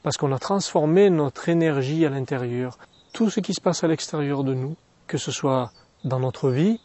Parce 0.01 0.17
qu'on 0.17 0.31
a 0.31 0.39
transformé 0.39 1.09
notre 1.09 1.49
énergie 1.49 2.05
à 2.05 2.09
l'intérieur. 2.09 2.77
Tout 3.13 3.29
ce 3.29 3.39
qui 3.39 3.53
se 3.53 3.61
passe 3.61 3.83
à 3.83 3.87
l'extérieur 3.87 4.43
de 4.43 4.55
nous, 4.55 4.75
que 5.05 5.19
ce 5.19 5.31
soit 5.31 5.71
dans 6.03 6.19
notre 6.19 6.49
vie, 6.49 6.79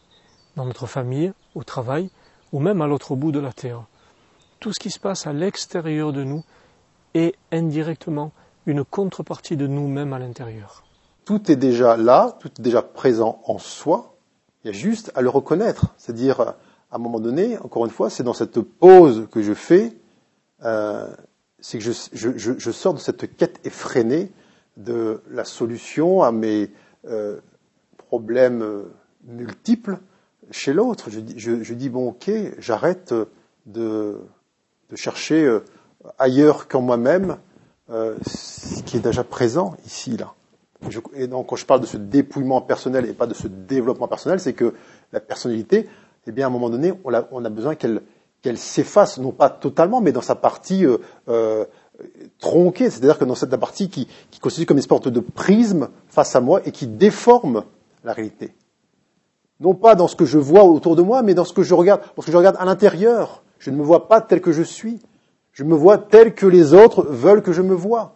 dans 0.55 0.65
notre 0.65 0.85
famille, 0.85 1.33
au 1.55 1.63
travail, 1.63 2.11
ou 2.51 2.59
même 2.59 2.81
à 2.81 2.87
l'autre 2.87 3.15
bout 3.15 3.31
de 3.31 3.39
la 3.39 3.51
Terre. 3.51 3.85
Tout 4.59 4.71
ce 4.71 4.79
qui 4.79 4.91
se 4.91 4.99
passe 4.99 5.25
à 5.25 5.33
l'extérieur 5.33 6.13
de 6.13 6.23
nous 6.23 6.43
est 7.15 7.33
indirectement 7.51 8.31
une 8.67 8.83
contrepartie 8.83 9.57
de 9.57 9.65
nous-mêmes 9.65 10.13
à 10.13 10.19
l'intérieur. 10.19 10.83
Tout 11.25 11.51
est 11.51 11.55
déjà 11.55 11.97
là, 11.97 12.37
tout 12.39 12.49
est 12.59 12.61
déjà 12.61 12.83
présent 12.83 13.41
en 13.45 13.57
soi. 13.57 14.15
Il 14.63 14.67
y 14.67 14.69
a 14.69 14.77
juste 14.77 15.11
à 15.15 15.21
le 15.21 15.29
reconnaître, 15.29 15.87
c'est-à-dire 15.97 16.41
à 16.41 16.55
un 16.91 16.97
moment 16.99 17.19
donné, 17.19 17.57
encore 17.57 17.85
une 17.85 17.91
fois, 17.91 18.11
c'est 18.11 18.23
dans 18.23 18.33
cette 18.33 18.59
pause 18.59 19.27
que 19.31 19.41
je 19.41 19.53
fais, 19.53 19.97
euh, 20.63 21.07
c'est 21.59 21.79
que 21.79 21.83
je, 21.83 22.71
sors 22.71 22.93
de 22.93 22.99
cette 22.99 23.35
quête 23.35 23.59
effrénée 23.63 24.31
de 24.77 25.21
la 25.29 25.43
solution 25.43 26.23
à 26.23 26.31
mes 26.31 26.71
euh, 27.07 27.39
problèmes 27.97 28.85
multiples 29.25 29.97
chez 30.51 30.73
l'autre. 30.73 31.09
Je, 31.09 31.63
je, 31.63 31.73
dis 31.73 31.89
bon, 31.89 32.09
ok, 32.09 32.31
j'arrête 32.59 33.13
de, 33.65 34.19
de, 34.89 34.95
chercher 34.95 35.43
euh, 35.43 35.59
ailleurs 36.17 36.67
qu'en 36.67 36.81
moi-même 36.81 37.37
euh, 37.89 38.15
ce 38.25 38.81
qui 38.83 38.97
est 38.97 39.01
déjà 39.01 39.23
présent 39.23 39.75
ici 39.85 40.17
là. 40.17 40.33
et 41.13 41.27
donc 41.27 41.47
quand 41.47 41.55
je 41.55 41.65
parle 41.65 41.81
de 41.81 41.85
ce 41.85 41.97
dépouillement 41.97 42.61
personnel 42.61 43.05
et 43.05 43.13
pas 43.13 43.27
de 43.27 43.33
ce 43.33 43.47
développement 43.47 44.07
personnel, 44.07 44.39
c'est 44.39 44.53
que 44.53 44.73
la 45.11 45.19
personnalité 45.19 45.87
eh 46.27 46.31
bien, 46.31 46.45
à 46.45 46.49
un 46.49 46.51
moment 46.51 46.69
donné, 46.69 46.93
on 47.03 47.13
a, 47.45 47.49
besoin 47.49 47.75
qu'elle 47.75 48.01
qu'elle 48.41 48.57
s'efface, 48.57 49.17
non 49.17 49.31
pas 49.31 49.49
totalement, 49.49 49.99
mais 49.99 50.11
dans 50.11 50.21
sa 50.21 50.35
partie 50.35 50.85
tronquée, 52.39 52.89
c'est-à-dire 52.89 53.17
que 53.17 53.25
dans 53.25 53.35
cette 53.35 53.55
partie 53.57 53.89
qui, 53.89 54.07
qui 54.31 54.39
constitue 54.39 54.65
comme 54.65 54.77
une 54.77 54.83
sorte 54.83 55.07
de 55.07 55.19
prisme 55.19 55.89
face 56.07 56.35
à 56.35 56.41
moi 56.41 56.61
et 56.65 56.71
qui 56.71 56.87
déforme 56.87 57.63
la 58.03 58.13
réalité. 58.13 58.53
Non 59.59 59.73
pas 59.73 59.95
dans 59.95 60.07
ce 60.07 60.15
que 60.15 60.25
je 60.25 60.37
vois 60.37 60.63
autour 60.63 60.95
de 60.95 61.01
moi, 61.01 61.21
mais 61.21 61.33
dans 61.33 61.45
ce 61.45 61.53
que 61.53 61.63
je 61.63 61.73
regarde, 61.73 62.01
parce 62.15 62.25
que 62.25 62.31
je 62.31 62.37
regarde 62.37 62.57
à 62.59 62.65
l'intérieur. 62.65 63.43
Je 63.57 63.71
ne 63.71 63.75
me 63.75 63.83
vois 63.83 64.07
pas 64.07 64.21
tel 64.21 64.41
que 64.41 64.51
je 64.51 64.63
suis. 64.63 64.99
Je 65.51 65.63
me 65.63 65.75
vois 65.75 65.97
tel 65.97 66.33
que 66.33 66.45
les 66.45 66.73
autres 66.73 67.03
veulent 67.03 67.41
que 67.41 67.51
je 67.51 67.61
me 67.61 67.73
vois. 67.73 68.15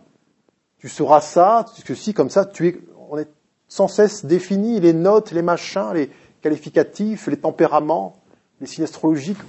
Tu 0.78 0.88
seras 0.88 1.20
ça, 1.20 1.66
ceci, 1.86 2.14
comme 2.14 2.30
ça, 2.30 2.46
tu 2.46 2.68
es, 2.68 2.82
on 3.10 3.18
est 3.18 3.30
sans 3.68 3.88
cesse 3.88 4.26
défini, 4.26 4.80
les 4.80 4.94
notes, 4.94 5.32
les 5.32 5.42
machins, 5.42 5.92
les, 5.94 6.10
qualificatifs, 6.44 7.28
les 7.28 7.38
tempéraments, 7.38 8.14
les 8.62 8.68
signes 8.68 8.84
astrologiques. 8.84 9.40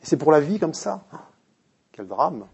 C'est 0.00 0.16
pour 0.16 0.32
la 0.32 0.40
vie 0.40 0.58
comme 0.58 0.72
ça. 0.72 1.02
Quel 1.92 2.06
drame. 2.06 2.46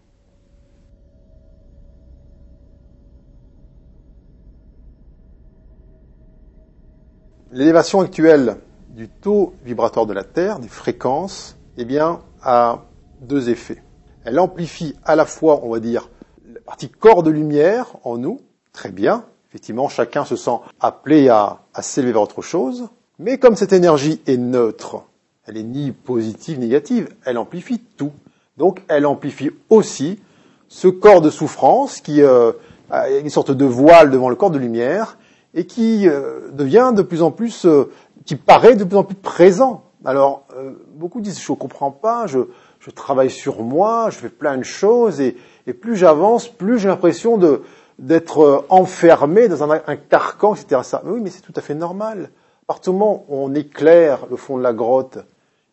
L'élévation 7.55 8.01
actuelle 8.01 8.57
du 8.89 9.07
taux 9.07 9.53
vibratoire 9.63 10.05
de 10.05 10.11
la 10.11 10.25
Terre, 10.25 10.59
des 10.59 10.67
fréquences, 10.67 11.55
eh 11.77 11.85
bien, 11.85 12.19
a 12.43 12.79
deux 13.21 13.49
effets. 13.49 13.81
Elle 14.25 14.39
amplifie 14.39 14.93
à 15.05 15.15
la 15.15 15.25
fois, 15.25 15.61
on 15.63 15.69
va 15.69 15.79
dire, 15.79 16.09
la 16.53 16.59
partie 16.59 16.89
corps 16.89 17.23
de 17.23 17.31
lumière 17.31 17.95
en 18.03 18.17
nous, 18.17 18.41
très 18.73 18.91
bien. 18.91 19.23
Effectivement, 19.47 19.87
chacun 19.87 20.25
se 20.25 20.35
sent 20.35 20.57
appelé 20.81 21.29
à, 21.29 21.61
s'élever 21.79 22.11
vers 22.11 22.23
autre 22.23 22.41
chose. 22.41 22.89
Mais 23.19 23.37
comme 23.37 23.55
cette 23.55 23.71
énergie 23.71 24.19
est 24.27 24.35
neutre, 24.35 25.03
elle 25.45 25.55
est 25.55 25.63
ni 25.63 25.93
positive 25.93 26.59
ni 26.59 26.65
négative, 26.65 27.07
elle 27.23 27.37
amplifie 27.37 27.79
tout. 27.79 28.11
Donc 28.57 28.81
elle 28.89 29.05
amplifie 29.05 29.51
aussi 29.69 30.19
ce 30.67 30.89
corps 30.89 31.21
de 31.21 31.29
souffrance 31.29 32.01
qui 32.01 32.21
euh, 32.21 32.51
a 32.89 33.09
une 33.11 33.29
sorte 33.29 33.51
de 33.51 33.63
voile 33.63 34.11
devant 34.11 34.27
le 34.27 34.35
corps 34.35 34.51
de 34.51 34.59
lumière 34.59 35.17
et 35.55 35.65
qui 35.65 36.07
euh, 36.07 36.51
devient 36.51 36.93
de 36.95 37.01
plus 37.01 37.21
en 37.23 37.31
plus, 37.31 37.65
euh, 37.65 37.91
qui 38.25 38.35
paraît 38.35 38.75
de 38.75 38.83
plus 38.83 38.97
en 38.97 39.03
plus 39.03 39.15
présent. 39.15 39.83
Alors 40.03 40.45
beaucoup 40.93 41.19
disent 41.19 41.41
je 41.41 41.51
ne 41.51 41.57
comprends 41.57 41.89
pas, 41.89 42.27
je, 42.27 42.37
je, 42.79 42.91
travaille 42.91 43.31
sur 43.31 43.63
moi, 43.63 44.11
je 44.11 44.17
fais 44.17 44.29
plein 44.29 44.55
de 44.57 44.63
choses 44.63 45.19
et, 45.19 45.35
et 45.65 45.73
plus 45.73 45.95
j'avance, 45.95 46.47
plus 46.47 46.77
j'ai 46.77 46.87
l'impression 46.89 47.39
de, 47.39 47.63
d'être 47.97 48.65
enfermé 48.69 49.47
dans 49.47 49.63
un, 49.63 49.81
un, 49.87 49.95
carcan, 49.95 50.53
etc. 50.53 50.81
Ça, 50.83 51.01
oui, 51.05 51.21
mais 51.23 51.31
c'est 51.31 51.41
tout 51.41 51.53
à 51.55 51.61
fait 51.61 51.73
normal. 51.73 52.29
À 52.63 52.65
partir 52.67 52.93
du 52.93 52.99
moment 52.99 53.25
où 53.29 53.37
on 53.37 53.55
éclaire 53.55 54.27
le 54.29 54.35
fond 54.35 54.57
de 54.57 54.63
la 54.63 54.73
grotte, 54.73 55.19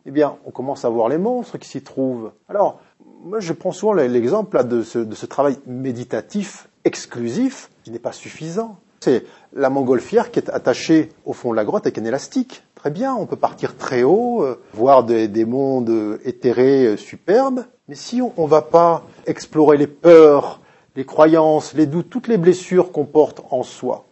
eh 0.06 0.10
bien, 0.10 0.36
on 0.46 0.50
commence 0.50 0.84
à 0.84 0.88
voir 0.88 1.08
les 1.08 1.18
monstres 1.18 1.58
qui 1.58 1.68
s'y 1.68 1.82
trouvent. 1.82 2.32
Alors, 2.48 2.80
moi, 3.24 3.40
je 3.40 3.52
prends 3.52 3.72
souvent 3.72 3.92
l'exemple 3.92 4.64
de 4.64 4.82
ce, 4.82 4.98
de 4.98 5.14
ce 5.14 5.26
travail 5.26 5.58
méditatif 5.66 6.68
exclusif 6.84 7.70
qui 7.84 7.90
n'est 7.90 7.98
pas 7.98 8.12
suffisant. 8.12 8.78
C'est 9.00 9.24
la 9.54 9.70
montgolfière 9.70 10.30
qui 10.30 10.38
est 10.38 10.50
attachée 10.50 11.10
au 11.24 11.32
fond 11.32 11.50
de 11.50 11.56
la 11.56 11.64
grotte 11.64 11.86
avec 11.86 11.98
un 11.98 12.04
élastique. 12.04 12.62
Très 12.74 12.90
bien, 12.90 13.14
on 13.14 13.26
peut 13.26 13.36
partir 13.36 13.76
très 13.76 14.02
haut, 14.02 14.42
euh, 14.42 14.60
voir 14.74 15.04
des, 15.04 15.28
des, 15.28 15.44
mondes 15.44 16.18
éthérés 16.24 16.86
euh, 16.86 16.96
superbes, 16.96 17.64
mais 17.88 17.94
si 17.94 18.22
on 18.22 18.44
ne 18.44 18.48
va 18.48 18.62
pas 18.62 19.04
explorer 19.26 19.76
les 19.76 19.86
peurs, 19.86 20.60
les 20.96 21.04
croyances, 21.04 21.74
les 21.74 21.86
doutes, 21.86 22.10
toutes 22.10 22.28
les 22.28 22.38
blessures 22.38 22.92
qu'on 22.92 23.04
porte 23.04 23.42
en 23.50 23.62
soi, 23.62 24.04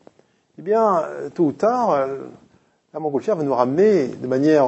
eh 0.59 0.63
bien, 0.63 0.99
euh, 0.99 1.31
tôt 1.31 1.45
ou 1.45 1.53
tard, 1.53 2.07
la 2.93 3.01
montgolfière 3.01 3.37
va 3.37 3.45
nous 3.45 3.55
ramener 3.55 4.09
de 4.09 4.27
manière 4.27 4.67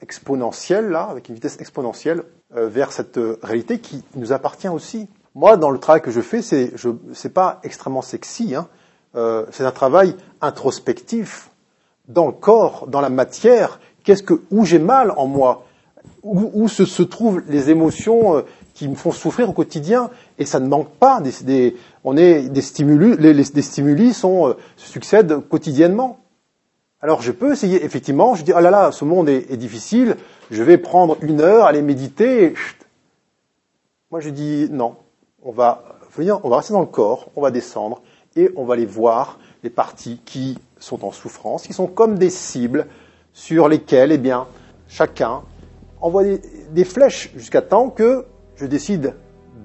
exponentielle, 0.00 0.88
là, 0.88 1.04
avec 1.04 1.28
une 1.28 1.34
vitesse 1.34 1.58
exponentielle, 1.60 2.22
vers 2.54 2.92
cette 2.92 3.18
réalité 3.42 3.80
qui 3.80 4.04
nous 4.14 4.32
appartient 4.32 4.68
aussi. 4.68 5.08
Moi, 5.34 5.56
dans 5.56 5.70
le 5.70 5.78
travail 5.78 6.00
que 6.00 6.10
je 6.10 6.20
fais, 6.20 6.42
c'est, 6.42 6.72
je, 6.76 6.90
c'est 7.12 7.32
pas 7.32 7.60
extrêmement 7.64 8.02
sexy, 8.02 8.54
hein, 8.54 8.68
euh, 9.16 9.46
c'est 9.50 9.64
un 9.64 9.72
travail 9.72 10.14
introspectif 10.40 11.50
dans 12.08 12.26
le 12.26 12.32
corps, 12.32 12.86
dans 12.86 13.00
la 13.00 13.08
matière. 13.08 13.80
Qu'est-ce 14.04 14.22
que 14.22 14.42
où 14.50 14.64
j'ai 14.64 14.78
mal 14.78 15.12
en 15.16 15.26
moi? 15.26 15.64
Où, 16.22 16.68
se, 16.68 17.02
trouvent 17.02 17.42
les 17.48 17.70
émotions 17.70 18.36
euh, 18.36 18.42
qui 18.74 18.88
me 18.88 18.94
font 18.94 19.12
souffrir 19.12 19.48
au 19.48 19.52
quotidien? 19.52 20.10
Et 20.38 20.44
ça 20.44 20.60
ne 20.60 20.66
manque 20.66 20.90
pas. 20.90 21.22
On 22.04 22.16
est 22.16 22.48
des 22.48 22.62
stimuli, 22.62 23.16
les, 23.16 23.62
stimuli 23.62 24.12
sont, 24.12 24.48
euh, 24.48 24.54
se 24.76 24.90
succèdent 24.90 25.40
quotidiennement. 25.48 26.18
Alors 27.00 27.22
je 27.22 27.32
peux 27.32 27.52
essayer, 27.52 27.84
effectivement, 27.84 28.34
je 28.34 28.42
dis, 28.42 28.52
ah 28.52 28.60
là 28.60 28.70
là, 28.70 28.90
ce 28.90 29.04
monde 29.04 29.28
est, 29.28 29.56
difficile, 29.56 30.16
je 30.50 30.62
vais 30.62 30.78
prendre 30.78 31.16
une 31.20 31.40
heure, 31.40 31.66
aller 31.66 31.82
méditer. 31.82 32.54
Moi 34.10 34.20
je 34.20 34.30
dis, 34.30 34.68
non, 34.70 34.96
on 35.42 35.52
va 35.52 35.84
on 36.18 36.48
va 36.48 36.56
rester 36.56 36.72
dans 36.72 36.80
le 36.80 36.86
corps, 36.86 37.28
on 37.36 37.42
va 37.42 37.50
descendre, 37.50 38.00
et 38.36 38.50
on 38.56 38.64
va 38.64 38.74
aller 38.74 38.86
voir 38.86 39.38
les 39.64 39.70
parties 39.70 40.20
qui 40.24 40.58
sont 40.78 41.04
en 41.04 41.10
souffrance, 41.10 41.66
qui 41.66 41.72
sont 41.72 41.86
comme 41.86 42.18
des 42.18 42.30
cibles 42.30 42.86
sur 43.32 43.68
lesquelles, 43.68 44.12
eh 44.12 44.18
bien, 44.18 44.46
chacun 44.88 45.42
envoie 46.00 46.22
des, 46.70 46.84
flèches 46.84 47.32
jusqu'à 47.34 47.62
temps 47.62 47.90
que 47.90 48.24
je 48.56 48.66
décide 48.66 49.14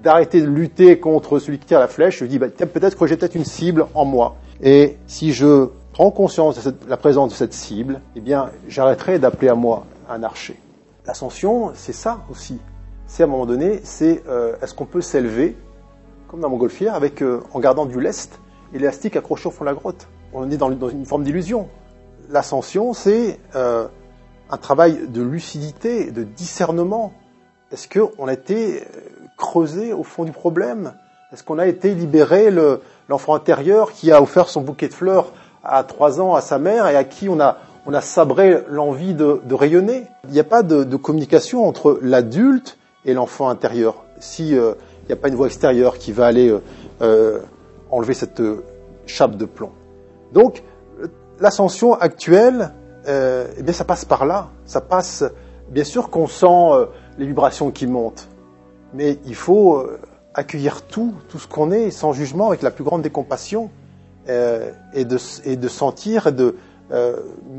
d'arrêter 0.02 0.40
de 0.40 0.46
lutter 0.46 0.98
contre 0.98 1.38
celui 1.38 1.58
qui 1.58 1.66
tire 1.66 1.78
la 1.78 1.88
flèche. 1.88 2.18
Je 2.18 2.24
dis, 2.24 2.38
bah, 2.38 2.48
peut-être 2.48 2.98
que 2.98 3.06
j'ai 3.06 3.16
peut-être 3.16 3.34
une 3.34 3.44
cible 3.44 3.86
en 3.94 4.04
moi. 4.04 4.36
Et 4.62 4.96
si 5.06 5.32
je 5.32 5.68
prends 5.92 6.10
conscience 6.10 6.64
de 6.64 6.74
la 6.88 6.96
présence 6.96 7.30
de 7.30 7.36
cette 7.36 7.52
cible, 7.52 8.00
eh 8.16 8.20
bien, 8.20 8.50
j'arrêterai 8.68 9.18
d'appeler 9.18 9.48
à 9.48 9.54
moi 9.54 9.84
un 10.08 10.22
archer. 10.22 10.58
L'ascension, 11.06 11.72
c'est 11.74 11.92
ça 11.92 12.20
aussi. 12.30 12.58
C'est 13.06 13.22
à 13.22 13.26
un 13.26 13.28
moment 13.28 13.46
donné, 13.46 13.80
c'est 13.84 14.22
euh, 14.28 14.56
est-ce 14.62 14.74
qu'on 14.74 14.86
peut 14.86 15.00
s'élever, 15.00 15.56
comme 16.28 16.40
dans 16.40 16.48
Montgolfière, 16.48 16.94
avec, 16.94 17.22
euh, 17.22 17.42
en 17.52 17.60
gardant 17.60 17.86
du 17.86 18.00
lest, 18.00 18.40
élastique 18.74 19.16
accroché 19.16 19.48
au 19.48 19.50
fond 19.50 19.64
de 19.64 19.70
la 19.70 19.74
grotte. 19.74 20.08
On 20.32 20.50
est 20.50 20.56
dans, 20.56 20.70
une 20.70 21.04
forme 21.04 21.24
d'illusion. 21.24 21.68
L'ascension, 22.30 22.94
c'est 22.94 23.38
euh, 23.54 23.86
un 24.50 24.56
travail 24.56 25.08
de 25.08 25.22
lucidité, 25.22 26.10
de 26.10 26.22
discernement. 26.22 27.12
Est-ce 27.72 27.88
qu'on 27.88 28.28
a 28.28 28.32
été 28.32 28.80
euh, 28.80 28.84
creusé 29.36 29.92
au 29.92 30.02
fond 30.02 30.24
du 30.24 30.32
problème? 30.32 30.94
Est-ce 31.32 31.42
qu'on 31.42 31.58
a 31.58 31.66
été 31.66 31.94
libéré 31.94 32.50
l'enfant 33.08 33.34
intérieur 33.34 33.92
qui 33.92 34.12
a 34.12 34.20
offert 34.20 34.48
son 34.48 34.60
bouquet 34.60 34.88
de 34.88 34.94
fleurs 34.94 35.32
à 35.64 35.82
trois 35.82 36.20
ans 36.20 36.34
à 36.34 36.42
sa 36.42 36.58
mère 36.58 36.86
et 36.86 36.96
à 36.96 37.04
qui 37.04 37.30
on 37.30 37.40
a, 37.40 37.56
sabré 38.02 38.62
l'envie 38.68 39.14
de, 39.14 39.40
rayonner? 39.54 40.06
Il 40.24 40.34
n'y 40.34 40.40
a 40.40 40.44
pas 40.44 40.62
de, 40.62 40.96
communication 40.96 41.66
entre 41.66 41.98
l'adulte 42.02 42.76
et 43.06 43.14
l'enfant 43.14 43.48
intérieur. 43.48 44.04
Si 44.20 44.56
euh, 44.56 44.74
il 45.04 45.06
n'y 45.06 45.12
a 45.12 45.16
pas 45.16 45.28
une 45.28 45.34
voix 45.34 45.46
extérieure 45.46 45.96
qui 45.96 46.12
va 46.12 46.26
aller 46.26 46.54
euh, 47.00 47.40
enlever 47.92 48.14
cette 48.14 48.40
euh, 48.40 48.64
chape 49.06 49.36
de 49.36 49.44
plomb. 49.44 49.70
Donc, 50.32 50.64
l'ascension 51.38 51.94
actuelle, 51.94 52.72
euh, 53.06 53.46
eh 53.56 53.62
bien, 53.62 53.72
ça 53.72 53.84
passe 53.84 54.04
par 54.04 54.26
là. 54.26 54.48
Ça 54.64 54.80
passe, 54.80 55.22
bien 55.68 55.84
sûr 55.84 56.10
qu'on 56.10 56.26
sent 56.26 56.46
euh, 56.46 56.86
les 57.18 57.26
vibrations 57.26 57.70
qui 57.70 57.86
montent, 57.86 58.28
mais 58.94 59.18
il 59.26 59.34
faut 59.34 59.86
accueillir 60.34 60.82
tout, 60.82 61.14
tout 61.28 61.38
ce 61.38 61.46
qu'on 61.46 61.70
est, 61.70 61.90
sans 61.90 62.12
jugement, 62.12 62.48
avec 62.48 62.62
la 62.62 62.70
plus 62.70 62.84
grande 62.84 63.02
décompassion, 63.02 63.70
et, 64.28 65.04
de, 65.04 65.18
et 65.44 65.56
de 65.56 65.68
sentir 65.68 66.28
et 66.28 66.32
de 66.32 66.56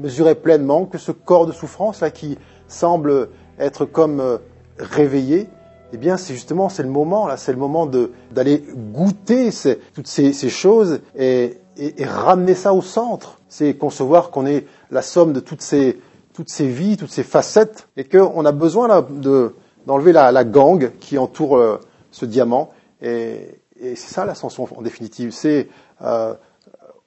mesurer 0.02 0.34
pleinement 0.34 0.86
que 0.86 0.98
ce 0.98 1.12
corps 1.12 1.46
de 1.46 1.52
souffrance 1.52 2.00
là 2.00 2.10
qui 2.10 2.38
semble 2.70 3.30
être 3.60 3.84
comme 3.86 4.40
réveillé, 4.80 5.50
eh 5.94 5.98
bien, 5.98 6.18
c'est 6.18 6.34
justement 6.34 6.70
c'est 6.70 6.84
le 6.84 6.89
moment 6.89 7.28
là, 7.28 7.38
c'est 7.38 7.52
le 7.52 7.58
moment 7.58 7.86
de 7.86 8.12
d'aller 8.32 8.64
goûter 8.91 9.52
ces, 9.52 9.78
toutes 9.94 10.08
ces, 10.08 10.34
ces 10.34 10.50
choses 10.50 11.02
et, 11.16 11.58
et, 11.78 12.02
et, 12.02 12.06
ramener 12.06 12.56
ça 12.56 12.74
au 12.74 12.82
centre. 12.82 13.39
C'est 13.48 13.76
concevoir 13.76 14.32
qu'on 14.32 14.46
est 14.46 14.66
la 14.91 15.02
somme 15.02 15.34
de 15.34 15.39
toutes 15.39 15.62
ces 15.62 16.00
toutes 16.34 16.50
ces 16.50 16.68
vies, 16.68 16.98
toutes 16.98 17.12
ces 17.12 17.24
facettes, 17.24 17.88
et 17.96 18.06
qu'on 18.06 18.44
a 18.44 18.52
besoin 18.52 18.88
là 18.88 19.06
de 19.08 19.56
d'enlever 19.86 20.14
la, 20.14 20.32
la, 20.32 20.44
gangue 20.44 20.94
qui 21.00 21.18
entoure 21.18 21.58
euh, 21.58 21.80
ce 22.10 22.26
diamant. 22.26 22.72
Et, 23.02 23.60
et 23.80 23.96
c'est 23.96 24.14
ça 24.14 24.26
l'ascension 24.26 24.68
en 24.76 24.82
définitive. 24.82 25.32
C'est 25.32 25.68
euh, 26.02 26.34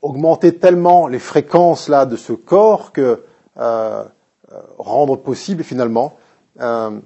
augmenter 0.03 0.57
tellement 0.57 1.09
les 1.09 1.19
fréquences 1.19 1.89
là 1.89 2.07
de 2.07 2.17
ce 2.17 2.33
corps 2.33 2.93
que 2.93 3.23
euh, 3.59 4.05
rendre 4.79 5.17
possible 5.17 5.65
finalement 5.65 6.17
euh, 6.61 7.01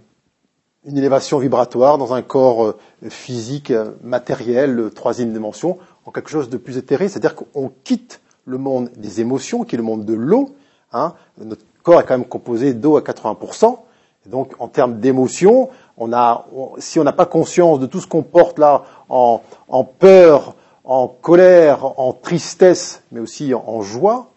une 0.87 0.97
élévation 0.97 1.39
vibratoire 1.39 1.99
dans 1.99 2.15
un 2.15 2.23
corps 2.23 2.65
euh, 2.65 2.79
physique, 3.09 3.71
euh, 3.71 3.93
matériel, 4.03 4.91
troisième 4.95 5.33
dimension, 5.33 5.79
en 6.07 6.11
quelque 6.11 6.31
chose 6.31 6.49
de 6.49 6.57
plus 6.57 6.79
éthéré, 6.79 7.09
c'est-à-dire 7.09 7.35
qu'on 7.35 7.71
quitte 7.85 8.21
le 8.47 8.59
monde 8.59 8.91
des 8.97 9.21
émotions, 9.21 9.65
qui 9.65 9.75
est 9.75 9.79
le 9.79 9.85
monde 9.85 10.05
de 10.05 10.15
l'eau. 10.15 10.51
Hein. 10.93 11.15
Notre 11.39 11.63
corps 11.83 12.01
est 12.01 12.05
quand 12.05 12.17
même 12.17 12.27
composé 12.27 12.73
d'eau 12.73 12.97
à 12.97 13.03
80%. 13.03 13.79
Et 14.27 14.29
donc, 14.29 14.55
en 14.59 14.69
termes 14.69 15.01
d'émotions, 15.01 15.69
on 15.97 16.13
a, 16.13 16.47
si 16.79 16.99
on 16.99 17.05
n'a 17.05 17.13
pas 17.13 17.27
conscience 17.27 17.79
de 17.79 17.87
tout 17.87 18.01
ce 18.01 18.07
qu'on 18.07 18.23
porte 18.23 18.59
là 18.59 18.85
en, 19.09 19.43
en, 19.69 19.85
peur, 19.85 20.57
en 20.85 21.09
colère, 21.09 21.99
en 21.99 22.13
tristesse, 22.13 23.03
mais 23.13 23.21
aussi 23.21 23.55
en, 23.55 23.83
joie, 23.83 24.31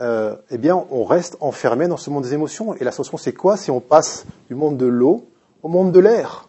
euh, 0.00 0.36
eh 0.50 0.58
bien, 0.58 0.84
on 0.90 1.04
reste 1.04 1.36
enfermé 1.40 1.88
dans 1.88 1.96
ce 1.96 2.10
monde 2.10 2.24
des 2.24 2.34
émotions. 2.34 2.74
Et 2.74 2.84
l'ascension, 2.84 3.18
c'est 3.18 3.34
quoi? 3.34 3.56
Si 3.56 3.70
on 3.70 3.80
passe 3.80 4.24
du 4.48 4.54
monde 4.54 4.76
de 4.76 4.86
l'eau 4.86 5.29
au 5.62 5.68
monde 5.68 5.92
de 5.92 6.00
l'air. 6.00 6.48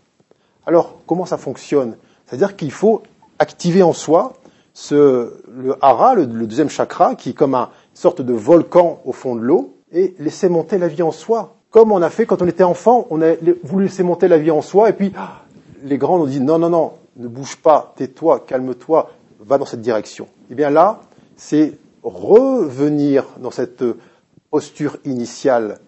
Alors, 0.66 1.00
comment 1.06 1.26
ça 1.26 1.38
fonctionne? 1.38 1.96
C'est-à-dire 2.26 2.56
qu'il 2.56 2.72
faut 2.72 3.04
activer 3.40 3.84
en 3.84 3.94
soi 3.94 4.34
ce, 4.74 5.34
le 5.54 5.76
hara, 5.82 6.16
le, 6.16 6.26
deuxième 6.26 6.70
chakra, 6.70 7.16
qui 7.16 7.32
est 7.32 7.34
comme 7.34 7.56
une 7.56 7.68
sorte 7.94 8.22
de 8.22 8.34
volcan 8.34 9.02
au 9.06 9.12
fond 9.12 9.36
de 9.36 9.42
l'eau, 9.42 9.76
et 9.92 10.16
laisser 10.20 10.48
monter 10.48 10.78
la 10.78 10.88
vie 10.88 11.04
en 11.04 11.12
soi. 11.12 11.56
Comme 11.70 11.92
on 11.92 12.02
a 12.02 12.10
fait 12.10 12.26
quand 12.26 12.42
on 12.42 12.48
était 12.48 12.64
enfant, 12.64 13.08
on 13.10 13.22
a 13.22 13.34
voulu 13.64 13.86
laisser 13.86 14.04
monter 14.04 14.28
la 14.28 14.38
vie 14.38 14.52
en 14.52 14.62
soi, 14.62 14.90
et 14.90 14.94
puis 14.94 15.12
ah, 15.18 15.42
les 15.84 15.98
grands 15.98 16.20
nous 16.20 16.28
disent 16.28 16.42
non, 16.42 16.60
non, 16.60 16.70
non, 16.70 16.94
ne 17.18 17.28
bouge 17.28 17.58
pas, 17.58 17.94
tais-toi, 17.98 18.42
calme-toi, 18.42 19.10
va 19.40 19.58
dans 19.58 19.66
cette 19.66 19.82
direction. 19.82 20.26
Et 20.26 20.52
eh 20.54 20.56
bien 20.56 20.70
là, 20.70 21.02
c'est 21.36 21.74
revenir 22.04 23.26
dans 23.40 23.52
cette 23.52 23.84
posture 24.50 24.98
initiale. 25.06 25.80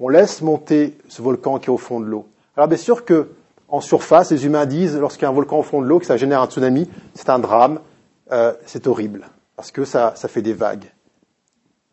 On 0.00 0.08
laisse 0.08 0.42
monter 0.42 0.98
ce 1.08 1.22
volcan 1.22 1.58
qui 1.58 1.66
est 1.66 1.70
au 1.70 1.78
fond 1.78 2.00
de 2.00 2.06
l'eau. 2.06 2.26
Alors 2.56 2.68
bien 2.68 2.78
sûr 2.78 3.04
que 3.04 3.28
en 3.68 3.80
surface, 3.80 4.30
les 4.30 4.44
humains 4.44 4.66
disent 4.66 4.98
lorsqu'il 4.98 5.22
y 5.22 5.26
a 5.26 5.30
un 5.30 5.32
volcan 5.32 5.58
au 5.58 5.62
fond 5.62 5.80
de 5.80 5.86
l'eau, 5.86 5.98
que 5.98 6.04
ça 6.04 6.18
génère 6.18 6.42
un 6.42 6.46
tsunami, 6.46 6.88
c'est 7.14 7.30
un 7.30 7.38
drame, 7.38 7.80
euh, 8.30 8.52
c'est 8.66 8.86
horrible, 8.86 9.28
parce 9.56 9.70
que 9.70 9.86
ça, 9.86 10.12
ça 10.14 10.28
fait 10.28 10.42
des 10.42 10.52
vagues. 10.52 10.92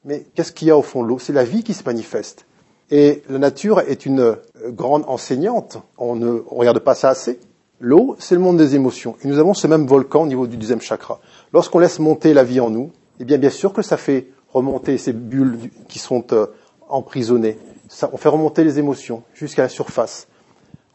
Mais 0.03 0.25
qu'est-ce 0.35 0.51
qu'il 0.51 0.67
y 0.67 0.71
a 0.71 0.77
au 0.77 0.81
fond 0.81 1.03
de 1.03 1.07
l'eau? 1.07 1.19
C'est 1.19 1.31
la 1.31 1.45
vie 1.45 1.63
qui 1.63 1.73
se 1.73 1.83
manifeste. 1.85 2.45
Et 2.91 3.23
la 3.29 3.37
nature 3.37 3.79
est 3.79 4.05
une 4.05 4.19
euh, 4.19 4.35
grande 4.67 5.03
enseignante. 5.07 5.77
On 5.97 6.15
ne 6.15 6.43
on 6.49 6.55
regarde 6.55 6.79
pas 6.79 6.95
ça 6.95 7.09
assez. 7.09 7.39
L'eau, 7.79 8.15
c'est 8.19 8.35
le 8.35 8.41
monde 8.41 8.57
des 8.57 8.75
émotions. 8.75 9.15
Et 9.23 9.27
nous 9.27 9.39
avons 9.39 9.53
ce 9.53 9.67
même 9.67 9.85
volcan 9.85 10.23
au 10.23 10.27
niveau 10.27 10.47
du 10.47 10.57
deuxième 10.57 10.81
chakra. 10.81 11.19
Lorsqu'on 11.53 11.79
laisse 11.79 11.99
monter 11.99 12.33
la 12.33 12.43
vie 12.43 12.59
en 12.59 12.69
nous, 12.69 12.91
eh 13.21 13.25
bien, 13.25 13.37
bien 13.37 13.49
sûr 13.49 13.71
que 13.71 13.81
ça 13.81 13.95
fait 13.95 14.27
remonter 14.51 14.97
ces 14.97 15.13
bulles 15.13 15.57
qui 15.87 15.99
sont 15.99 16.25
euh, 16.33 16.47
emprisonnées. 16.89 17.57
Ça, 17.87 18.09
on 18.11 18.17
fait 18.17 18.29
remonter 18.29 18.63
les 18.63 18.79
émotions 18.79 19.23
jusqu'à 19.33 19.61
la 19.61 19.69
surface. 19.69 20.27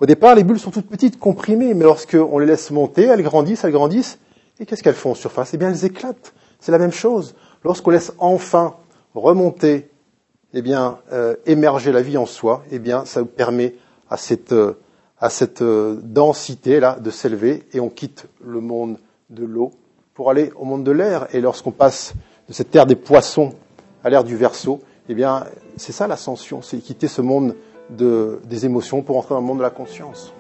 Au 0.01 0.07
départ, 0.07 0.35
les 0.35 0.43
bulles 0.43 0.59
sont 0.59 0.73
toutes 0.73 0.89
petites, 0.89 1.19
comprimées, 1.19 1.73
mais 1.73 1.85
lorsqu'on 1.85 2.39
les 2.39 2.47
laisse 2.47 2.71
monter, 2.73 3.05
elles 3.05 3.23
grandissent, 3.23 3.63
elles 3.65 3.73
grandissent, 3.73 4.19
et 4.59 4.67
qu'est-ce 4.67 4.83
qu'elles 4.83 4.95
font 4.95 5.13
en 5.13 5.15
surface? 5.15 5.55
Eh 5.55 5.57
bien, 5.57 5.71
elles 5.71 5.85
éclatent. 5.85 6.35
C'est 6.59 6.73
la 6.73 6.79
même 6.79 6.93
chose. 6.93 7.35
Lorsqu'on 7.63 7.91
laisse 7.91 8.13
enfin 8.19 8.75
remonter, 9.15 9.89
eh 10.53 10.63
bien, 10.63 10.99
euh, 11.13 11.37
émerger 11.47 11.93
la 11.93 12.03
vie 12.03 12.17
en 12.17 12.27
soi, 12.27 12.65
eh 12.73 12.81
bien, 12.81 13.05
ça 13.05 13.25
permet 13.25 13.75
à 14.11 14.17
cette, 14.17 14.53
euh, 14.53 14.75
cette 15.29 15.63
euh, 15.63 16.01
densité-là 16.03 16.99
de 17.01 17.11
s'élever, 17.11 17.63
et 17.73 17.79
on 17.79 17.89
quitte 17.89 18.27
le 18.45 18.61
monde 18.61 18.99
de 19.31 19.45
l'eau 19.45 19.73
pour 20.15 20.29
aller 20.31 20.53
au 20.57 20.65
monde 20.65 20.83
de 20.83 20.93
l'air. 20.93 21.29
Et 21.33 21.41
lorsqu'on 21.41 21.73
passe 21.73 22.15
de 22.49 22.53
cette 22.53 22.71
terre 22.73 22.87
des 22.87 22.97
poissons 22.97 23.53
à 24.03 24.11
l'ère 24.11 24.25
du 24.25 24.37
verso, 24.37 24.81
eh 25.09 25.15
bien, 25.15 25.45
c'est 25.77 25.93
ça 25.93 26.09
l'ascension, 26.09 26.63
c'est 26.63 26.79
quitter 26.79 27.09
ce 27.09 27.23
monde 27.23 27.55
des 27.91 28.67
émotions 28.67 29.03
pour 29.03 29.19
entrer 29.19 29.35
dans 29.35 29.41
le 29.41 29.47
monde 29.47 29.59
de 29.59 29.63
la 29.63 29.71
conscience. 29.71 30.33